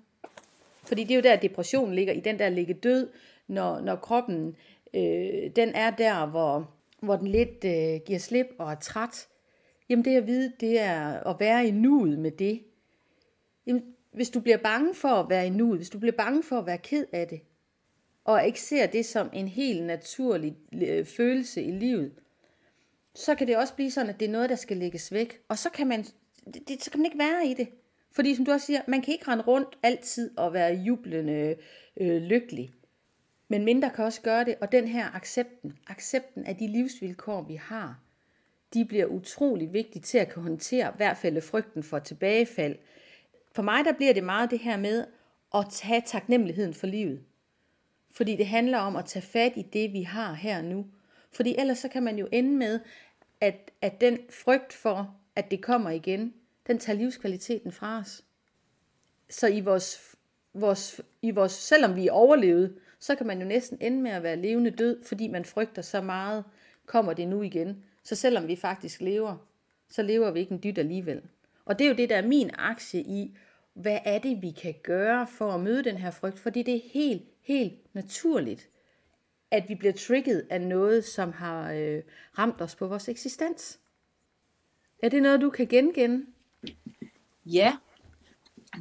Fordi 0.85 1.03
det 1.05 1.11
er 1.11 1.15
jo 1.15 1.23
der, 1.23 1.37
depressionen 1.37 1.95
ligger, 1.95 2.13
i 2.13 2.21
den 2.21 2.39
der 2.39 2.49
ligge 2.49 2.75
død, 2.75 3.09
når, 3.49 3.81
når 3.81 3.97
kroppen, 3.97 4.57
øh, 4.95 5.51
den 5.57 5.69
er 5.69 5.91
der, 5.91 6.27
hvor, 6.27 6.71
hvor 7.01 7.17
den 7.17 7.29
lidt 7.29 7.65
øh, 7.65 8.01
giver 8.07 8.19
slip 8.19 8.47
og 8.59 8.71
er 8.71 8.75
træt. 8.75 9.29
Jamen 9.89 10.05
det 10.05 10.17
at 10.17 10.27
vide, 10.27 10.53
det 10.61 10.81
er 10.81 11.29
at 11.31 11.37
være 11.41 11.67
i 11.67 11.71
nuet 11.71 12.19
med 12.19 12.31
det. 12.31 12.63
Jamen, 13.67 13.85
hvis 14.13 14.31
du 14.31 14.41
bliver 14.41 14.59
bange 14.59 14.95
for 14.95 15.09
at 15.09 15.31
være 15.31 15.47
i 15.47 15.51
nuet, 15.51 15.79
hvis 15.79 15.91
du 15.91 15.99
bliver 15.99 16.17
bange 16.17 16.43
for 16.43 16.59
at 16.59 16.67
være 16.67 16.79
ked 16.79 17.05
af 17.13 17.29
det, 17.29 17.41
og 18.25 18.47
ikke 18.47 18.61
ser 18.61 18.87
det 18.87 19.07
som 19.07 19.31
en 19.33 19.49
helt 19.49 19.85
naturlig 19.85 20.57
øh, 20.73 21.05
følelse 21.05 21.63
i 21.63 21.71
livet, 21.71 22.13
så 23.17 23.35
kan 23.35 23.47
det 23.47 23.57
også 23.57 23.75
blive 23.75 23.91
sådan, 23.91 24.11
at 24.11 24.21
det 24.21 24.29
er 24.29 24.33
noget, 24.33 24.51
der 24.51 24.57
skal 24.57 24.77
lægges 24.77 25.13
væk. 25.13 25.41
Og 25.49 25.59
så 25.59 25.71
kan 25.71 25.87
man, 25.87 26.05
det, 26.55 26.69
det, 26.69 26.85
så 26.85 26.91
kan 26.91 27.01
man 27.01 27.05
ikke 27.05 27.19
være 27.19 27.47
i 27.47 27.55
det. 27.55 27.69
Fordi 28.13 28.35
som 28.35 28.45
du 28.45 28.53
også 28.53 28.67
siger, 28.67 28.81
man 28.89 29.03
kan 29.03 29.13
ikke 29.13 29.29
rende 29.29 29.45
rundt 29.45 29.79
altid 29.83 30.39
og 30.39 30.53
være 30.53 30.75
jublende 30.75 31.57
øh, 31.97 32.23
lykkelig. 32.23 32.73
Men 33.49 33.65
mindre 33.65 33.91
kan 33.91 34.05
også 34.05 34.21
gøre 34.21 34.45
det, 34.45 34.55
og 34.61 34.73
den 34.73 34.89
her 34.89 35.17
accepten, 35.17 35.79
accepten 35.87 36.45
af 36.45 36.57
de 36.57 36.67
livsvilkår, 36.67 37.43
vi 37.43 37.55
har, 37.55 38.01
de 38.75 38.85
bliver 38.85 39.07
utrolig 39.07 39.73
vigtige 39.73 40.03
til 40.03 40.19
at 40.19 40.33
kunne 40.33 40.43
håndtere 40.43 40.89
i 40.89 40.97
hvert 40.97 41.17
fald 41.17 41.41
frygten 41.41 41.83
for 41.83 41.99
tilbagefald. 41.99 42.77
For 43.53 43.63
mig 43.63 43.85
der 43.85 43.93
bliver 43.93 44.13
det 44.13 44.25
meget 44.25 44.51
det 44.51 44.59
her 44.59 44.77
med 44.77 45.05
at 45.55 45.67
tage 45.71 46.03
taknemmeligheden 46.07 46.75
for 46.75 46.87
livet. 46.87 47.21
Fordi 48.11 48.37
det 48.37 48.47
handler 48.47 48.79
om 48.79 48.97
at 48.97 49.05
tage 49.05 49.23
fat 49.23 49.53
i 49.57 49.63
det, 49.63 49.93
vi 49.93 50.03
har 50.03 50.35
her 50.35 50.63
nu. 50.63 50.87
Fordi 51.37 51.55
ellers 51.59 51.79
så 51.79 51.89
kan 51.89 52.03
man 52.03 52.19
jo 52.19 52.29
ende 52.33 52.57
med, 52.57 52.81
at, 53.41 53.71
at 53.83 54.01
den 54.01 54.19
frygt 54.31 54.73
for, 54.73 55.17
at 55.37 55.51
det 55.51 55.63
kommer 55.63 55.91
igen, 55.91 56.35
den 56.67 56.79
tager 56.79 56.99
livskvaliteten 56.99 57.73
fra 57.73 57.99
os. 57.99 58.25
Så 59.31 59.47
i 59.47 59.61
vores, 59.61 60.17
vores, 60.55 61.01
i 61.23 61.31
vores, 61.31 61.53
selvom 61.53 61.97
vi 61.97 62.07
er 62.07 62.13
overlevet, 62.13 62.75
så 62.99 63.15
kan 63.15 63.27
man 63.27 63.41
jo 63.41 63.47
næsten 63.47 63.79
ende 63.81 64.03
med 64.03 64.11
at 64.11 64.23
være 64.23 64.37
levende 64.37 64.71
død, 64.71 65.05
fordi 65.05 65.29
man 65.29 65.45
frygter 65.45 65.83
så 65.83 66.01
meget, 66.01 66.45
kommer 66.87 67.13
det 67.13 67.29
nu 67.29 67.43
igen. 67.43 67.85
Så 68.03 68.15
selvom 68.15 68.49
vi 68.49 68.57
faktisk 68.57 69.01
lever, 69.01 69.37
så 69.89 70.03
lever 70.03 70.31
vi 70.31 70.41
ikke 70.41 70.53
en 70.53 70.63
dyt 70.63 70.79
alligevel. 70.79 71.23
Og 71.65 71.79
det 71.79 71.85
er 71.85 71.89
jo 71.89 71.97
det, 71.97 72.11
der 72.11 72.17
er 72.17 72.27
min 72.27 72.51
aktie 72.59 73.01
i, 73.01 73.37
hvad 73.75 73.99
er 74.05 74.19
det, 74.19 74.43
vi 74.43 74.51
kan 74.51 74.75
gøre 74.83 75.27
for 75.27 75.53
at 75.53 75.61
møde 75.61 75.85
den 75.85 75.97
her 75.97 76.11
frygt, 76.11 76.39
fordi 76.39 76.63
det 76.63 76.75
er 76.75 76.91
helt, 76.93 77.23
helt 77.43 77.95
naturligt 77.95 78.69
at 79.57 79.69
vi 79.69 79.75
bliver 79.75 79.93
trigget 79.93 80.47
af 80.51 80.61
noget, 80.61 81.05
som 81.05 81.33
har 81.33 81.73
øh, 81.73 82.03
ramt 82.39 82.61
os 82.61 82.75
på 82.75 82.87
vores 82.87 83.09
eksistens. 83.09 83.81
Er 85.03 85.09
det 85.09 85.23
noget, 85.23 85.41
du 85.41 85.51
kan 85.51 85.67
genkende? 85.67 86.27
Ja, 87.47 87.77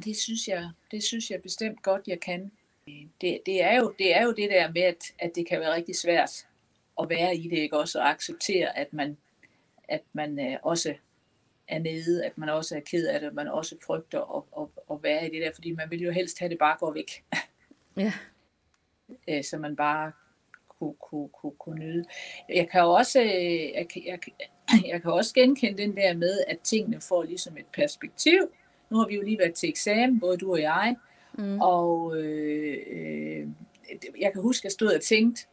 det 0.04 0.16
synes 0.16 0.48
jeg, 0.48 0.70
det 0.90 1.02
synes 1.02 1.30
jeg 1.30 1.42
bestemt 1.42 1.82
godt, 1.82 2.08
jeg 2.08 2.20
kan. 2.20 2.52
Det, 3.20 3.40
det, 3.46 3.62
er, 3.62 3.76
jo, 3.76 3.94
det 3.98 4.16
er 4.16 4.22
jo 4.22 4.32
det 4.32 4.50
der 4.50 4.72
med, 4.72 4.82
at, 4.82 5.14
at 5.18 5.32
det 5.34 5.48
kan 5.48 5.60
være 5.60 5.74
rigtig 5.74 5.96
svært 5.96 6.46
at 7.00 7.08
være 7.08 7.36
i 7.36 7.48
det, 7.48 7.58
ikke 7.58 7.78
også, 7.78 7.98
og 7.98 8.10
acceptere, 8.10 8.78
at 8.78 8.92
man, 8.92 9.16
at 9.88 10.02
man 10.12 10.40
øh, 10.40 10.58
også 10.62 10.94
er 11.68 11.78
nede, 11.78 12.24
at 12.24 12.38
man 12.38 12.48
også 12.48 12.76
er 12.76 12.80
ked 12.80 13.06
af 13.06 13.20
det, 13.20 13.26
at 13.26 13.34
man 13.34 13.48
også 13.48 13.76
frygter 13.86 14.36
at, 14.36 14.62
at, 14.62 14.82
at 14.90 15.02
være 15.02 15.26
i 15.26 15.30
det 15.30 15.42
der, 15.42 15.50
fordi 15.54 15.70
man 15.72 15.90
vil 15.90 16.02
jo 16.02 16.10
helst 16.10 16.38
have 16.38 16.48
det 16.48 16.58
bare 16.58 16.76
går 16.80 16.92
væk. 16.92 17.24
Ja. 17.96 18.12
Øh, 19.28 19.44
så 19.44 19.58
man 19.58 19.76
bare 19.76 20.12
kunne, 20.78 20.94
kunne, 21.10 21.28
kunne, 21.28 21.52
kunne 21.58 21.78
nyde. 21.78 22.04
Jeg 22.48 22.68
kan 22.68 22.80
jo 22.80 22.90
også, 22.90 23.20
øh, 23.22 23.72
jeg, 23.74 23.86
jeg, 24.06 24.18
jeg 24.92 25.02
kan 25.02 25.12
også 25.12 25.34
genkende 25.34 25.82
den 25.82 25.96
der 25.96 26.14
med, 26.14 26.40
at 26.48 26.58
tingene 26.60 27.00
får 27.00 27.22
ligesom 27.22 27.56
et 27.56 27.66
perspektiv. 27.72 28.38
Nu 28.90 28.98
har 28.98 29.06
vi 29.06 29.14
jo 29.14 29.22
lige 29.22 29.38
været 29.38 29.54
til 29.54 29.68
eksamen, 29.68 30.20
både 30.20 30.36
du 30.36 30.52
og 30.52 30.60
jeg, 30.60 30.96
mm. 31.38 31.60
og 31.60 32.16
øh, 32.16 32.78
øh, 32.90 33.48
jeg 34.20 34.32
kan 34.32 34.42
huske, 34.42 34.60
at 34.60 34.64
jeg 34.64 34.72
stod 34.72 34.94
og 34.94 35.00
tænkte, 35.00 35.46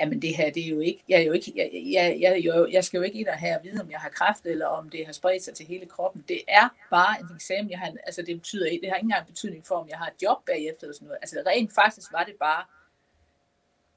jamen 0.00 0.22
det 0.22 0.36
her, 0.36 0.50
det 0.50 0.64
er 0.64 0.68
jo 0.68 0.80
ikke, 0.80 1.02
jeg, 1.08 1.20
er 1.20 1.24
jo 1.24 1.32
ikke, 1.32 1.52
jeg, 1.56 1.70
jeg, 1.72 2.16
jeg, 2.20 2.44
jeg, 2.44 2.66
jeg 2.72 2.84
skal 2.84 2.98
jo 2.98 3.04
ikke 3.04 3.18
ind 3.20 3.28
og 3.28 3.34
have 3.34 3.54
at 3.54 3.64
vide, 3.64 3.82
om 3.82 3.90
jeg 3.90 3.98
har 3.98 4.08
kræft, 4.08 4.46
eller 4.46 4.66
om 4.66 4.88
det 4.88 5.06
har 5.06 5.12
spredt 5.12 5.42
sig 5.42 5.54
til 5.54 5.66
hele 5.66 5.86
kroppen. 5.86 6.24
Det 6.28 6.40
er 6.48 6.68
bare 6.90 7.20
en 7.20 7.36
eksamen, 7.36 7.70
jeg 7.70 7.78
har, 7.78 7.92
altså 8.06 8.22
det 8.22 8.36
betyder 8.36 8.64
det 8.64 8.88
har 8.88 8.96
ikke 8.96 9.04
engang 9.04 9.26
betydning 9.26 9.66
for, 9.66 9.74
om 9.74 9.88
jeg 9.88 9.98
har 9.98 10.06
et 10.06 10.22
job 10.22 10.46
bagefter, 10.46 10.82
eller 10.82 10.94
sådan 10.94 11.06
noget. 11.06 11.18
Altså 11.22 11.42
rent 11.46 11.74
faktisk 11.74 12.12
var 12.12 12.24
det 12.24 12.34
bare 12.40 12.64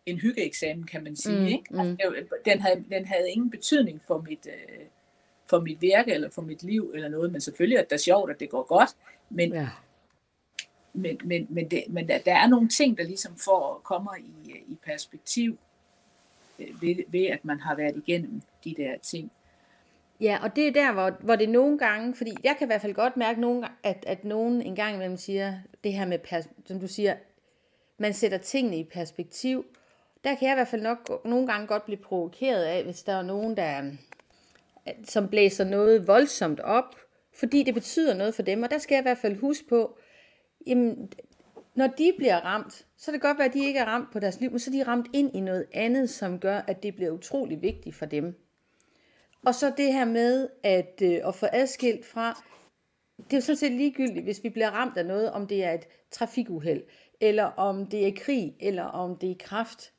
en 0.06 0.18
hyggeeksamen, 0.18 0.84
kan 0.84 1.04
man 1.04 1.16
sige. 1.16 1.40
Mm, 1.40 1.46
ikke? 1.46 1.64
Altså, 1.80 1.92
mm. 1.92 2.28
den, 2.46 2.60
havde, 2.62 2.84
den 2.90 3.06
havde 3.06 3.32
ingen 3.32 3.50
betydning 3.50 4.02
for 4.08 4.22
mit, 4.30 4.48
øh, 4.48 4.86
for 5.50 5.60
mit 5.60 5.82
virke 5.82 6.14
eller 6.14 6.30
for 6.30 6.42
mit 6.42 6.64
liv 6.64 6.92
eller 6.94 7.10
noget, 7.10 7.32
men 7.32 7.42
selvfølgelig 7.42 7.78
er 7.78 7.84
det 7.84 8.02
sjovt, 8.02 8.32
at 8.32 8.40
det 8.40 8.50
går 8.50 8.64
godt, 8.64 8.90
men, 9.30 9.54
ja. 9.54 9.70
men, 10.94 11.20
men, 11.24 11.48
men, 11.50 11.72
det, 11.72 11.84
men 11.90 12.08
der, 12.08 12.18
der 12.18 12.36
er 12.36 12.48
nogle 12.48 12.70
ting, 12.70 12.98
der 12.98 13.04
ligesom 13.04 13.36
får, 13.36 13.82
kommer 13.84 14.16
i, 14.16 14.52
i 14.68 14.78
perspektiv 14.86 15.58
øh, 16.60 16.82
ved, 16.82 16.96
ved, 17.08 17.26
at 17.26 17.46
man 17.46 17.60
har 17.60 17.76
været 17.76 18.04
igennem 18.08 18.42
de 18.64 18.76
der 18.78 18.98
ting. 18.98 19.32
Ja, 20.22 20.40
og 20.44 20.56
det 20.56 20.68
er 20.68 20.72
der, 20.72 20.94
hvor, 20.94 21.10
hvor 21.20 21.36
det 21.36 21.50
nogle 21.50 21.78
gange, 21.78 22.16
fordi 22.16 22.32
jeg 22.44 22.56
kan 22.58 22.66
i 22.66 22.70
hvert 22.70 22.82
fald 22.82 22.94
godt 22.94 23.18
mærke, 23.18 23.42
nogle, 23.42 23.68
at, 23.84 24.04
at 24.08 24.24
nogen 24.24 24.62
en 24.62 24.76
gang 24.76 24.96
imellem 24.96 25.18
siger, 25.18 25.60
det 25.84 25.94
her 25.94 26.06
med, 26.06 26.44
som 26.66 26.80
du 26.80 26.88
siger, 26.88 27.16
man 27.98 28.14
sætter 28.14 28.38
tingene 28.38 28.78
i 28.78 28.84
perspektiv, 28.84 29.66
der 30.24 30.36
kan 30.36 30.48
jeg 30.48 30.54
i 30.54 30.56
hvert 30.56 30.68
fald 30.68 30.82
nok 30.82 31.26
nogle 31.26 31.48
gange 31.48 31.68
godt 31.68 31.86
blive 31.86 31.98
provokeret 31.98 32.64
af, 32.64 32.84
hvis 32.84 33.04
der 33.04 33.14
er 33.14 33.22
nogen, 33.22 33.58
der 33.58 33.92
øh, 34.88 34.94
som 35.04 35.28
blæser 35.28 35.64
noget 35.64 36.08
voldsomt 36.08 36.60
op, 36.60 36.96
fordi 37.34 37.64
det 37.64 37.74
betyder 37.74 38.14
noget 38.14 38.36
for 38.36 38.42
dem. 38.42 38.64
Og 38.64 38.72
der 38.72 38.78
skal 38.78 38.96
jeg 38.96 39.02
i 39.02 39.10
hvert 39.10 39.18
fald 39.18 39.38
huske 39.38 39.68
på, 39.68 39.98
jamen, 40.68 41.14
når 41.76 41.88
de 41.88 42.14
bliver 42.18 42.38
ramt, 42.38 42.86
så 42.98 43.12
det 43.12 43.14
det 43.14 43.22
godt 43.22 43.38
være, 43.38 43.48
at 43.48 43.54
de 43.54 43.66
ikke 43.66 43.80
er 43.80 43.86
ramt 43.86 44.12
på 44.14 44.20
deres 44.20 44.40
liv, 44.40 44.50
men 44.50 44.60
så 44.60 44.72
er 44.72 44.74
de 44.74 44.92
ramt 44.92 45.08
ind 45.14 45.36
i 45.36 45.40
noget 45.40 45.66
andet, 45.74 46.10
som 46.10 46.40
gør, 46.40 46.62
at 46.68 46.84
det 46.84 46.96
bliver 46.96 47.12
utrolig 47.12 47.62
vigtigt 47.62 47.96
for 47.96 48.06
dem. 48.06 48.36
Og 49.46 49.56
så 49.56 49.74
det 49.78 49.94
her 49.94 50.06
med 50.06 50.50
at, 50.64 51.02
øh, 51.04 51.20
at 51.28 51.36
få 51.36 51.48
adskilt 51.52 52.06
fra, 52.06 52.44
det 53.18 53.34
er 53.34 53.38
jo 53.38 53.42
sådan 53.42 53.58
set 53.58 53.72
ligegyldigt, 53.72 54.24
hvis 54.24 54.44
vi 54.44 54.50
bliver 54.50 54.70
ramt 54.70 54.98
af 54.98 55.06
noget, 55.06 55.32
om 55.32 55.48
det 55.48 55.64
er 55.64 55.72
et 55.72 55.88
trafikuheld, 56.12 56.84
eller 57.22 57.44
om 57.44 57.86
det 57.88 58.08
er 58.08 58.12
krig, 58.16 58.56
eller 58.60 58.84
om 58.84 59.18
det 59.18 59.32
er 59.32 59.36
kraft 59.40 59.94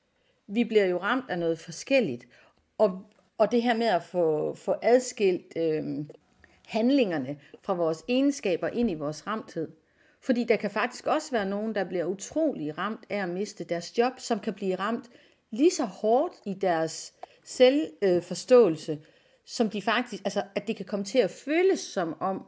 vi 0.55 0.65
bliver 0.65 0.85
jo 0.85 0.99
ramt 0.99 1.31
af 1.31 1.39
noget 1.39 1.59
forskelligt. 1.59 2.29
Og, 2.79 3.03
og 3.39 3.53
det 3.53 3.63
her 3.63 3.75
med 3.75 3.87
at 3.87 4.03
få, 4.03 4.55
få 4.55 4.75
adskilt 4.83 5.53
øh, 5.57 5.85
handlingerne 6.67 7.39
fra 7.63 7.75
vores 7.75 8.05
egenskaber 8.09 8.69
ind 8.69 8.91
i 8.91 8.95
vores 8.95 9.27
ramthed. 9.27 9.69
Fordi 10.21 10.45
der 10.45 10.57
kan 10.57 10.71
faktisk 10.71 11.07
også 11.07 11.31
være 11.31 11.47
nogen, 11.47 11.75
der 11.75 11.85
bliver 11.85 12.05
utrolig 12.05 12.79
ramt 12.79 13.05
af 13.11 13.23
at 13.23 13.29
miste 13.29 13.65
deres 13.65 13.99
job, 13.99 14.13
som 14.19 14.41
kan 14.41 14.55
blive 14.55 14.75
ramt 14.75 15.11
lige 15.51 15.71
så 15.71 15.85
hårdt 15.85 16.35
i 16.47 16.55
deres 16.55 17.15
selvforståelse, 17.45 18.99
som 19.45 19.71
de 19.71 19.83
faktisk, 19.83 20.23
altså 20.25 20.43
at 20.55 20.67
det 20.67 20.77
kan 20.77 20.87
komme 20.87 21.05
til 21.05 21.19
at 21.19 21.31
føles 21.31 21.81
som 21.81 22.17
om, 22.21 22.47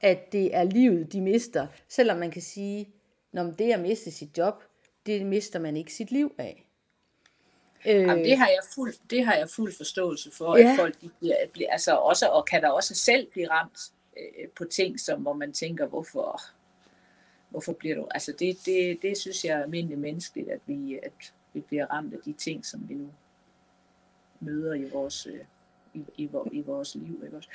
at 0.00 0.32
det 0.32 0.54
er 0.56 0.64
livet, 0.64 1.12
de 1.12 1.20
mister, 1.20 1.66
selvom 1.88 2.18
man 2.18 2.30
kan 2.30 2.42
sige, 2.42 2.88
når 3.32 3.42
det 3.42 3.72
at 3.72 3.80
miste 3.80 4.10
sit 4.10 4.38
job, 4.38 4.62
det 5.06 5.26
mister 5.26 5.58
man 5.58 5.76
ikke 5.76 5.94
sit 5.94 6.10
liv 6.10 6.34
af. 6.38 6.67
Øh, 7.86 7.94
Jamen, 7.94 8.24
det 8.24 8.38
har 8.38 8.46
jeg 8.46 8.60
fuld, 8.74 8.94
det 9.10 9.26
har 9.26 9.34
jeg 9.34 9.48
fuld 9.50 9.72
forståelse 9.76 10.30
for, 10.30 10.56
ja. 10.56 10.70
at 10.70 10.76
folk 10.78 11.00
de 11.00 11.10
bliver, 11.18 11.36
bliver, 11.52 11.72
altså 11.72 11.94
også, 11.96 12.28
og 12.28 12.44
kan 12.44 12.62
der 12.62 12.68
også 12.68 12.94
selv 12.94 13.30
blive 13.30 13.50
ramt 13.50 13.78
øh, 14.16 14.48
på 14.56 14.64
ting, 14.64 15.00
som 15.00 15.22
hvor 15.22 15.32
man 15.32 15.52
tænker, 15.52 15.86
hvorfor, 15.86 16.40
hvorfor 17.50 17.72
bliver 17.72 17.96
du, 17.96 18.06
altså 18.10 18.32
det, 18.38 18.58
det, 18.66 19.02
det 19.02 19.18
synes 19.18 19.44
jeg 19.44 19.58
er 19.58 19.62
almindeligt 19.62 20.00
menneskeligt, 20.00 20.48
at 20.48 20.60
vi, 20.66 20.98
at 21.02 21.32
vi 21.52 21.60
bliver 21.60 21.86
ramt 21.86 22.14
af 22.14 22.18
de 22.24 22.32
ting, 22.32 22.66
som 22.66 22.88
vi 22.88 22.94
nu 22.94 23.10
møder 24.40 24.74
i 24.74 24.84
vores, 24.84 25.26
øh, 25.26 25.40
i, 25.94 26.04
i, 26.16 26.30
i 26.52 26.60
vores 26.60 26.94
liv. 26.94 27.22
Ikke 27.24 27.36
også? 27.36 27.48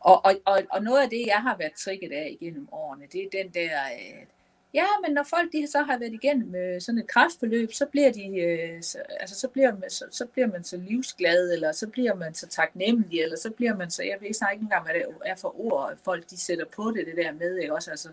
Og, 0.00 0.24
og, 0.24 0.34
og, 0.44 0.62
og 0.70 0.82
noget 0.82 1.02
af 1.02 1.10
det, 1.10 1.26
jeg 1.26 1.42
har 1.42 1.56
været 1.56 1.72
trigget 1.72 2.12
af 2.12 2.36
igennem 2.40 2.68
årene, 2.72 3.06
det 3.12 3.22
er 3.22 3.42
den 3.42 3.54
der, 3.54 3.80
øh, 3.84 4.26
Ja, 4.74 4.86
men 5.02 5.14
når 5.14 5.22
folk 5.22 5.52
de 5.52 5.66
så 5.66 5.82
har 5.82 5.98
været 5.98 6.12
igennem 6.12 6.54
øh, 6.54 6.80
sådan 6.80 6.98
et 6.98 7.06
kraftforløb, 7.06 7.72
så 7.72 7.86
bliver 7.86 8.12
de, 8.12 8.36
øh, 8.40 8.82
så, 8.82 8.98
altså 9.20 9.40
så 9.40 9.48
bliver 9.48 9.72
man 9.72 9.90
så, 9.90 10.04
så 10.10 10.26
bliver 10.26 10.46
man 10.46 10.64
så 10.64 10.76
livsglad, 10.76 11.52
eller 11.52 11.72
så 11.72 11.88
bliver 11.88 12.14
man 12.14 12.34
så 12.34 12.46
taknemmelig, 12.46 13.20
eller 13.20 13.36
så 13.36 13.50
bliver 13.50 13.76
man 13.76 13.90
så, 13.90 14.02
jeg 14.02 14.16
ved 14.20 14.28
ikke 14.28 14.62
engang, 14.62 14.84
hvad 14.84 14.94
det 14.94 15.06
er 15.24 15.36
for 15.36 15.60
ord, 15.60 15.96
folk 16.04 16.30
de 16.30 16.40
sætter 16.40 16.64
på 16.76 16.90
det, 16.90 17.06
det 17.06 17.16
der 17.16 17.32
med, 17.32 17.56
ikke? 17.56 17.74
også, 17.74 17.90
altså, 17.90 18.08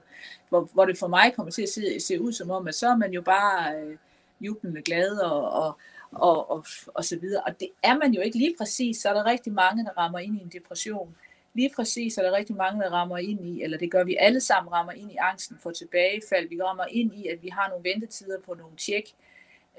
hvor, 0.49 0.69
hvor 0.73 0.85
det 0.85 0.97
for 0.97 1.07
mig 1.07 1.33
kommer 1.35 1.51
til 1.51 1.61
at 1.61 1.69
se, 1.69 1.99
se 1.99 2.21
ud 2.21 2.31
som 2.31 2.51
om, 2.51 2.67
at 2.67 2.75
så 2.75 2.87
er 2.87 2.97
man 2.97 3.11
jo 3.13 3.21
bare 3.21 3.81
øh, 3.81 3.97
jublende 4.41 4.81
glad 4.81 5.17
og, 5.17 5.51
og, 5.51 5.77
og, 6.11 6.49
og, 6.49 6.65
og 6.93 7.05
så 7.05 7.19
videre. 7.19 7.43
Og 7.43 7.59
det 7.59 7.69
er 7.83 7.97
man 7.97 8.13
jo 8.13 8.21
ikke 8.21 8.37
lige 8.37 8.55
præcis, 8.57 8.97
så 8.97 9.09
er 9.09 9.13
der 9.13 9.25
rigtig 9.25 9.53
mange, 9.53 9.83
der 9.83 9.97
rammer 9.97 10.19
ind 10.19 10.37
i 10.37 10.41
en 10.41 10.49
depression 10.49 11.15
lige 11.55 11.71
præcis 11.75 12.17
er 12.17 12.23
der 12.23 12.31
rigtig 12.31 12.55
mange, 12.55 12.81
der 12.81 12.89
rammer 12.89 13.17
ind 13.17 13.47
i, 13.47 13.63
eller 13.63 13.77
det 13.77 13.91
gør 13.91 14.03
vi 14.03 14.15
alle 14.19 14.41
sammen, 14.41 14.73
rammer 14.73 14.91
ind 14.91 15.11
i 15.11 15.15
angsten 15.19 15.57
for 15.63 15.71
tilbagefald. 15.71 16.49
Vi 16.49 16.61
rammer 16.61 16.85
ind 16.91 17.15
i, 17.15 17.27
at 17.27 17.43
vi 17.43 17.49
har 17.49 17.69
nogle 17.69 17.83
ventetider 17.83 18.39
på 18.39 18.53
nogle 18.53 18.75
tjek, 18.77 19.09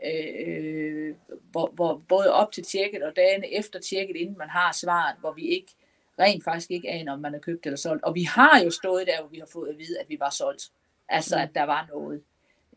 øh, 0.05 1.15
hvor, 1.51 1.71
hvor 1.75 2.03
både 2.09 2.33
op 2.33 2.53
til 2.53 2.65
tjekket 2.65 3.03
og 3.03 3.17
dagene 3.17 3.55
efter 3.55 3.81
tjekket, 3.81 4.17
inden 4.17 4.39
man 4.39 4.49
har 4.49 4.73
svaret, 4.73 5.17
hvor 5.21 5.33
vi 5.33 5.43
ikke 5.43 5.73
rent 6.19 6.45
faktisk 6.45 6.71
ikke 6.71 6.89
aner, 6.89 7.13
om 7.13 7.21
man 7.21 7.35
er 7.35 7.39
købt 7.39 7.67
eller 7.67 7.77
solgt. 7.77 8.05
Og 8.05 8.15
vi 8.15 8.23
har 8.23 8.61
jo 8.65 8.71
stået 8.71 9.07
der, 9.07 9.21
hvor 9.21 9.29
vi 9.29 9.39
har 9.39 9.49
fået 9.53 9.71
at 9.71 9.79
vide, 9.79 10.01
at 10.01 10.09
vi 10.09 10.17
var 10.21 10.31
solgt. 10.31 10.71
Altså, 11.09 11.37
at 11.37 11.51
der 11.55 11.63
var 11.63 11.87
noget, 11.93 12.23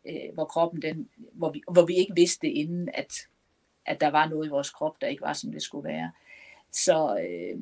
øh, 0.06 0.34
hvor 0.34 0.46
kroppen 0.46 0.82
den, 0.82 1.10
hvor 1.34 1.52
vi, 1.52 1.64
hvor 1.72 1.86
vi 1.86 1.96
ikke 1.96 2.16
vidste 2.16 2.50
inden, 2.50 2.90
at, 2.94 3.14
at 3.86 4.02
der 4.02 4.10
var 4.10 4.28
noget 4.28 4.48
i 4.48 4.50
vores 4.50 4.70
krop, 4.70 5.02
der 5.02 5.08
ikke 5.08 5.22
var, 5.22 5.34
som 5.34 5.52
det 5.52 5.62
skulle 5.62 5.90
være. 5.90 6.12
Så, 6.72 7.20
øh, 7.30 7.60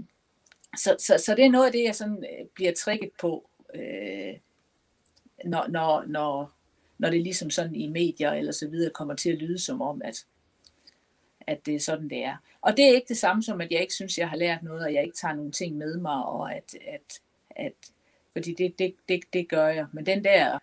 så, 0.78 0.96
så, 1.00 1.18
så 1.26 1.36
det 1.36 1.46
er 1.46 1.50
noget 1.50 1.66
af 1.66 1.72
det, 1.72 1.84
jeg 1.84 1.96
sådan 1.96 2.26
øh, 2.40 2.46
bliver 2.54 2.72
trækket 2.74 3.10
på, 3.22 3.50
øh, 3.76 4.34
når, 5.46 5.68
når, 5.68 6.04
når, 6.08 6.54
når 6.98 7.10
det 7.10 7.22
ligesom 7.22 7.50
sådan 7.50 7.76
i 7.76 7.88
medier 7.88 8.32
eller 8.32 8.52
så 8.52 8.68
videre 8.68 8.92
kommer 8.92 9.16
til 9.16 9.30
at 9.30 9.38
lyde 9.38 9.60
som 9.60 9.82
om, 9.82 10.02
at, 10.02 10.26
at 11.48 11.66
det 11.66 11.76
er 11.76 11.80
sådan, 11.80 12.10
det 12.10 12.24
er. 12.24 12.38
Og 12.62 12.78
det 12.78 12.86
er 12.86 12.96
ikke 12.96 13.08
det 13.08 13.18
samme 13.18 13.44
som, 13.44 13.62
at 13.62 13.72
jeg 13.72 13.82
ikke 13.82 13.94
synes, 13.94 14.18
jeg 14.18 14.30
har 14.30 14.38
lært 14.38 14.64
noget, 14.64 14.84
og 14.84 14.94
jeg 14.94 15.04
ikke 15.04 15.18
tager 15.18 15.36
nogle 15.36 15.52
ting 15.52 15.78
med 15.78 15.98
mig, 15.98 16.26
og 16.26 16.56
at, 16.56 16.76
at, 16.88 17.20
at 17.50 17.74
fordi 18.34 18.54
det, 18.54 18.80
det, 18.80 18.96
det, 19.10 19.20
det 19.34 19.50
gør 19.50 19.68
jeg. 19.68 19.88
Men 19.94 20.06
den 20.06 20.24
der 20.24 20.60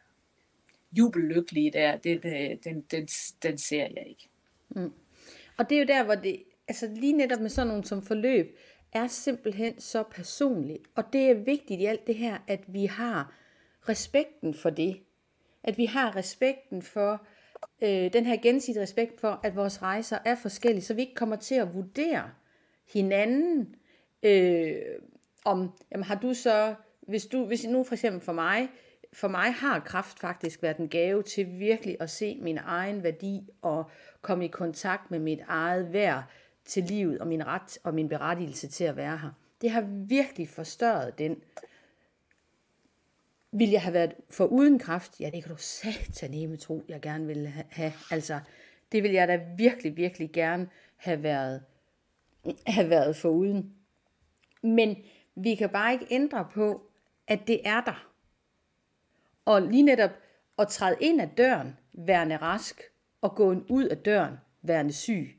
jubellykkelige 0.98 1.70
der, 1.70 1.96
det, 1.96 2.22
det, 2.22 2.64
den, 2.64 2.81
den, 2.90 3.09
den 3.42 3.59
ser 3.59 3.83
jeg 3.96 4.05
ikke. 4.07 4.29
Mm. 4.68 4.92
Og 5.57 5.70
det 5.70 5.77
er 5.77 5.81
jo 5.81 5.87
der, 5.87 6.05
hvor 6.05 6.14
det, 6.14 6.42
altså 6.68 6.90
lige 6.94 7.12
netop 7.12 7.40
med 7.40 7.50
sådan 7.50 7.68
nogle 7.68 7.85
som 7.85 8.03
forløb, 8.03 8.59
er 8.94 9.07
simpelthen 9.07 9.80
så 9.80 10.02
personlig. 10.02 10.78
Og 10.94 11.12
det 11.12 11.30
er 11.30 11.35
vigtigt 11.35 11.80
i 11.80 11.85
alt 11.85 12.07
det 12.07 12.14
her, 12.14 12.38
at 12.46 12.61
vi 12.66 12.87
har 12.87 13.33
respekten 13.88 14.54
for 14.54 14.70
det. 14.70 15.00
At 15.62 15.78
vi 15.78 15.85
har 15.85 16.16
respekten 16.16 16.83
for, 16.83 17.26
øh, 17.83 18.12
den 18.12 18.26
her 18.26 18.37
gensidige 18.42 18.83
respekt 18.83 19.20
for, 19.20 19.40
at 19.42 19.57
vores 19.57 19.83
rejser 19.83 20.18
er 20.24 20.35
forskellige, 20.35 20.85
så 20.85 20.94
vi 20.94 21.00
ikke 21.00 21.14
kommer 21.14 21.37
til 21.37 21.54
at 21.54 21.74
vurdere 21.74 22.30
hinanden, 22.92 23.74
øh, 24.22 24.76
om, 25.44 25.70
jamen 25.92 26.04
har 26.04 26.14
du 26.14 26.35
så, 26.35 26.74
hvis, 27.00 27.26
du, 27.26 27.46
hvis 27.46 27.64
nu 27.64 27.85
for 27.85 27.94
eksempel 27.94 28.20
for 28.20 28.33
mig, 28.33 28.68
for 29.12 29.28
mig 29.28 29.52
har 29.52 29.80
kraft 29.80 30.18
faktisk 30.18 30.62
været 30.62 30.76
en 30.76 30.88
gave 30.88 31.22
til 31.22 31.59
virkelig 31.59 31.96
at 32.00 32.11
se 32.11 32.38
min 32.42 32.59
egen 32.64 33.02
værdi 33.02 33.48
og 33.62 33.90
komme 34.22 34.44
i 34.44 34.48
kontakt 34.48 35.11
med 35.11 35.18
mit 35.18 35.40
eget 35.48 35.92
værd 35.92 36.24
til 36.64 36.85
livet 36.85 37.18
og 37.18 37.27
min 37.27 37.46
ret 37.46 37.79
og 37.83 37.94
min 37.94 38.09
berettigelse 38.09 38.68
til 38.68 38.85
at 38.85 38.96
være 38.96 39.18
her. 39.18 39.31
Det 39.61 39.70
har 39.70 39.81
virkelig 40.07 40.48
forstørret 40.48 41.18
den. 41.18 41.42
Vil 43.53 43.70
jeg 43.70 43.83
have 43.83 43.94
været 43.94 44.14
for 44.31 44.46
uden 44.46 44.79
kraft? 44.79 45.20
Ja, 45.20 45.31
det 45.31 45.42
kan 45.42 45.53
du 45.53 45.59
sataneme 45.59 46.57
tro, 46.57 46.85
jeg 46.88 47.00
gerne 47.00 47.27
ville 47.27 47.48
have. 47.48 47.92
Altså, 48.11 48.40
det 48.92 49.03
vil 49.03 49.12
jeg 49.12 49.29
da 49.29 49.40
virkelig, 49.57 49.96
virkelig 49.96 50.33
gerne 50.33 50.68
have 50.96 51.22
været, 51.22 51.62
have 52.66 52.90
været 52.90 53.16
for 53.16 53.29
uden. 53.29 53.74
Men 54.62 54.96
vi 55.35 55.55
kan 55.55 55.70
bare 55.70 55.92
ikke 55.92 56.07
ændre 56.11 56.48
på, 56.55 56.90
at 57.27 57.40
det 57.46 57.61
er 57.64 57.81
der. 57.81 58.11
Og 59.44 59.62
lige 59.62 59.83
netop 59.83 60.11
at 60.59 60.68
træde 60.68 60.96
ind 61.00 61.20
ad 61.20 61.29
døren, 61.37 61.77
værende 61.92 62.37
rask, 62.37 62.83
og 63.20 63.35
gå 63.35 63.55
ud 63.68 63.85
af 63.85 63.98
døren, 63.98 64.35
værende 64.62 64.92
syg, 64.92 65.38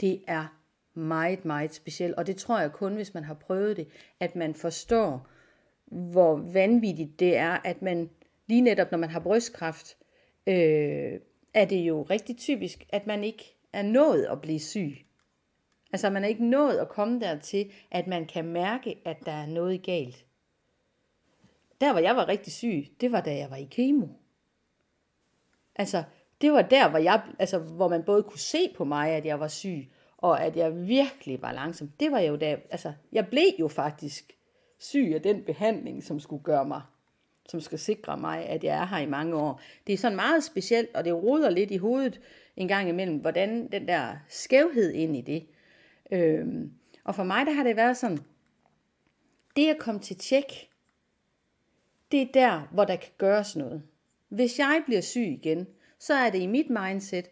det 0.00 0.22
er 0.26 0.60
meget, 0.94 1.44
meget 1.44 1.74
specielt. 1.74 2.14
Og 2.14 2.26
det 2.26 2.36
tror 2.36 2.60
jeg 2.60 2.72
kun, 2.72 2.94
hvis 2.94 3.14
man 3.14 3.24
har 3.24 3.34
prøvet 3.34 3.76
det, 3.76 3.88
at 4.20 4.36
man 4.36 4.54
forstår, 4.54 5.28
hvor 5.86 6.36
vanvittigt 6.36 7.20
det 7.20 7.36
er, 7.36 7.58
at 7.64 7.82
man 7.82 8.10
lige 8.46 8.60
netop, 8.60 8.90
når 8.90 8.98
man 8.98 9.10
har 9.10 9.20
brystkræft, 9.20 9.96
øh, 10.46 11.20
er 11.54 11.64
det 11.64 11.76
jo 11.80 12.02
rigtig 12.02 12.36
typisk, 12.36 12.86
at 12.88 13.06
man 13.06 13.24
ikke 13.24 13.56
er 13.72 13.82
nået 13.82 14.24
at 14.24 14.40
blive 14.40 14.60
syg. 14.60 15.06
Altså 15.92 16.10
man 16.10 16.24
er 16.24 16.28
ikke 16.28 16.44
nået 16.44 16.78
at 16.78 16.88
komme 16.88 17.20
dertil, 17.20 17.72
at 17.90 18.06
man 18.06 18.26
kan 18.26 18.44
mærke, 18.44 18.98
at 19.04 19.16
der 19.26 19.32
er 19.32 19.46
noget 19.46 19.82
galt. 19.82 20.26
Der, 21.80 21.92
hvor 21.92 22.00
jeg 22.00 22.16
var 22.16 22.28
rigtig 22.28 22.52
syg, 22.52 22.86
det 23.00 23.12
var 23.12 23.20
da 23.20 23.36
jeg 23.36 23.50
var 23.50 23.56
i 23.56 23.68
kemo. 23.70 24.06
Altså, 25.76 26.04
det 26.40 26.52
var 26.52 26.62
der, 26.62 26.88
hvor, 26.88 26.98
jeg, 26.98 27.22
altså, 27.38 27.58
hvor 27.58 27.88
man 27.88 28.02
både 28.02 28.22
kunne 28.22 28.38
se 28.38 28.72
på 28.76 28.84
mig, 28.84 29.10
at 29.10 29.26
jeg 29.26 29.40
var 29.40 29.48
syg, 29.48 29.88
og 30.16 30.44
at 30.44 30.56
jeg 30.56 30.88
virkelig 30.88 31.42
var 31.42 31.52
langsom. 31.52 31.92
Det 32.00 32.12
var 32.12 32.18
jo 32.18 32.36
da, 32.36 32.56
altså, 32.70 32.92
jeg 33.12 33.28
blev 33.28 33.48
jo 33.60 33.68
faktisk 33.68 34.32
syg 34.78 35.12
af 35.14 35.22
den 35.22 35.42
behandling, 35.42 36.04
som 36.04 36.20
skulle 36.20 36.42
gøre 36.42 36.64
mig, 36.64 36.82
som 37.48 37.60
skal 37.60 37.78
sikre 37.78 38.16
mig, 38.16 38.46
at 38.46 38.64
jeg 38.64 38.82
er 38.82 38.86
her 38.86 38.98
i 38.98 39.06
mange 39.06 39.36
år. 39.36 39.60
Det 39.86 39.92
er 39.92 39.96
sådan 39.96 40.16
meget 40.16 40.44
specielt, 40.44 40.94
og 40.94 41.04
det 41.04 41.14
roder 41.14 41.50
lidt 41.50 41.70
i 41.70 41.76
hovedet 41.76 42.20
en 42.56 42.68
gang 42.68 42.88
imellem, 42.88 43.16
hvordan 43.16 43.68
den 43.72 43.88
der 43.88 44.16
skævhed 44.28 44.92
ind 44.92 45.16
i 45.16 45.20
det. 45.20 45.46
Øhm, 46.12 46.72
og 47.04 47.14
for 47.14 47.24
mig, 47.24 47.46
der 47.46 47.52
har 47.52 47.62
det 47.62 47.76
været 47.76 47.96
sådan, 47.96 48.18
det 49.56 49.70
at 49.70 49.78
komme 49.78 50.00
til 50.00 50.16
tjek, 50.16 50.68
det 52.12 52.22
er 52.22 52.26
der, 52.34 52.68
hvor 52.72 52.84
der 52.84 52.96
kan 52.96 53.12
gøres 53.18 53.56
noget. 53.56 53.82
Hvis 54.28 54.58
jeg 54.58 54.82
bliver 54.86 55.00
syg 55.00 55.26
igen, 55.26 55.66
så 56.00 56.14
er 56.14 56.30
det 56.30 56.38
i 56.38 56.46
mit 56.46 56.70
mindset, 56.70 57.28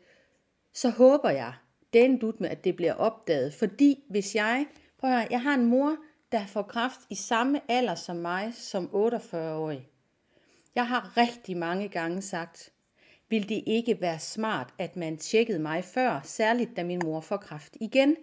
så 0.75 0.91
håber 0.91 1.31
jeg, 1.31 1.53
den 1.93 2.19
dut 2.19 2.41
med, 2.41 2.49
at 2.51 2.65
det 2.65 2.77
bliver 2.77 2.95
opdaget. 2.95 3.55
Fordi 3.55 4.05
hvis 4.11 4.35
jeg, 4.35 4.67
prøv 4.99 5.11
at 5.11 5.17
høre, 5.17 5.29
jeg 5.31 5.43
har 5.43 5.55
en 5.55 5.67
mor, 5.67 5.97
der 6.33 6.47
får 6.47 6.63
kraft 6.63 7.01
i 7.11 7.15
samme 7.15 7.61
alder 7.69 7.95
som 7.95 8.17
mig, 8.17 8.55
som 8.55 8.91
48-årig. 8.95 9.89
Jeg 10.75 10.87
har 10.87 11.17
rigtig 11.17 11.57
mange 11.57 11.89
gange 11.89 12.23
sagt, 12.23 12.73
vil 13.29 13.49
det 13.49 13.63
ikke 13.67 14.01
være 14.01 14.19
smart, 14.19 14.75
at 14.79 14.97
man 14.97 15.17
tjekkede 15.17 15.59
mig 15.59 15.85
før, 15.85 16.21
særligt 16.25 16.77
da 16.77 16.85
min 16.85 17.01
mor 17.05 17.21
får 17.21 17.37
kraft 17.37 17.77
igen. 17.81 18.17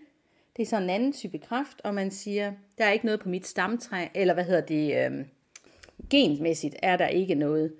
Det 0.58 0.62
er 0.62 0.66
så 0.66 0.78
en 0.78 0.90
anden 0.90 1.14
type 1.14 1.38
kraft, 1.38 1.82
og 1.84 1.94
man 1.94 2.12
siger, 2.12 2.54
der 2.78 2.86
er 2.86 2.92
ikke 2.92 3.06
noget 3.06 3.20
på 3.20 3.30
mit 3.30 3.48
stamtræ, 3.48 4.08
eller 4.16 4.34
hvad 4.34 4.44
hedder 4.44 4.62
det, 4.62 5.06
øh, 5.06 5.26
genmæssigt 6.10 6.76
er 6.84 6.98
der 6.98 7.08
ikke 7.08 7.36
noget. 7.36 7.74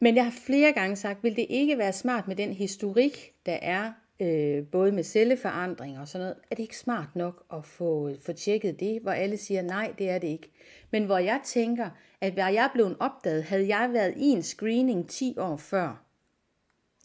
Men 0.00 0.16
jeg 0.16 0.24
har 0.24 0.34
flere 0.46 0.72
gange 0.72 0.96
sagt, 0.96 1.24
vil 1.24 1.36
det 1.36 1.46
ikke 1.48 1.78
være 1.78 1.92
smart 1.92 2.28
med 2.28 2.36
den 2.36 2.52
historik, 2.52 3.32
der 3.46 3.58
er, 3.62 3.92
øh, 4.20 4.66
både 4.66 4.92
med 4.92 5.04
celleforandring 5.04 5.98
og 5.98 6.08
sådan 6.08 6.22
noget, 6.22 6.36
er 6.50 6.54
det 6.54 6.62
ikke 6.62 6.78
smart 6.78 7.16
nok 7.16 7.44
at 7.52 7.64
få, 7.64 8.10
få 8.20 8.32
tjekket 8.32 8.80
det, 8.80 9.02
hvor 9.02 9.12
alle 9.12 9.36
siger, 9.36 9.62
nej, 9.62 9.94
det 9.98 10.10
er 10.10 10.18
det 10.18 10.28
ikke. 10.28 10.50
Men 10.90 11.04
hvor 11.04 11.18
jeg 11.18 11.40
tænker, 11.44 11.90
at 12.20 12.36
var 12.36 12.48
jeg 12.48 12.70
blevet 12.72 12.96
opdaget, 13.00 13.44
havde 13.44 13.76
jeg 13.76 13.90
været 13.92 14.14
i 14.16 14.24
en 14.24 14.42
screening 14.42 15.08
10 15.08 15.34
år 15.38 15.56
før, 15.56 16.04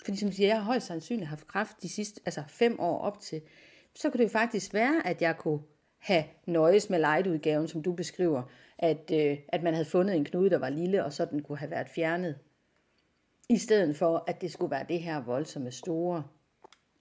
fordi 0.05 0.17
som 0.17 0.31
siger, 0.31 0.47
jeg 0.47 0.57
har 0.57 0.63
højst 0.63 0.87
sandsynligt 0.87 1.27
haft 1.27 1.47
kræft 1.47 1.81
de 1.81 1.89
sidste 1.89 2.21
altså 2.25 2.43
fem 2.47 2.79
år 2.79 2.99
op 2.99 3.19
til, 3.19 3.41
så 3.95 4.09
kunne 4.09 4.17
det 4.17 4.23
jo 4.23 4.29
faktisk 4.29 4.73
være, 4.73 5.07
at 5.07 5.21
jeg 5.21 5.37
kunne 5.37 5.59
have 5.97 6.23
nøjes 6.45 6.89
med 6.89 6.99
light-udgaven, 6.99 7.67
som 7.67 7.83
du 7.83 7.93
beskriver, 7.93 8.43
at, 8.77 9.11
øh, 9.13 9.37
at 9.47 9.63
man 9.63 9.73
havde 9.73 9.85
fundet 9.85 10.15
en 10.15 10.25
knude, 10.25 10.49
der 10.49 10.57
var 10.57 10.69
lille, 10.69 11.05
og 11.05 11.13
så 11.13 11.25
den 11.25 11.41
kunne 11.43 11.57
have 11.57 11.71
været 11.71 11.89
fjernet. 11.89 12.35
I 13.49 13.57
stedet 13.57 13.97
for, 13.97 14.23
at 14.27 14.41
det 14.41 14.51
skulle 14.51 14.71
være 14.71 14.85
det 14.89 14.99
her 14.99 15.21
voldsomme 15.21 15.71
store. 15.71 16.23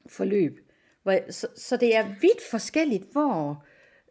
forløb. 0.06 0.58
Hvor, 1.02 1.30
så, 1.30 1.46
så 1.56 1.76
det 1.76 1.96
er 1.96 2.08
vidt 2.20 2.42
forskelligt, 2.50 3.04
hvor, 3.12 3.64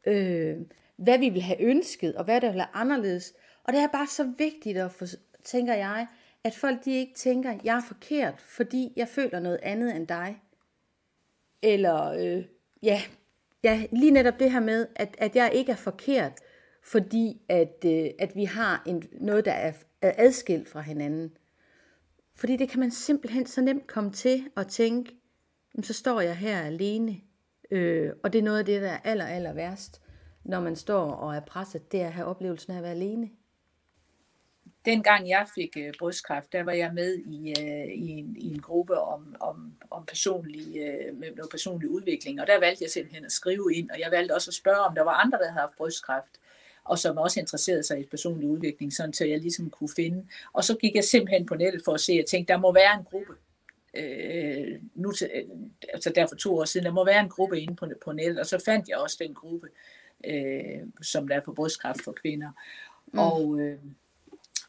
øh, 0.07 0.57
hvad 0.97 1.19
vi 1.19 1.29
vil 1.29 1.41
have 1.41 1.61
ønsket, 1.61 2.15
og 2.15 2.23
hvad 2.23 2.41
der 2.41 2.47
vil 2.47 2.57
være 2.57 2.75
anderledes. 2.75 3.33
Og 3.63 3.73
det 3.73 3.81
er 3.81 3.87
bare 3.87 4.07
så 4.07 4.33
vigtigt 4.37 4.77
at 4.77 4.91
for, 4.91 5.05
tænker 5.43 5.73
jeg, 5.73 6.07
at 6.43 6.55
folk 6.55 6.85
de 6.85 6.91
ikke 6.91 7.13
tænker, 7.13 7.51
at 7.51 7.59
jeg 7.63 7.77
er 7.77 7.81
forkert, 7.87 8.41
fordi 8.41 8.93
jeg 8.95 9.07
føler 9.07 9.39
noget 9.39 9.59
andet 9.63 9.95
end 9.95 10.07
dig. 10.07 10.41
Eller, 11.61 12.11
øh, 12.11 12.45
ja, 12.83 13.01
ja, 13.63 13.83
lige 13.91 14.11
netop 14.11 14.39
det 14.39 14.51
her 14.51 14.59
med, 14.59 14.87
at, 14.95 15.15
at 15.17 15.35
jeg 15.35 15.51
ikke 15.53 15.71
er 15.71 15.75
forkert, 15.75 16.31
fordi 16.83 17.41
at, 17.49 17.85
øh, 17.85 18.09
at 18.19 18.35
vi 18.35 18.43
har 18.43 18.83
en, 18.85 19.03
noget, 19.11 19.45
der 19.45 19.51
er, 19.51 19.73
er 20.01 20.13
adskilt 20.17 20.69
fra 20.69 20.81
hinanden. 20.81 21.37
Fordi 22.35 22.57
det 22.57 22.69
kan 22.69 22.79
man 22.79 22.91
simpelthen 22.91 23.45
så 23.45 23.61
nemt 23.61 23.87
komme 23.87 24.11
til 24.11 24.49
at 24.57 24.67
tænke, 24.67 25.15
så 25.81 25.93
står 25.93 26.21
jeg 26.21 26.37
her 26.37 26.61
alene. 26.61 27.21
Øh, 27.71 28.11
og 28.23 28.33
det 28.33 28.39
er 28.39 28.43
noget 28.43 28.59
af 28.59 28.65
det, 28.65 28.81
der 28.81 28.89
er 28.89 28.99
aller, 29.03 29.25
aller 29.25 29.53
værst, 29.53 30.01
når 30.43 30.59
man 30.59 30.75
står 30.75 31.11
og 31.11 31.35
er 31.35 31.39
presset, 31.39 31.91
det 31.91 32.01
er 32.01 32.07
at 32.07 32.13
have 32.13 32.27
oplevelsen 32.27 32.73
af 32.73 32.77
at 32.77 32.83
være 32.83 32.91
alene. 32.91 33.29
Dengang 34.85 35.29
jeg 35.29 35.47
fik 35.55 35.77
øh, 35.77 35.93
brystkræft, 35.99 36.53
der 36.53 36.63
var 36.63 36.71
jeg 36.71 36.91
med 36.93 37.17
i, 37.17 37.53
øh, 37.61 37.93
i, 37.93 38.09
en, 38.09 38.35
i 38.37 38.47
en 38.53 38.61
gruppe 38.61 38.99
om, 38.99 39.35
om, 39.39 39.73
om 39.91 40.05
personlig, 40.05 40.77
øh, 40.77 41.15
med 41.15 41.35
noget 41.35 41.51
personlig 41.51 41.89
udvikling, 41.89 42.41
og 42.41 42.47
der 42.47 42.59
valgte 42.59 42.83
jeg 42.83 42.89
simpelthen 42.89 43.25
at 43.25 43.31
skrive 43.31 43.73
ind, 43.73 43.89
og 43.89 43.99
jeg 43.99 44.11
valgte 44.11 44.35
også 44.35 44.49
at 44.49 44.55
spørge, 44.55 44.79
om 44.79 44.95
der 44.95 45.03
var 45.03 45.11
andre, 45.11 45.37
der 45.37 45.43
havde 45.43 45.59
haft 45.59 45.77
brystkræft 45.77 46.39
og 46.85 46.99
som 46.99 47.17
også 47.17 47.39
interesserede 47.39 47.83
sig 47.83 47.99
i 47.99 48.03
personlig 48.03 48.49
udvikling, 48.49 48.93
sådan 48.93 49.13
så 49.13 49.25
jeg 49.25 49.39
ligesom 49.39 49.69
kunne 49.69 49.89
finde. 49.95 50.25
Og 50.53 50.63
så 50.63 50.77
gik 50.77 50.95
jeg 50.95 51.03
simpelthen 51.03 51.45
på 51.45 51.55
nettet 51.55 51.81
for 51.85 51.93
at 51.93 52.01
se, 52.01 52.13
jeg 52.13 52.25
tænkte, 52.25 52.53
der 52.53 52.59
må 52.59 52.73
være 52.73 52.93
en 52.97 53.03
gruppe, 53.03 53.33
øh, 53.93 54.79
nu 54.95 55.11
til, 55.11 55.29
altså 55.93 56.11
der 56.15 56.27
for 56.27 56.35
to 56.35 56.57
år 56.57 56.65
siden, 56.65 56.85
der 56.85 56.91
må 56.91 57.05
være 57.05 57.19
en 57.19 57.29
gruppe 57.29 57.61
inde 57.61 57.75
på, 57.75 57.87
på 58.05 58.11
nettet, 58.11 58.39
og 58.39 58.45
så 58.45 58.61
fandt 58.65 58.89
jeg 58.89 58.97
også 58.97 59.17
den 59.19 59.33
gruppe, 59.33 59.67
øh, 60.23 60.81
som 61.01 61.27
der 61.27 61.35
er 61.35 61.41
på 61.41 61.53
brystkræft 61.53 62.03
for 62.03 62.11
kvinder. 62.11 62.51
Mm. 63.07 63.19
Og, 63.19 63.59
øh, 63.59 63.79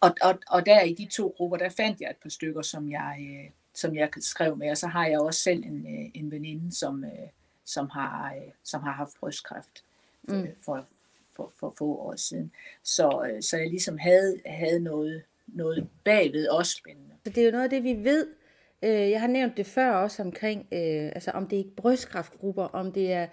og, 0.01 0.15
og, 0.23 0.39
og 0.51 0.67
der 0.67 0.81
i 0.81 0.95
de 0.95 1.07
to 1.07 1.35
grupper, 1.37 1.57
der 1.57 1.69
fandt 1.69 2.01
jeg 2.01 2.11
et 2.11 2.17
par 2.17 2.29
stykker, 2.29 2.63
som 2.63 2.91
jeg, 2.91 3.19
øh, 3.21 3.51
som 3.75 3.95
jeg 3.95 4.09
skrev 4.21 4.57
med, 4.57 4.71
og 4.71 4.77
så 4.77 4.87
har 4.87 5.07
jeg 5.07 5.21
også 5.21 5.41
selv 5.41 5.65
en, 5.65 5.87
øh, 5.87 6.11
en 6.15 6.31
veninde, 6.31 6.77
som, 6.77 7.05
øh, 7.05 7.29
som, 7.65 7.89
har, 7.89 8.35
øh, 8.35 8.53
som 8.65 8.83
har 8.83 8.93
haft 8.93 9.21
brystkræft 9.21 9.85
for, 10.29 10.37
mm. 10.37 10.49
for, 10.65 10.87
for, 11.37 11.53
for 11.61 11.75
få 11.79 11.85
år 11.85 12.17
siden. 12.17 12.53
Så, 12.83 13.31
øh, 13.31 13.43
så 13.43 13.57
jeg 13.57 13.71
ligesom 13.71 13.99
havde, 13.99 14.41
havde 14.47 14.81
noget, 14.81 15.23
noget 15.47 15.89
bagved 16.05 16.49
også 16.49 16.77
spændende. 16.77 17.15
Så 17.25 17.31
det 17.31 17.39
er 17.39 17.45
jo 17.45 17.51
noget 17.51 17.65
af 17.65 17.71
det, 17.71 17.85
vi 17.85 18.05
ved. 18.05 18.27
Øh, 18.83 19.11
jeg 19.11 19.21
har 19.21 19.29
nævnt 19.29 19.57
det 19.57 19.67
før 19.67 19.91
også 19.91 20.23
omkring, 20.23 20.61
øh, 20.61 21.07
altså 21.15 21.31
om 21.31 21.47
det 21.49 21.61
er 21.61 21.65
brystkræftgrupper, 21.77 22.65
om 22.65 22.93
det 22.93 23.13
er, 23.13 23.27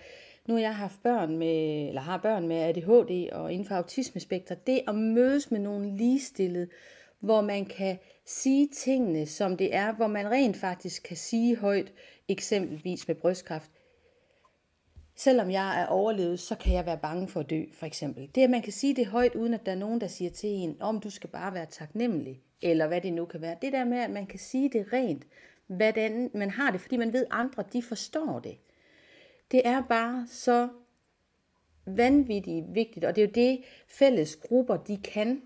nu 0.48 0.54
har 0.54 0.62
jeg 0.62 0.76
haft 0.76 1.04
børn 1.04 1.38
med, 1.38 1.88
eller 1.88 2.02
har 2.02 2.18
børn 2.18 2.48
med 2.48 2.58
ADHD 2.58 3.30
og 3.32 3.54
inden 3.54 3.68
for 3.68 3.76
autismespektret, 3.76 4.68
det 4.68 4.82
at 4.88 4.96
mødes 4.96 5.52
med 5.52 5.60
nogen 5.60 5.98
ligestillet, 5.98 6.70
hvor 7.20 7.42
man 7.42 7.66
kan 7.66 7.98
sige 8.26 8.68
tingene, 8.68 9.26
som 9.26 9.58
det 9.58 9.76
er, 9.76 9.94
hvor 9.94 10.08
man 10.08 10.32
rent 10.32 10.58
faktisk 10.58 11.04
kan 11.04 11.18
sige 11.18 11.58
højt, 11.58 11.94
eksempelvis 12.28 13.08
med 13.08 13.16
brystkræft, 13.16 13.72
selvom 15.16 15.52
jeg 15.52 15.82
er 15.82 15.86
overlevet, 15.86 16.40
så 16.40 16.56
kan 16.56 16.74
jeg 16.74 16.86
være 16.86 16.98
bange 16.98 17.28
for 17.28 17.40
at 17.40 17.50
dø, 17.50 17.64
for 17.74 17.86
eksempel. 17.86 18.30
Det, 18.36 18.44
at 18.44 18.50
man 18.50 18.62
kan 18.62 18.74
sige 18.74 18.96
det 18.96 19.06
højt, 19.06 19.36
uden 19.36 19.54
at 19.54 19.66
der 19.66 19.72
er 19.72 19.76
nogen, 19.76 20.02
der 20.02 20.08
siger 20.08 20.32
til 20.32 20.50
en, 20.50 20.78
om 20.80 21.00
du 21.00 21.10
skal 21.10 21.30
bare 21.30 21.54
være 21.54 21.66
taknemmelig, 21.66 22.42
eller 22.62 22.88
hvad 22.88 23.02
det 23.02 23.14
nu 23.14 23.26
kan 23.26 23.42
være. 23.42 23.56
Det 23.62 23.74
der 23.74 23.86
med, 23.86 23.98
at 23.98 24.10
man 24.10 24.26
kan 24.26 24.40
sige 24.40 24.70
det 24.70 24.94
rent, 24.94 25.24
hvordan 25.68 26.32
man 26.34 26.50
har 26.50 26.72
det, 26.72 26.82
fordi 26.82 26.98
man 26.98 27.14
ved, 27.14 27.26
at 27.26 27.32
andre, 27.32 27.64
de 27.74 27.84
forstår 27.84 28.40
det. 28.40 28.58
Det 29.52 29.62
er 29.68 29.84
bare 29.90 30.28
så 30.30 30.70
vanvittigt 31.86 32.66
vigtigt, 32.76 33.06
og 33.06 33.16
det 33.16 33.24
er 33.24 33.26
jo 33.26 33.32
det, 33.36 33.64
fælles 33.88 34.36
grupper, 34.36 34.78
de 34.78 34.98
kan 34.98 35.42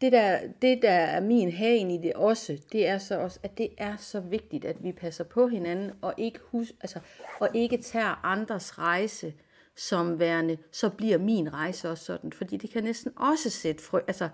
det 0.00 0.12
der, 0.12 0.38
det 0.62 0.82
der 0.82 0.90
er 0.90 1.20
min 1.20 1.50
hagen 1.50 1.90
i 1.90 1.98
det 1.98 2.12
også, 2.12 2.58
det 2.72 2.86
er 2.86 2.98
så 2.98 3.18
også, 3.18 3.40
at 3.42 3.58
det 3.58 3.68
er 3.78 3.96
så 3.96 4.20
vigtigt, 4.20 4.64
at 4.64 4.76
vi 4.82 4.92
passer 4.92 5.24
på 5.24 5.48
hinanden, 5.48 5.92
og 6.02 6.14
ikke, 6.16 6.38
hus, 6.50 6.72
altså, 6.80 6.98
og 7.40 7.48
ikke 7.54 7.76
tager 7.76 8.20
andres 8.24 8.78
rejse 8.78 9.34
som 9.76 10.18
værende, 10.18 10.56
så 10.72 10.90
bliver 10.90 11.18
min 11.18 11.54
rejse 11.54 11.90
også 11.90 12.04
sådan, 12.04 12.32
fordi 12.32 12.56
det 12.56 12.70
kan 12.70 12.84
næsten 12.84 13.12
også 13.16 13.50
sætte 13.50 13.82
frygt, 13.82 14.04
altså, 14.08 14.28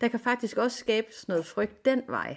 der 0.00 0.08
kan 0.08 0.20
faktisk 0.20 0.56
også 0.56 0.78
skabes 0.78 1.28
noget 1.28 1.46
frygt 1.46 1.84
den 1.84 2.02
vej. 2.08 2.36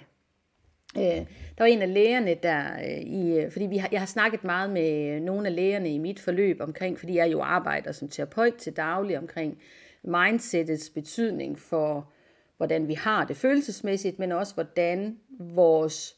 Øh, 0.96 1.02
der 1.02 1.58
var 1.58 1.66
en 1.66 1.82
af 1.82 1.94
lægerne, 1.94 2.34
der 2.42 2.72
øh, 2.74 3.00
i, 3.00 3.38
øh, 3.38 3.52
fordi 3.52 3.66
vi 3.66 3.76
har, 3.76 3.88
jeg 3.92 4.00
har 4.00 4.06
snakket 4.06 4.44
meget 4.44 4.70
med 4.70 5.20
nogle 5.20 5.48
af 5.48 5.54
lægerne 5.54 5.94
i 5.94 5.98
mit 5.98 6.20
forløb 6.20 6.60
omkring, 6.60 6.98
fordi 6.98 7.14
jeg 7.14 7.32
jo 7.32 7.42
arbejder 7.42 7.92
som 7.92 8.08
terapeut 8.08 8.54
til 8.54 8.76
daglig 8.76 9.18
omkring 9.18 9.58
mindsetets 10.02 10.90
betydning 10.90 11.58
for 11.58 12.11
hvordan 12.62 12.88
vi 12.88 12.94
har 12.94 13.24
det 13.24 13.36
følelsesmæssigt, 13.36 14.18
men 14.18 14.32
også 14.32 14.54
hvordan 14.54 15.18
vores 15.38 16.16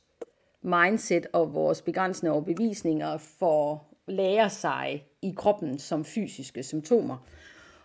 mindset 0.62 1.26
og 1.32 1.55
vores 1.55 1.82
begrænsende 1.82 2.32
overbevisninger 2.32 3.16
får 3.18 3.95
lære 4.07 4.51
sig 4.51 5.05
i 5.22 5.34
kroppen 5.36 5.78
som 5.78 6.05
fysiske 6.05 6.62
symptomer. 6.62 7.26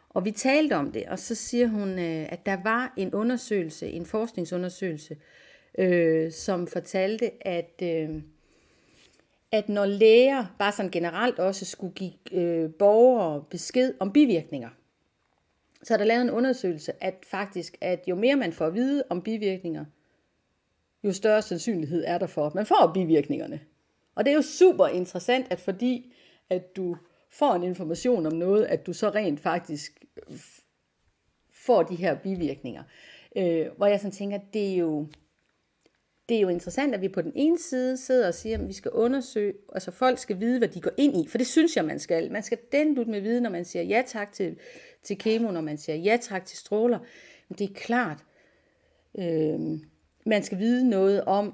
Og 0.10 0.26
vi 0.26 0.32
talte 0.32 0.74
om 0.74 0.92
det, 0.92 1.04
og 1.06 1.20
så 1.20 1.36
siger 1.36 1.68
hun, 1.68 1.90
øh, 2.00 2.28
at 2.30 2.46
der 2.46 2.58
var 2.64 2.94
en 2.98 3.14
undersøgelse, 3.14 3.88
en 3.88 4.06
forskningsundersøgelse, 4.06 5.18
øh, 5.78 6.32
som 6.32 6.68
fortalte, 6.68 7.48
at, 7.48 7.82
øh, 7.84 8.22
at 9.52 9.70
når 9.70 9.86
læger 9.86 10.46
bare 10.60 10.72
sådan 10.72 10.92
generelt 10.92 11.40
også 11.40 11.66
skulle 11.66 11.94
give 11.94 12.14
øh, 12.32 12.70
borgere 12.80 13.44
besked 13.50 13.94
om 14.00 14.12
bivirkninger, 14.12 14.70
så 15.84 15.94
er 15.94 15.98
der 15.98 16.06
lavet 16.06 16.22
en 16.22 16.30
undersøgelse, 16.30 17.04
at 17.04 17.26
faktisk, 17.28 17.78
at 17.82 18.04
jo 18.08 18.16
mere 18.16 18.36
man 18.36 18.54
får 18.54 18.66
at 18.66 18.74
vide 18.74 19.04
om 19.10 19.22
bivirkninger, 19.22 19.86
jo 21.04 21.14
større 21.14 21.42
sandsynlighed 21.42 22.04
er 22.08 22.18
der 22.18 22.28
for, 22.28 22.46
at 22.46 22.56
man 22.56 22.66
får 22.66 22.92
bivirkningerne. 22.94 23.60
Og 24.16 24.26
det 24.26 24.32
er 24.32 24.36
jo 24.36 24.42
super 24.42 24.88
interessant, 24.88 25.48
at 25.50 25.60
fordi 25.60 26.14
at 26.50 26.76
du 26.76 26.98
får 27.30 27.54
en 27.54 27.64
information 27.64 28.26
om 28.26 28.34
noget, 28.34 28.66
at 28.66 28.86
du 28.86 28.94
så 28.94 29.10
rent 29.10 29.40
faktisk 29.40 30.06
får 31.50 31.84
de 31.84 31.96
her 31.96 32.16
bivirkninger. 32.16 32.84
Øh, 33.36 33.68
hvor 33.78 33.86
jeg 33.86 34.00
sådan 34.00 34.12
tænker, 34.12 34.40
det 34.54 34.74
er 34.74 34.76
jo, 34.76 35.08
det 36.30 36.38
er 36.38 36.42
jo 36.42 36.48
interessant, 36.50 36.96
at 36.96 37.02
vi 37.02 37.08
på 37.08 37.22
den 37.22 37.32
ene 37.36 37.60
side 37.60 37.98
sidder 37.98 38.28
og 38.28 38.34
siger, 38.34 38.58
at 38.58 38.68
vi 38.68 38.74
skal 38.74 38.92
undersøge, 38.92 39.54
altså 39.74 39.92
folk 39.92 40.20
skal 40.20 40.40
vide, 40.40 40.58
hvad 40.58 40.68
de 40.68 40.82
går 40.82 40.92
ind 40.98 41.18
i, 41.18 41.28
for 41.28 41.38
det 41.38 41.48
synes 41.48 41.76
jeg, 41.76 41.86
man 41.86 42.00
skal. 42.00 42.32
Man 42.32 42.44
skal 42.44 42.58
den 42.72 43.12
med 43.12 43.22
vide, 43.22 43.42
når 43.42 43.50
man 43.50 43.66
siger 43.66 43.84
ja 43.84 44.04
tak 44.08 44.32
til 44.32 44.58
til 45.04 45.18
kemo, 45.18 45.52
når 45.52 45.62
man 45.62 45.78
siger 45.78 45.96
ja 45.96 46.18
tak 46.22 46.46
til 46.46 46.58
stråler. 46.58 47.00
Men 47.50 47.58
det 47.58 47.70
er 47.70 47.74
klart, 47.74 48.26
øh, 49.20 49.60
man 50.26 50.44
skal 50.44 50.60
vide 50.60 50.90
noget 50.90 51.24
om, 51.24 51.54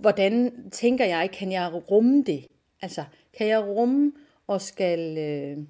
hvordan 0.00 0.52
tænker 0.70 1.04
jeg, 1.04 1.30
kan 1.32 1.52
jeg 1.52 1.82
rumme 1.90 2.22
det? 2.22 2.46
Altså, 2.82 3.04
kan 3.38 3.46
jeg 3.46 3.64
rumme 3.64 4.12
og 4.46 4.60
skal... 4.60 5.18
Øh, 5.18 5.64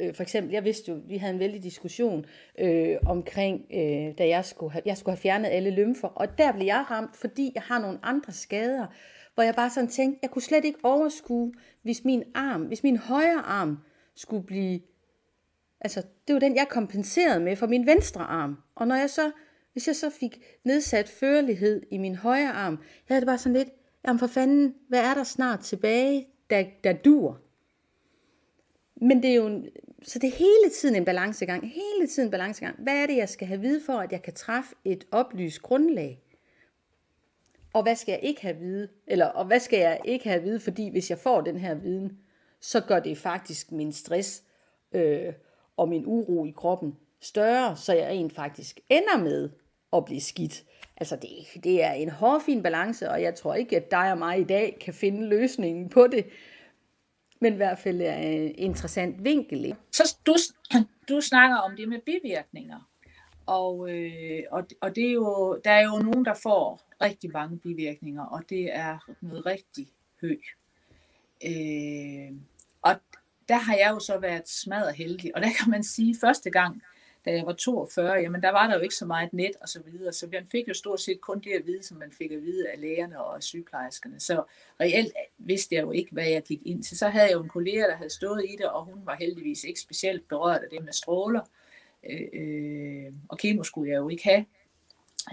øh, 0.00 0.14
for 0.14 0.22
eksempel, 0.22 0.52
jeg 0.52 0.64
vidste 0.64 0.92
jo, 0.92 1.00
vi 1.08 1.16
havde 1.16 1.34
en 1.34 1.40
vældig 1.40 1.62
diskussion 1.62 2.26
øh, 2.58 2.96
omkring, 3.06 3.66
øh, 3.74 4.18
da 4.18 4.28
jeg 4.28 4.44
skulle, 4.44 4.72
have, 4.72 4.82
jeg 4.86 4.96
skulle 4.96 5.16
have 5.16 5.22
fjernet 5.22 5.48
alle 5.48 5.70
lymfer, 5.70 6.08
og 6.08 6.38
der 6.38 6.52
blev 6.52 6.66
jeg 6.66 6.84
ramt, 6.90 7.16
fordi 7.16 7.52
jeg 7.54 7.62
har 7.62 7.80
nogle 7.80 7.98
andre 8.02 8.32
skader, 8.32 8.86
hvor 9.34 9.42
jeg 9.42 9.54
bare 9.54 9.70
sådan 9.70 9.90
tænkte, 9.90 10.18
jeg 10.22 10.30
kunne 10.30 10.42
slet 10.42 10.64
ikke 10.64 10.78
overskue, 10.82 11.52
hvis 11.82 12.04
min 12.04 12.24
arm, 12.34 12.62
hvis 12.62 12.82
min 12.82 12.96
højre 12.96 13.42
arm 13.46 13.78
skulle 14.14 14.46
blive 14.46 14.80
Altså, 15.80 16.02
det 16.26 16.34
var 16.34 16.40
den, 16.40 16.56
jeg 16.56 16.66
kompenserede 16.70 17.40
med 17.40 17.56
for 17.56 17.66
min 17.66 17.86
venstre 17.86 18.20
arm. 18.20 18.56
Og 18.74 18.88
når 18.88 18.94
jeg 18.94 19.10
så, 19.10 19.30
hvis 19.72 19.86
jeg 19.86 19.96
så 19.96 20.10
fik 20.10 20.38
nedsat 20.64 21.08
førlighed 21.08 21.82
i 21.90 21.98
min 21.98 22.14
højre 22.14 22.52
arm, 22.52 22.74
jeg 22.74 23.14
havde 23.14 23.20
det 23.20 23.26
bare 23.26 23.38
sådan 23.38 23.56
lidt, 23.56 23.68
jamen 24.06 24.18
for 24.18 24.26
fanden, 24.26 24.74
hvad 24.88 25.00
er 25.00 25.14
der 25.14 25.24
snart 25.24 25.60
tilbage, 25.60 26.26
der, 26.50 26.64
der 26.84 26.92
dur? 26.92 27.40
Men 29.00 29.22
det 29.22 29.30
er 29.30 29.34
jo, 29.34 29.62
så 30.02 30.18
det 30.18 30.28
er 30.28 30.36
hele 30.36 30.74
tiden 30.74 30.96
en 30.96 31.04
balancegang, 31.04 31.72
hele 31.72 32.08
tiden 32.08 32.26
en 32.26 32.30
balancegang. 32.30 32.76
Hvad 32.82 32.94
er 32.94 33.06
det, 33.06 33.16
jeg 33.16 33.28
skal 33.28 33.46
have 33.46 33.60
vide 33.60 33.80
for, 33.86 33.92
at 33.92 34.12
jeg 34.12 34.22
kan 34.22 34.34
træffe 34.34 34.74
et 34.84 35.06
oplyst 35.10 35.62
grundlag? 35.62 36.22
Og 37.72 37.82
hvad 37.82 37.96
skal 37.96 38.12
jeg 38.12 38.20
ikke 38.22 38.42
have 38.42 38.56
vide? 38.56 38.88
Eller, 39.06 39.26
og 39.26 39.44
hvad 39.44 39.60
skal 39.60 39.78
jeg 39.78 40.00
ikke 40.04 40.28
have 40.28 40.42
vide, 40.42 40.60
fordi 40.60 40.88
hvis 40.88 41.10
jeg 41.10 41.18
får 41.18 41.40
den 41.40 41.56
her 41.56 41.74
viden, 41.74 42.18
så 42.60 42.80
gør 42.80 43.00
det 43.00 43.18
faktisk 43.18 43.72
min 43.72 43.92
stress 43.92 44.42
øh, 44.92 45.32
og 45.76 45.88
min 45.88 46.06
uro 46.06 46.44
i 46.44 46.52
kroppen 46.56 46.96
større, 47.20 47.76
så 47.76 47.92
jeg 47.92 48.06
rent 48.06 48.32
faktisk 48.32 48.80
ender 48.88 49.18
med 49.18 49.50
at 49.92 50.04
blive 50.04 50.20
skidt. 50.20 50.64
Altså 50.96 51.16
det, 51.16 51.62
det 51.64 51.84
er 51.84 51.92
en 51.92 52.08
hårfin 52.08 52.62
balance, 52.62 53.10
og 53.10 53.22
jeg 53.22 53.34
tror 53.34 53.54
ikke, 53.54 53.76
at 53.76 53.90
dig 53.90 54.12
og 54.12 54.18
mig 54.18 54.40
i 54.40 54.44
dag 54.44 54.76
kan 54.80 54.94
finde 54.94 55.26
løsningen 55.26 55.88
på 55.88 56.06
det. 56.06 56.26
Men 57.40 57.52
i 57.52 57.56
hvert 57.56 57.78
fald 57.78 58.00
er 58.00 58.14
en 58.14 58.54
interessant 58.54 59.24
vinkel. 59.24 59.74
Så 59.92 60.16
du, 60.26 60.36
du 61.08 61.20
snakker 61.20 61.56
om 61.56 61.76
det 61.76 61.88
med 61.88 61.98
bivirkninger. 62.06 62.88
Og, 63.46 63.90
øh, 63.90 64.42
og, 64.50 64.66
og 64.80 64.96
det 64.96 65.08
er 65.08 65.12
jo, 65.12 65.60
der 65.64 65.70
er 65.70 65.82
jo 65.82 65.98
nogen, 65.98 66.24
der 66.24 66.34
får 66.42 66.80
rigtig 67.02 67.30
mange 67.32 67.58
bivirkninger, 67.58 68.24
og 68.24 68.42
det 68.48 68.76
er 68.76 68.98
noget 69.20 69.46
rigtig 69.46 69.86
højt 70.20 70.38
Øh, 71.46 72.36
og 72.82 72.96
der 73.48 73.56
har 73.56 73.76
jeg 73.76 73.90
jo 73.90 73.98
så 73.98 74.18
været 74.18 74.48
smadret 74.48 74.94
heldig. 74.94 75.36
Og 75.36 75.42
der 75.42 75.48
kan 75.60 75.70
man 75.70 75.84
sige, 75.84 76.16
første 76.20 76.50
gang, 76.50 76.82
da 77.24 77.30
jeg 77.30 77.46
var 77.46 77.52
42, 77.52 78.12
jamen 78.12 78.42
der 78.42 78.50
var 78.50 78.66
der 78.66 78.74
jo 78.76 78.80
ikke 78.80 78.94
så 78.94 79.06
meget 79.06 79.32
net 79.32 79.56
og 79.60 79.68
så 79.68 79.82
videre, 79.82 80.12
så 80.12 80.28
man 80.32 80.46
fik 80.52 80.68
jo 80.68 80.74
stort 80.74 81.00
set 81.00 81.20
kun 81.20 81.40
det 81.40 81.50
at 81.50 81.66
vide, 81.66 81.82
som 81.82 81.96
man 81.96 82.12
fik 82.12 82.32
at 82.32 82.42
vide 82.42 82.68
af 82.68 82.80
lægerne 82.80 83.24
og 83.24 83.42
sygeplejerskerne. 83.42 84.20
Så 84.20 84.42
reelt 84.80 85.12
vidste 85.38 85.74
jeg 85.74 85.82
jo 85.82 85.90
ikke, 85.90 86.12
hvad 86.12 86.28
jeg 86.28 86.42
gik 86.42 86.60
ind 86.64 86.82
til. 86.82 86.98
Så 86.98 87.08
havde 87.08 87.26
jeg 87.26 87.32
jo 87.32 87.42
en 87.42 87.48
kollega, 87.48 87.80
der 87.80 87.96
havde 87.96 88.10
stået 88.10 88.44
i 88.48 88.56
det, 88.56 88.66
og 88.66 88.84
hun 88.84 89.06
var 89.06 89.16
heldigvis 89.16 89.64
ikke 89.64 89.80
specielt 89.80 90.28
berørt 90.28 90.62
af 90.62 90.70
det 90.70 90.84
med 90.84 90.92
stråler. 90.92 91.40
Øh, 92.10 92.28
øh 92.32 93.12
og 93.28 93.38
kemo 93.38 93.62
skulle 93.62 93.90
jeg 93.92 93.98
jo 93.98 94.08
ikke 94.08 94.24
have. 94.24 94.44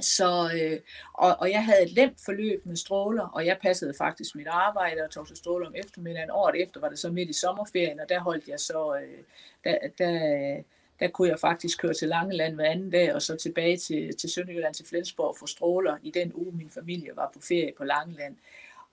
Så, 0.02 0.52
øh, 0.62 0.80
og, 1.14 1.36
og 1.40 1.52
jeg 1.52 1.66
havde 1.66 1.84
et 1.84 1.92
lemt 1.92 2.18
forløb 2.26 2.66
med 2.66 2.76
stråler, 2.76 3.28
og 3.28 3.46
jeg 3.46 3.58
passede 3.62 3.94
faktisk 3.98 4.36
mit 4.36 4.48
arbejde 4.48 5.04
og 5.04 5.12
tog 5.12 5.28
til 5.28 5.38
stråler 5.38 5.68
om 5.68 5.76
eftermiddagen. 5.76 6.32
Året 6.32 6.62
efter 6.62 6.80
var 6.80 6.90
det 6.90 7.00
så 7.00 7.10
midt 7.10 7.30
i 7.30 7.34
sommerferien, 7.34 8.00
og 8.00 8.10
der 8.10 8.20
holdt 8.20 8.48
jeg 8.48 8.60
så, 8.60 8.96
øh, 9.04 9.24
der, 9.64 9.78
der, 9.98 10.64
der 11.00 11.08
kunne 11.08 11.30
jeg 11.30 11.40
faktisk 11.40 11.82
køre 11.82 11.94
til 11.94 12.08
Langeland 12.08 12.56
hver 12.56 12.72
anden 12.72 12.90
dag, 12.90 13.14
og 13.14 13.22
så 13.22 13.36
tilbage 13.36 13.78
til, 13.78 14.18
til 14.18 14.30
Sønderjylland 14.30 14.74
til 14.74 14.86
Flensborg 14.86 15.36
for 15.40 15.46
stråler 15.46 15.98
i 16.04 16.12
den 16.12 16.32
uge, 16.36 16.58
min 16.58 16.70
familie 16.70 17.12
var 17.16 17.32
på 17.34 17.40
ferie 17.42 17.74
på 17.78 17.84
Langeland. 17.84 18.36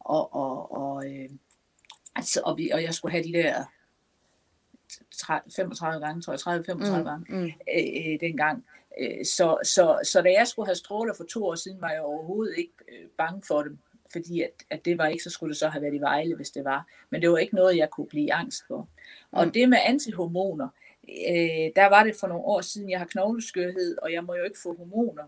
Og, 0.01 0.35
og, 0.35 0.73
og, 0.73 1.07
øh, 1.07 1.29
altså, 2.17 2.41
og, 2.45 2.59
vi, 2.59 2.71
og 2.71 2.83
jeg 2.83 2.95
skulle 2.95 3.13
have 3.13 3.25
de 3.25 3.33
der 3.33 3.65
35 5.57 6.07
gange, 6.07 6.23
tror 6.23 6.33
jeg, 6.33 6.61
30-35 6.61 6.75
mm, 6.75 7.05
gange 7.05 7.27
mm. 7.29 7.45
Øh, 7.45 8.13
øh, 8.13 8.21
dengang. 8.21 8.65
Øh, 9.01 9.25
så, 9.25 9.59
så, 9.63 9.99
så 10.05 10.23
da 10.23 10.33
jeg 10.33 10.47
skulle 10.47 10.67
have 10.67 10.77
stråler 10.77 11.15
for 11.15 11.25
to 11.25 11.47
år 11.47 11.55
siden, 11.55 11.81
var 11.81 11.91
jeg 11.91 12.01
overhovedet 12.01 12.55
ikke 12.59 12.73
øh, 12.89 13.09
bange 13.19 13.43
for 13.47 13.63
dem, 13.63 13.79
fordi 14.13 14.43
at, 14.43 14.51
at 14.71 14.85
det 14.85 14.99
var 14.99 15.07
ikke, 15.07 15.23
så 15.23 15.31
skulle 15.31 15.51
det 15.51 15.59
så 15.59 15.69
have 15.69 15.83
været 15.83 15.95
i 15.95 16.01
Vejle, 16.01 16.37
hvis 16.37 16.51
det 16.51 16.65
var. 16.65 16.87
Men 17.11 17.23
det 17.23 17.31
var 17.31 17.39
ikke 17.39 17.55
noget, 17.55 17.77
jeg 17.77 17.91
kunne 17.91 18.07
blive 18.07 18.33
angst 18.33 18.67
for. 18.67 18.89
Og 19.33 19.47
mm. 19.47 19.53
det 19.53 19.69
med 19.69 19.79
antihormoner, 19.85 20.65
øh, 20.65 20.84
der 21.77 21.89
var 21.89 22.05
det 22.05 22.17
for 22.21 22.27
nogle 22.27 22.45
år 22.45 22.61
siden, 22.61 22.91
jeg 22.91 22.99
har 22.99 23.07
knogleskørhed, 23.07 23.97
og 24.03 24.13
jeg 24.13 24.25
må 24.25 24.35
jo 24.35 24.45
ikke 24.45 24.59
få 24.63 24.77
hormoner, 24.77 25.25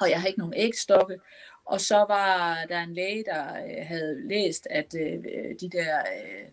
og 0.00 0.10
jeg 0.10 0.20
har 0.20 0.26
ikke 0.26 0.38
nogen 0.38 0.54
ægstokke. 0.56 1.18
Og 1.64 1.80
så 1.80 1.96
var 1.96 2.64
der 2.68 2.80
en 2.80 2.94
læge, 2.94 3.24
der 3.24 3.44
øh, 3.54 3.86
havde 3.86 4.28
læst, 4.28 4.66
at 4.70 4.94
øh, 5.00 5.24
de 5.60 5.70
der 5.70 5.98
øh, 5.98 6.48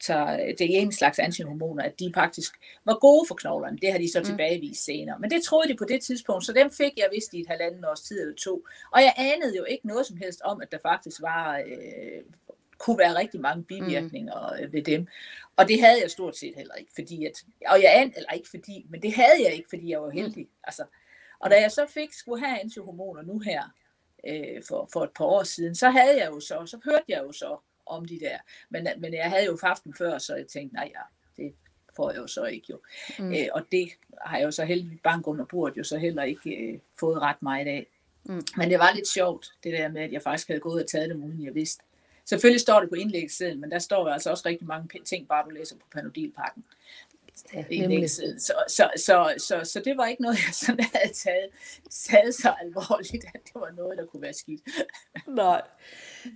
tager, 0.00 0.36
det 0.36 0.76
er 0.76 0.80
en 0.80 0.92
slags 0.92 1.18
antihormoner, 1.18 1.84
at 1.84 2.00
de 2.00 2.12
faktisk 2.14 2.54
var 2.84 2.98
gode 2.98 3.24
for 3.28 3.34
knoglerne. 3.34 3.78
Det 3.78 3.92
har 3.92 3.98
de 3.98 4.12
så 4.12 4.18
mm. 4.18 4.24
tilbagevist 4.24 4.84
senere. 4.84 5.18
Men 5.18 5.30
det 5.30 5.42
troede 5.42 5.68
de 5.68 5.76
på 5.76 5.84
det 5.84 6.02
tidspunkt, 6.02 6.46
så 6.46 6.52
dem 6.52 6.70
fik 6.70 6.92
jeg 6.96 7.08
vist 7.14 7.34
i 7.34 7.40
et 7.40 7.46
halvanden 7.48 7.84
års 7.84 8.00
tid 8.00 8.20
eller 8.20 8.34
to. 8.34 8.64
Og 8.90 9.00
jeg 9.00 9.14
anede 9.16 9.56
jo 9.56 9.64
ikke 9.64 9.86
noget 9.86 10.06
som 10.06 10.16
helst 10.16 10.40
om, 10.44 10.62
at 10.62 10.72
der 10.72 10.78
faktisk 10.82 11.22
var, 11.22 11.58
øh, 11.58 12.22
kunne 12.78 12.98
være 12.98 13.18
rigtig 13.18 13.40
mange 13.40 13.64
bivirkninger 13.64 14.66
mm. 14.66 14.72
ved 14.72 14.82
dem. 14.82 15.06
Og 15.60 15.68
det 15.68 15.80
havde 15.80 16.00
jeg 16.02 16.10
stort 16.10 16.36
set 16.36 16.54
heller 16.56 16.74
ikke, 16.74 16.92
fordi 16.94 17.26
at, 17.26 17.32
og 17.66 17.82
jeg 17.82 17.92
an, 17.94 18.12
eller 18.16 18.32
ikke 18.32 18.48
fordi, 18.48 18.86
men 18.90 19.02
det 19.02 19.14
havde 19.14 19.42
jeg 19.44 19.52
ikke, 19.52 19.68
fordi 19.68 19.90
jeg 19.90 20.02
var 20.02 20.10
heldig. 20.10 20.44
Mm. 20.44 20.50
Altså, 20.64 20.84
og 21.38 21.50
da 21.50 21.60
jeg 21.60 21.70
så 21.70 21.86
fik, 21.88 22.12
skulle 22.12 22.46
have 22.46 22.60
antihormoner 22.60 23.22
nu 23.22 23.38
her, 23.38 23.62
øh, 24.28 24.62
for, 24.68 24.88
for 24.92 25.04
et 25.04 25.10
par 25.16 25.24
år 25.24 25.42
siden, 25.42 25.74
så 25.74 25.90
havde 25.90 26.18
jeg 26.18 26.28
jo 26.30 26.40
så, 26.40 26.66
så 26.66 26.78
hørte 26.84 27.04
jeg 27.08 27.22
jo 27.22 27.32
så 27.32 27.56
om 27.86 28.04
de 28.04 28.20
der. 28.20 28.38
Men, 28.70 28.88
men 28.98 29.14
jeg 29.14 29.30
havde 29.30 29.44
jo 29.44 29.58
haft 29.62 29.84
dem 29.84 29.94
før, 29.94 30.18
så 30.18 30.34
jeg 30.34 30.46
tænkte, 30.46 30.74
nej 30.74 30.92
ja, 30.94 31.02
det 31.42 31.54
får 31.96 32.10
jeg 32.10 32.18
jo 32.18 32.26
så 32.26 32.44
ikke 32.44 32.66
jo. 32.70 32.80
Mm. 33.18 33.32
Øh, 33.32 33.46
og 33.52 33.62
det 33.72 33.88
har 34.20 34.38
jeg 34.38 34.44
jo 34.44 34.50
så 34.50 34.64
heldigvis 34.64 35.00
bank 35.04 35.26
under 35.26 35.44
bordet 35.44 35.76
jo 35.76 35.84
så 35.84 35.98
heller 35.98 36.22
ikke 36.22 36.56
øh, 36.56 36.78
fået 37.00 37.22
ret 37.22 37.42
meget 37.42 37.66
af. 37.66 37.86
Mm. 38.24 38.42
Men 38.56 38.70
det 38.70 38.78
var 38.78 38.92
lidt 38.94 39.08
sjovt, 39.08 39.52
det 39.64 39.72
der 39.72 39.88
med, 39.88 40.02
at 40.02 40.12
jeg 40.12 40.22
faktisk 40.22 40.48
havde 40.48 40.60
gået 40.60 40.82
og 40.82 40.90
taget 40.90 41.10
dem, 41.10 41.24
uden 41.24 41.44
jeg 41.44 41.54
vidste. 41.54 41.84
Selvfølgelig 42.30 42.60
står 42.60 42.80
det 42.80 42.88
på 42.88 42.94
indlægssiden, 42.94 43.60
men 43.60 43.70
der 43.70 43.78
står 43.78 44.08
altså 44.08 44.30
også 44.30 44.42
rigtig 44.46 44.66
mange 44.66 45.00
ting, 45.04 45.28
bare 45.28 45.44
du 45.44 45.50
læser 45.50 45.76
på 45.76 45.86
Panodilpakken. 45.92 46.64
Ja, 47.54 48.06
så, 48.06 48.22
så, 48.68 48.90
så, 48.96 49.34
så, 49.38 49.60
så, 49.64 49.82
det 49.84 49.96
var 49.96 50.06
ikke 50.06 50.22
noget, 50.22 50.36
jeg 50.46 50.54
sådan 50.54 50.84
havde 50.94 51.14
taget, 51.14 51.50
taget 51.90 52.34
så 52.34 52.54
alvorligt, 52.60 53.24
at 53.34 53.40
det 53.44 53.54
var 53.54 53.70
noget, 53.76 53.98
der 53.98 54.06
kunne 54.06 54.22
være 54.22 54.32
skidt. 54.32 54.60
Nej. 55.28 55.62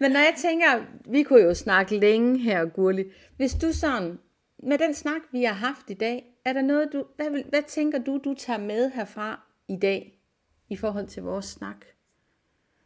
Men 0.01 0.11
når 0.11 0.21
jeg 0.21 0.35
tænker, 0.39 0.85
vi 1.11 1.23
kunne 1.23 1.43
jo 1.43 1.55
snakke 1.55 1.99
længe 1.99 2.39
her, 2.39 2.65
Gurli. 2.65 3.05
Hvis 3.37 3.55
du 3.55 3.73
sådan, 3.73 4.19
med 4.59 4.79
den 4.79 4.95
snak, 4.95 5.21
vi 5.33 5.45
har 5.45 5.55
haft 5.55 5.91
i 5.91 5.95
dag, 5.95 6.25
er 6.45 6.53
der 6.53 6.63
noget, 6.63 6.89
du, 6.93 7.05
hvad, 7.17 7.45
hvad 7.49 7.63
tænker 7.69 7.99
du, 7.99 8.21
du 8.25 8.35
tager 8.35 8.59
med 8.59 8.91
herfra 8.91 9.41
i 9.69 9.77
dag, 9.77 10.21
i 10.69 10.77
forhold 10.77 11.07
til 11.07 11.23
vores 11.23 11.47
snak? 11.47 11.85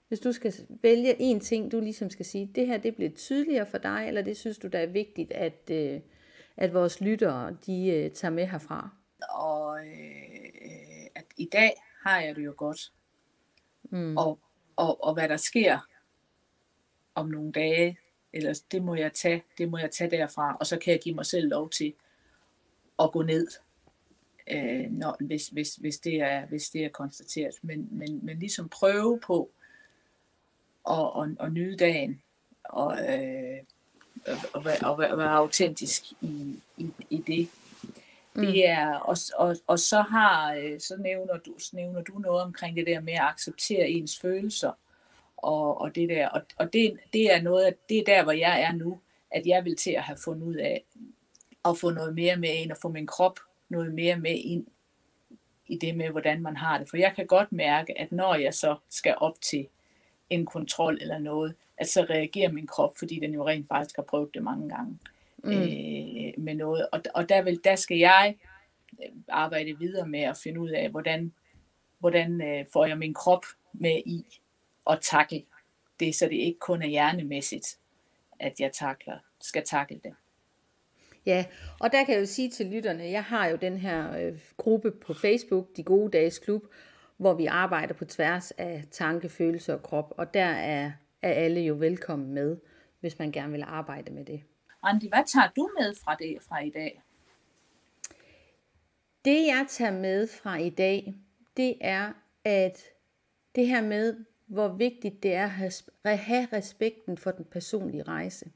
Hvis 0.09 0.21
du 0.21 0.33
skal 0.33 0.55
vælge 0.83 1.21
en 1.21 1.41
ting, 1.41 1.73
du 1.73 1.81
ligesom 1.81 2.11
skal 2.11 2.27
sige, 2.27 2.51
det 2.55 2.67
her 2.67 2.79
det 2.79 2.97
bliver 2.97 3.11
tydeligere 3.11 3.67
for 3.67 3.79
dig, 3.79 4.05
eller 4.09 4.23
det 4.23 4.37
synes 4.37 4.59
du, 4.59 4.67
der 4.67 4.79
er 4.79 4.87
vigtigt, 4.87 5.33
at, 5.33 5.71
øh, 5.71 6.01
at 6.57 6.75
vores 6.75 7.01
lyttere, 7.01 7.57
de 7.67 7.87
øh, 7.87 8.11
tager 8.11 8.33
med 8.33 8.47
herfra? 8.47 8.91
Og 9.31 9.79
øh, 9.87 11.07
at 11.15 11.25
i 11.37 11.49
dag 11.53 11.73
har 12.03 12.21
jeg 12.21 12.37
det 12.37 12.45
jo 12.45 12.55
godt. 12.57 12.93
Mm. 13.91 14.17
Og, 14.17 14.39
og, 14.77 15.05
og 15.05 15.15
hvad 15.15 15.29
der 15.29 15.37
sker 15.37 15.79
om 17.15 17.29
nogle 17.29 17.53
dage, 17.53 17.99
eller 18.33 18.61
det 18.73 18.83
må 18.83 18.95
jeg 18.95 19.13
tage, 19.13 19.45
det 19.59 19.69
må 19.69 19.79
jeg 19.79 19.91
tage 19.91 20.11
derfra, 20.11 20.57
og 20.61 20.67
så 20.67 20.79
kan 20.79 20.93
jeg 20.93 21.01
give 21.01 21.15
mig 21.15 21.27
selv 21.27 21.49
lov 21.49 21.71
til 21.71 21.95
at 22.99 23.13
gå 23.13 23.23
ned, 23.23 23.47
øh, 24.51 24.91
når, 24.91 25.17
hvis, 25.21 25.49
hvis, 25.49 25.75
hvis, 25.75 25.99
det 25.99 26.21
er, 26.21 26.47
hvis 26.47 26.71
det 26.71 26.85
er 26.85 26.89
konstateret. 26.89 27.55
Men, 27.63 27.89
men, 27.91 28.27
men 28.27 28.39
ligesom 28.39 28.69
prøve 28.69 29.21
på 29.21 29.51
at, 30.91 31.23
at, 31.23 31.47
at 31.47 31.53
nyde 31.53 31.77
dagen, 31.77 32.23
og, 32.65 32.93
øh, 32.93 33.59
og, 34.53 34.65
være, 34.65 34.91
og 34.91 34.99
være, 34.99 35.19
være 35.19 35.31
autentisk 35.31 36.03
i, 36.21 36.61
i, 36.77 36.91
i 37.11 37.25
det. 37.27 37.49
Mm. 38.35 38.47
Det 38.47 38.69
er, 38.69 38.95
og, 38.95 39.17
og, 39.37 39.57
og 39.67 39.79
så 39.79 40.03
har 40.03 40.55
øh, 40.55 40.81
så 40.81 40.97
nævner 40.97 41.37
du, 41.37 41.55
så 41.59 41.77
nævner 41.77 42.03
du 42.03 42.19
noget 42.19 42.43
omkring 42.43 42.77
det 42.77 42.87
der 42.87 43.01
med 43.01 43.13
at 43.13 43.23
acceptere 43.23 43.89
ens 43.89 44.19
følelser 44.19 44.73
og, 45.37 45.81
og 45.81 45.95
det 45.95 46.09
der. 46.09 46.29
Og, 46.29 46.43
og 46.57 46.73
det, 46.73 46.99
det 47.13 47.35
er 47.35 47.43
noget, 47.43 47.89
det 47.89 47.99
er 47.99 48.05
der, 48.05 48.23
hvor 48.23 48.33
jeg 48.33 48.63
er 48.63 48.73
nu, 48.73 49.01
at 49.31 49.47
jeg 49.47 49.65
vil 49.65 49.77
til 49.77 49.91
at 49.91 50.03
have 50.03 50.19
fundet 50.25 50.47
ud 50.47 50.55
af 50.55 50.85
at 51.65 51.79
få 51.79 51.91
noget 51.91 52.15
mere 52.15 52.37
med 52.37 52.55
ind, 52.55 52.73
og 52.73 52.79
få 52.83 52.89
min 52.89 53.07
krop 53.07 53.39
noget 53.69 53.95
mere 53.95 54.17
med 54.17 54.35
ind 54.45 54.67
i 55.67 55.79
det 55.79 55.97
med, 55.97 56.11
hvordan 56.11 56.43
man 56.43 56.57
har 56.57 56.79
det. 56.79 56.91
For 56.91 56.97
jeg 56.97 57.13
kan 57.17 57.27
godt 57.27 57.53
mærke, 57.53 58.01
at 58.01 58.13
når 58.13 58.35
jeg 58.35 58.55
så 58.55 58.77
skal 58.91 59.15
op 59.19 59.41
til 59.41 59.69
en 60.31 60.47
kontrol 60.47 60.99
eller 61.01 61.19
noget, 61.19 61.55
at 61.77 61.89
så 61.89 62.07
reagerer 62.11 62.53
min 62.53 62.67
krop, 62.67 62.99
fordi 62.99 63.21
den 63.21 63.35
jo 63.35 63.49
rent 63.49 63.69
faktisk 63.69 63.97
har 63.97 64.03
prøvet 64.03 64.35
det 64.35 64.43
mange 64.43 64.69
gange 64.69 64.99
mm. 65.45 65.51
øh, 65.51 66.45
med 66.45 66.55
noget. 66.55 66.89
Og, 66.93 67.03
og 67.15 67.29
der, 67.29 67.43
vil, 67.43 67.61
der 67.65 67.77
skal 67.77 67.99
jeg 67.99 68.37
øh, 69.03 69.11
arbejde 69.29 69.79
videre 69.79 70.09
med 70.09 70.21
at 70.21 70.37
finde 70.37 70.61
ud 70.61 70.71
af, 70.71 70.91
hvordan, 70.91 71.33
hvordan 71.99 72.43
øh, 72.43 72.67
får 72.73 72.87
jeg 72.87 72.99
min 72.99 73.15
krop 73.15 73.45
med 73.73 74.03
i 74.07 74.27
at 74.91 74.99
takle 75.03 75.43
det, 76.01 76.15
så 76.15 76.25
det 76.25 76.37
ikke 76.37 76.59
kun 76.59 76.83
er 76.83 76.87
hjernemæssigt, 76.87 77.79
at 78.41 78.61
jeg 78.61 78.73
takler, 78.73 79.19
skal 79.41 79.65
takle 79.65 80.01
det. 80.05 80.15
Ja, 81.27 81.45
og 81.81 81.93
der 81.93 82.05
kan 82.05 82.15
jeg 82.15 82.21
jo 82.21 82.27
sige 82.27 82.51
til 82.51 82.67
lytterne, 82.67 83.05
jeg 83.05 83.25
har 83.25 83.47
jo 83.47 83.57
den 83.57 83.79
her 83.79 84.19
øh, 84.19 84.39
gruppe 84.57 84.91
på 84.91 85.15
Facebook, 85.15 85.77
De 85.77 85.83
Gode 85.83 86.11
Dages 86.11 86.39
Klub, 86.39 86.63
hvor 87.19 87.35
vi 87.35 87.47
arbejder 87.47 87.95
på 87.95 88.05
tværs 88.05 88.51
af 88.51 88.85
tanke, 88.91 89.29
følelse 89.29 89.75
og 89.75 89.83
krop, 89.83 90.15
og 90.17 90.35
der 90.35 90.45
er, 90.45 90.93
er 91.23 91.33
alle 91.33 91.61
jo 91.61 91.75
velkommen 91.75 92.35
med, 92.35 92.57
hvis 93.01 93.19
man 93.19 93.33
gerne 93.33 93.53
vil 93.53 93.65
arbejde 93.67 94.13
med 94.13 94.25
det. 94.25 94.43
Randi, 94.85 95.09
hvad 95.09 95.25
tager 95.27 95.49
du 95.57 95.71
med 95.79 95.95
fra 96.05 96.15
det 96.15 96.39
fra 96.49 96.61
i 96.61 96.71
dag? 96.71 97.03
Det 99.25 99.47
jeg 99.47 99.67
tager 99.69 99.93
med 99.93 100.27
fra 100.27 100.57
i 100.57 100.71
dag, 100.71 101.15
det 101.57 101.75
er, 101.81 102.13
at 102.45 102.81
det 103.55 103.67
her 103.67 103.83
med, 103.83 104.17
hvor 104.47 104.69
vigtigt 104.69 105.23
det 105.23 105.35
er 105.35 105.51
at 106.05 106.19
have 106.19 106.49
respekten 106.53 107.19
for 107.19 107.31
den 107.31 107.45
personlige 107.45 108.03
rejse. 108.03 108.51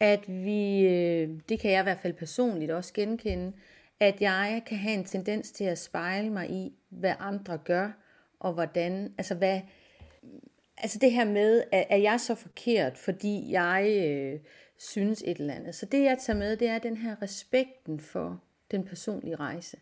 At 0.00 0.28
vi, 0.28 0.80
øh, 0.80 1.40
det 1.48 1.60
kan 1.60 1.70
jeg 1.70 1.80
i 1.80 1.82
hvert 1.82 2.00
fald 2.00 2.12
personligt 2.12 2.70
også 2.70 2.92
genkende, 2.94 3.52
at 4.00 4.20
jeg 4.20 4.62
kan 4.66 4.78
have 4.78 4.94
en 4.94 5.04
tendens 5.04 5.50
til 5.50 5.64
at 5.64 5.78
spejle 5.78 6.30
mig 6.30 6.50
i, 6.50 6.72
hvad 6.88 7.14
andre 7.18 7.58
gør, 7.58 7.90
og 8.40 8.52
hvordan, 8.52 9.14
altså 9.18 9.34
hvad, 9.34 9.60
altså 10.76 10.98
det 10.98 11.12
her 11.12 11.24
med, 11.24 11.62
at 11.72 11.86
er 11.90 11.96
jeg 11.96 12.20
så 12.20 12.34
forkert, 12.34 12.98
fordi 12.98 13.50
jeg 13.50 14.06
øh, 14.08 14.40
synes 14.78 15.22
et 15.26 15.38
eller 15.38 15.54
andet. 15.54 15.74
Så 15.74 15.86
det 15.86 16.04
jeg 16.04 16.18
tager 16.18 16.38
med, 16.38 16.56
det 16.56 16.68
er 16.68 16.78
den 16.78 16.96
her 16.96 17.22
respekten 17.22 18.00
for 18.00 18.42
den 18.70 18.84
personlige 18.84 19.36
rejse. 19.36 19.76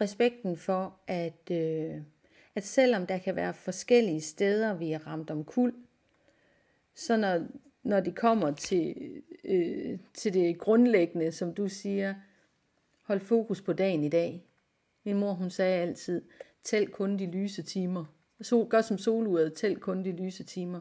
Respekten 0.00 0.56
for, 0.56 0.96
at 1.06 1.50
øh, 1.50 2.00
at 2.58 2.64
selvom 2.64 3.06
der 3.06 3.18
kan 3.18 3.36
være 3.36 3.54
forskellige 3.54 4.20
steder, 4.20 4.74
vi 4.74 4.92
er 4.92 5.06
ramt 5.06 5.30
om 5.30 5.44
kul, 5.44 5.74
så 6.94 7.16
når, 7.16 7.46
når 7.82 8.00
de 8.00 8.12
kommer 8.12 8.50
til, 8.50 8.94
øh, 9.44 9.98
til 10.14 10.34
det 10.34 10.58
grundlæggende, 10.58 11.32
som 11.32 11.54
du 11.54 11.68
siger, 11.68 12.14
hold 13.08 13.20
fokus 13.20 13.62
på 13.62 13.72
dagen 13.72 14.04
i 14.04 14.08
dag. 14.08 14.44
Min 15.04 15.16
mor, 15.18 15.32
hun 15.32 15.50
sagde 15.50 15.82
altid, 15.82 16.22
tæl 16.64 16.88
kun 16.90 17.18
de 17.18 17.26
lyse 17.26 17.62
timer. 17.62 18.04
Sol, 18.40 18.68
gør 18.68 18.80
som 18.80 18.98
soluret, 18.98 19.54
tæl 19.54 19.76
kun 19.80 20.04
de 20.04 20.12
lyse 20.12 20.44
timer. 20.44 20.80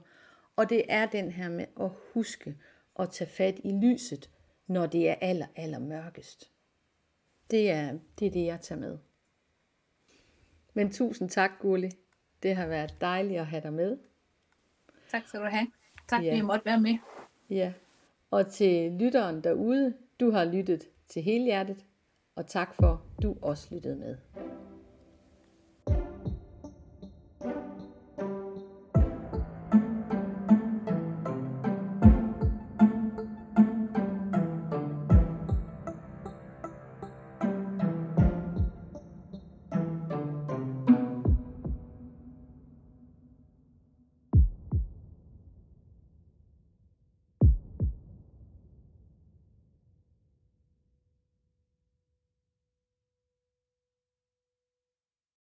Og 0.56 0.70
det 0.70 0.84
er 0.90 1.06
den 1.06 1.32
her 1.32 1.50
med 1.50 1.66
at 1.80 1.90
huske 2.14 2.58
at 3.00 3.10
tage 3.10 3.30
fat 3.30 3.60
i 3.64 3.72
lyset, 3.72 4.30
når 4.68 4.86
det 4.86 5.10
er 5.10 5.16
aller, 5.22 5.46
aller 5.56 5.80
mørkest. 5.80 6.52
Det 7.52 7.72
er, 7.72 7.98
det 8.20 8.28
er 8.28 8.32
det, 8.32 8.46
jeg 8.46 8.62
tager 8.62 8.80
med. 8.80 8.98
Men 10.74 10.92
tusind 10.92 11.30
tak, 11.30 11.52
Gulli. 11.60 11.90
Det 12.44 12.56
har 12.56 12.68
været 12.68 12.96
dejligt 13.02 13.40
at 13.40 13.48
have 13.48 13.62
dig 13.62 13.74
med. 13.74 13.98
Tak 15.12 15.28
skal 15.28 15.40
du 15.40 15.46
have. 15.46 15.68
Tak, 16.08 16.24
Ja. 16.24 16.30
fordi 16.32 16.40
I 16.40 16.42
måtte 16.42 16.66
være 16.66 16.80
med. 16.82 16.98
Ja. 17.50 17.74
Og 18.32 18.52
til 18.52 18.92
lytteren 18.92 19.44
derude, 19.44 19.94
du 20.20 20.32
har 20.32 20.46
lyttet 20.46 20.84
til 21.08 21.22
hele 21.22 21.44
hjertet, 21.44 21.86
og 22.38 22.48
tak 22.48 22.74
for, 22.74 23.02
du 23.22 23.36
også 23.42 23.68
lyttede 23.72 23.96
med. 23.96 24.16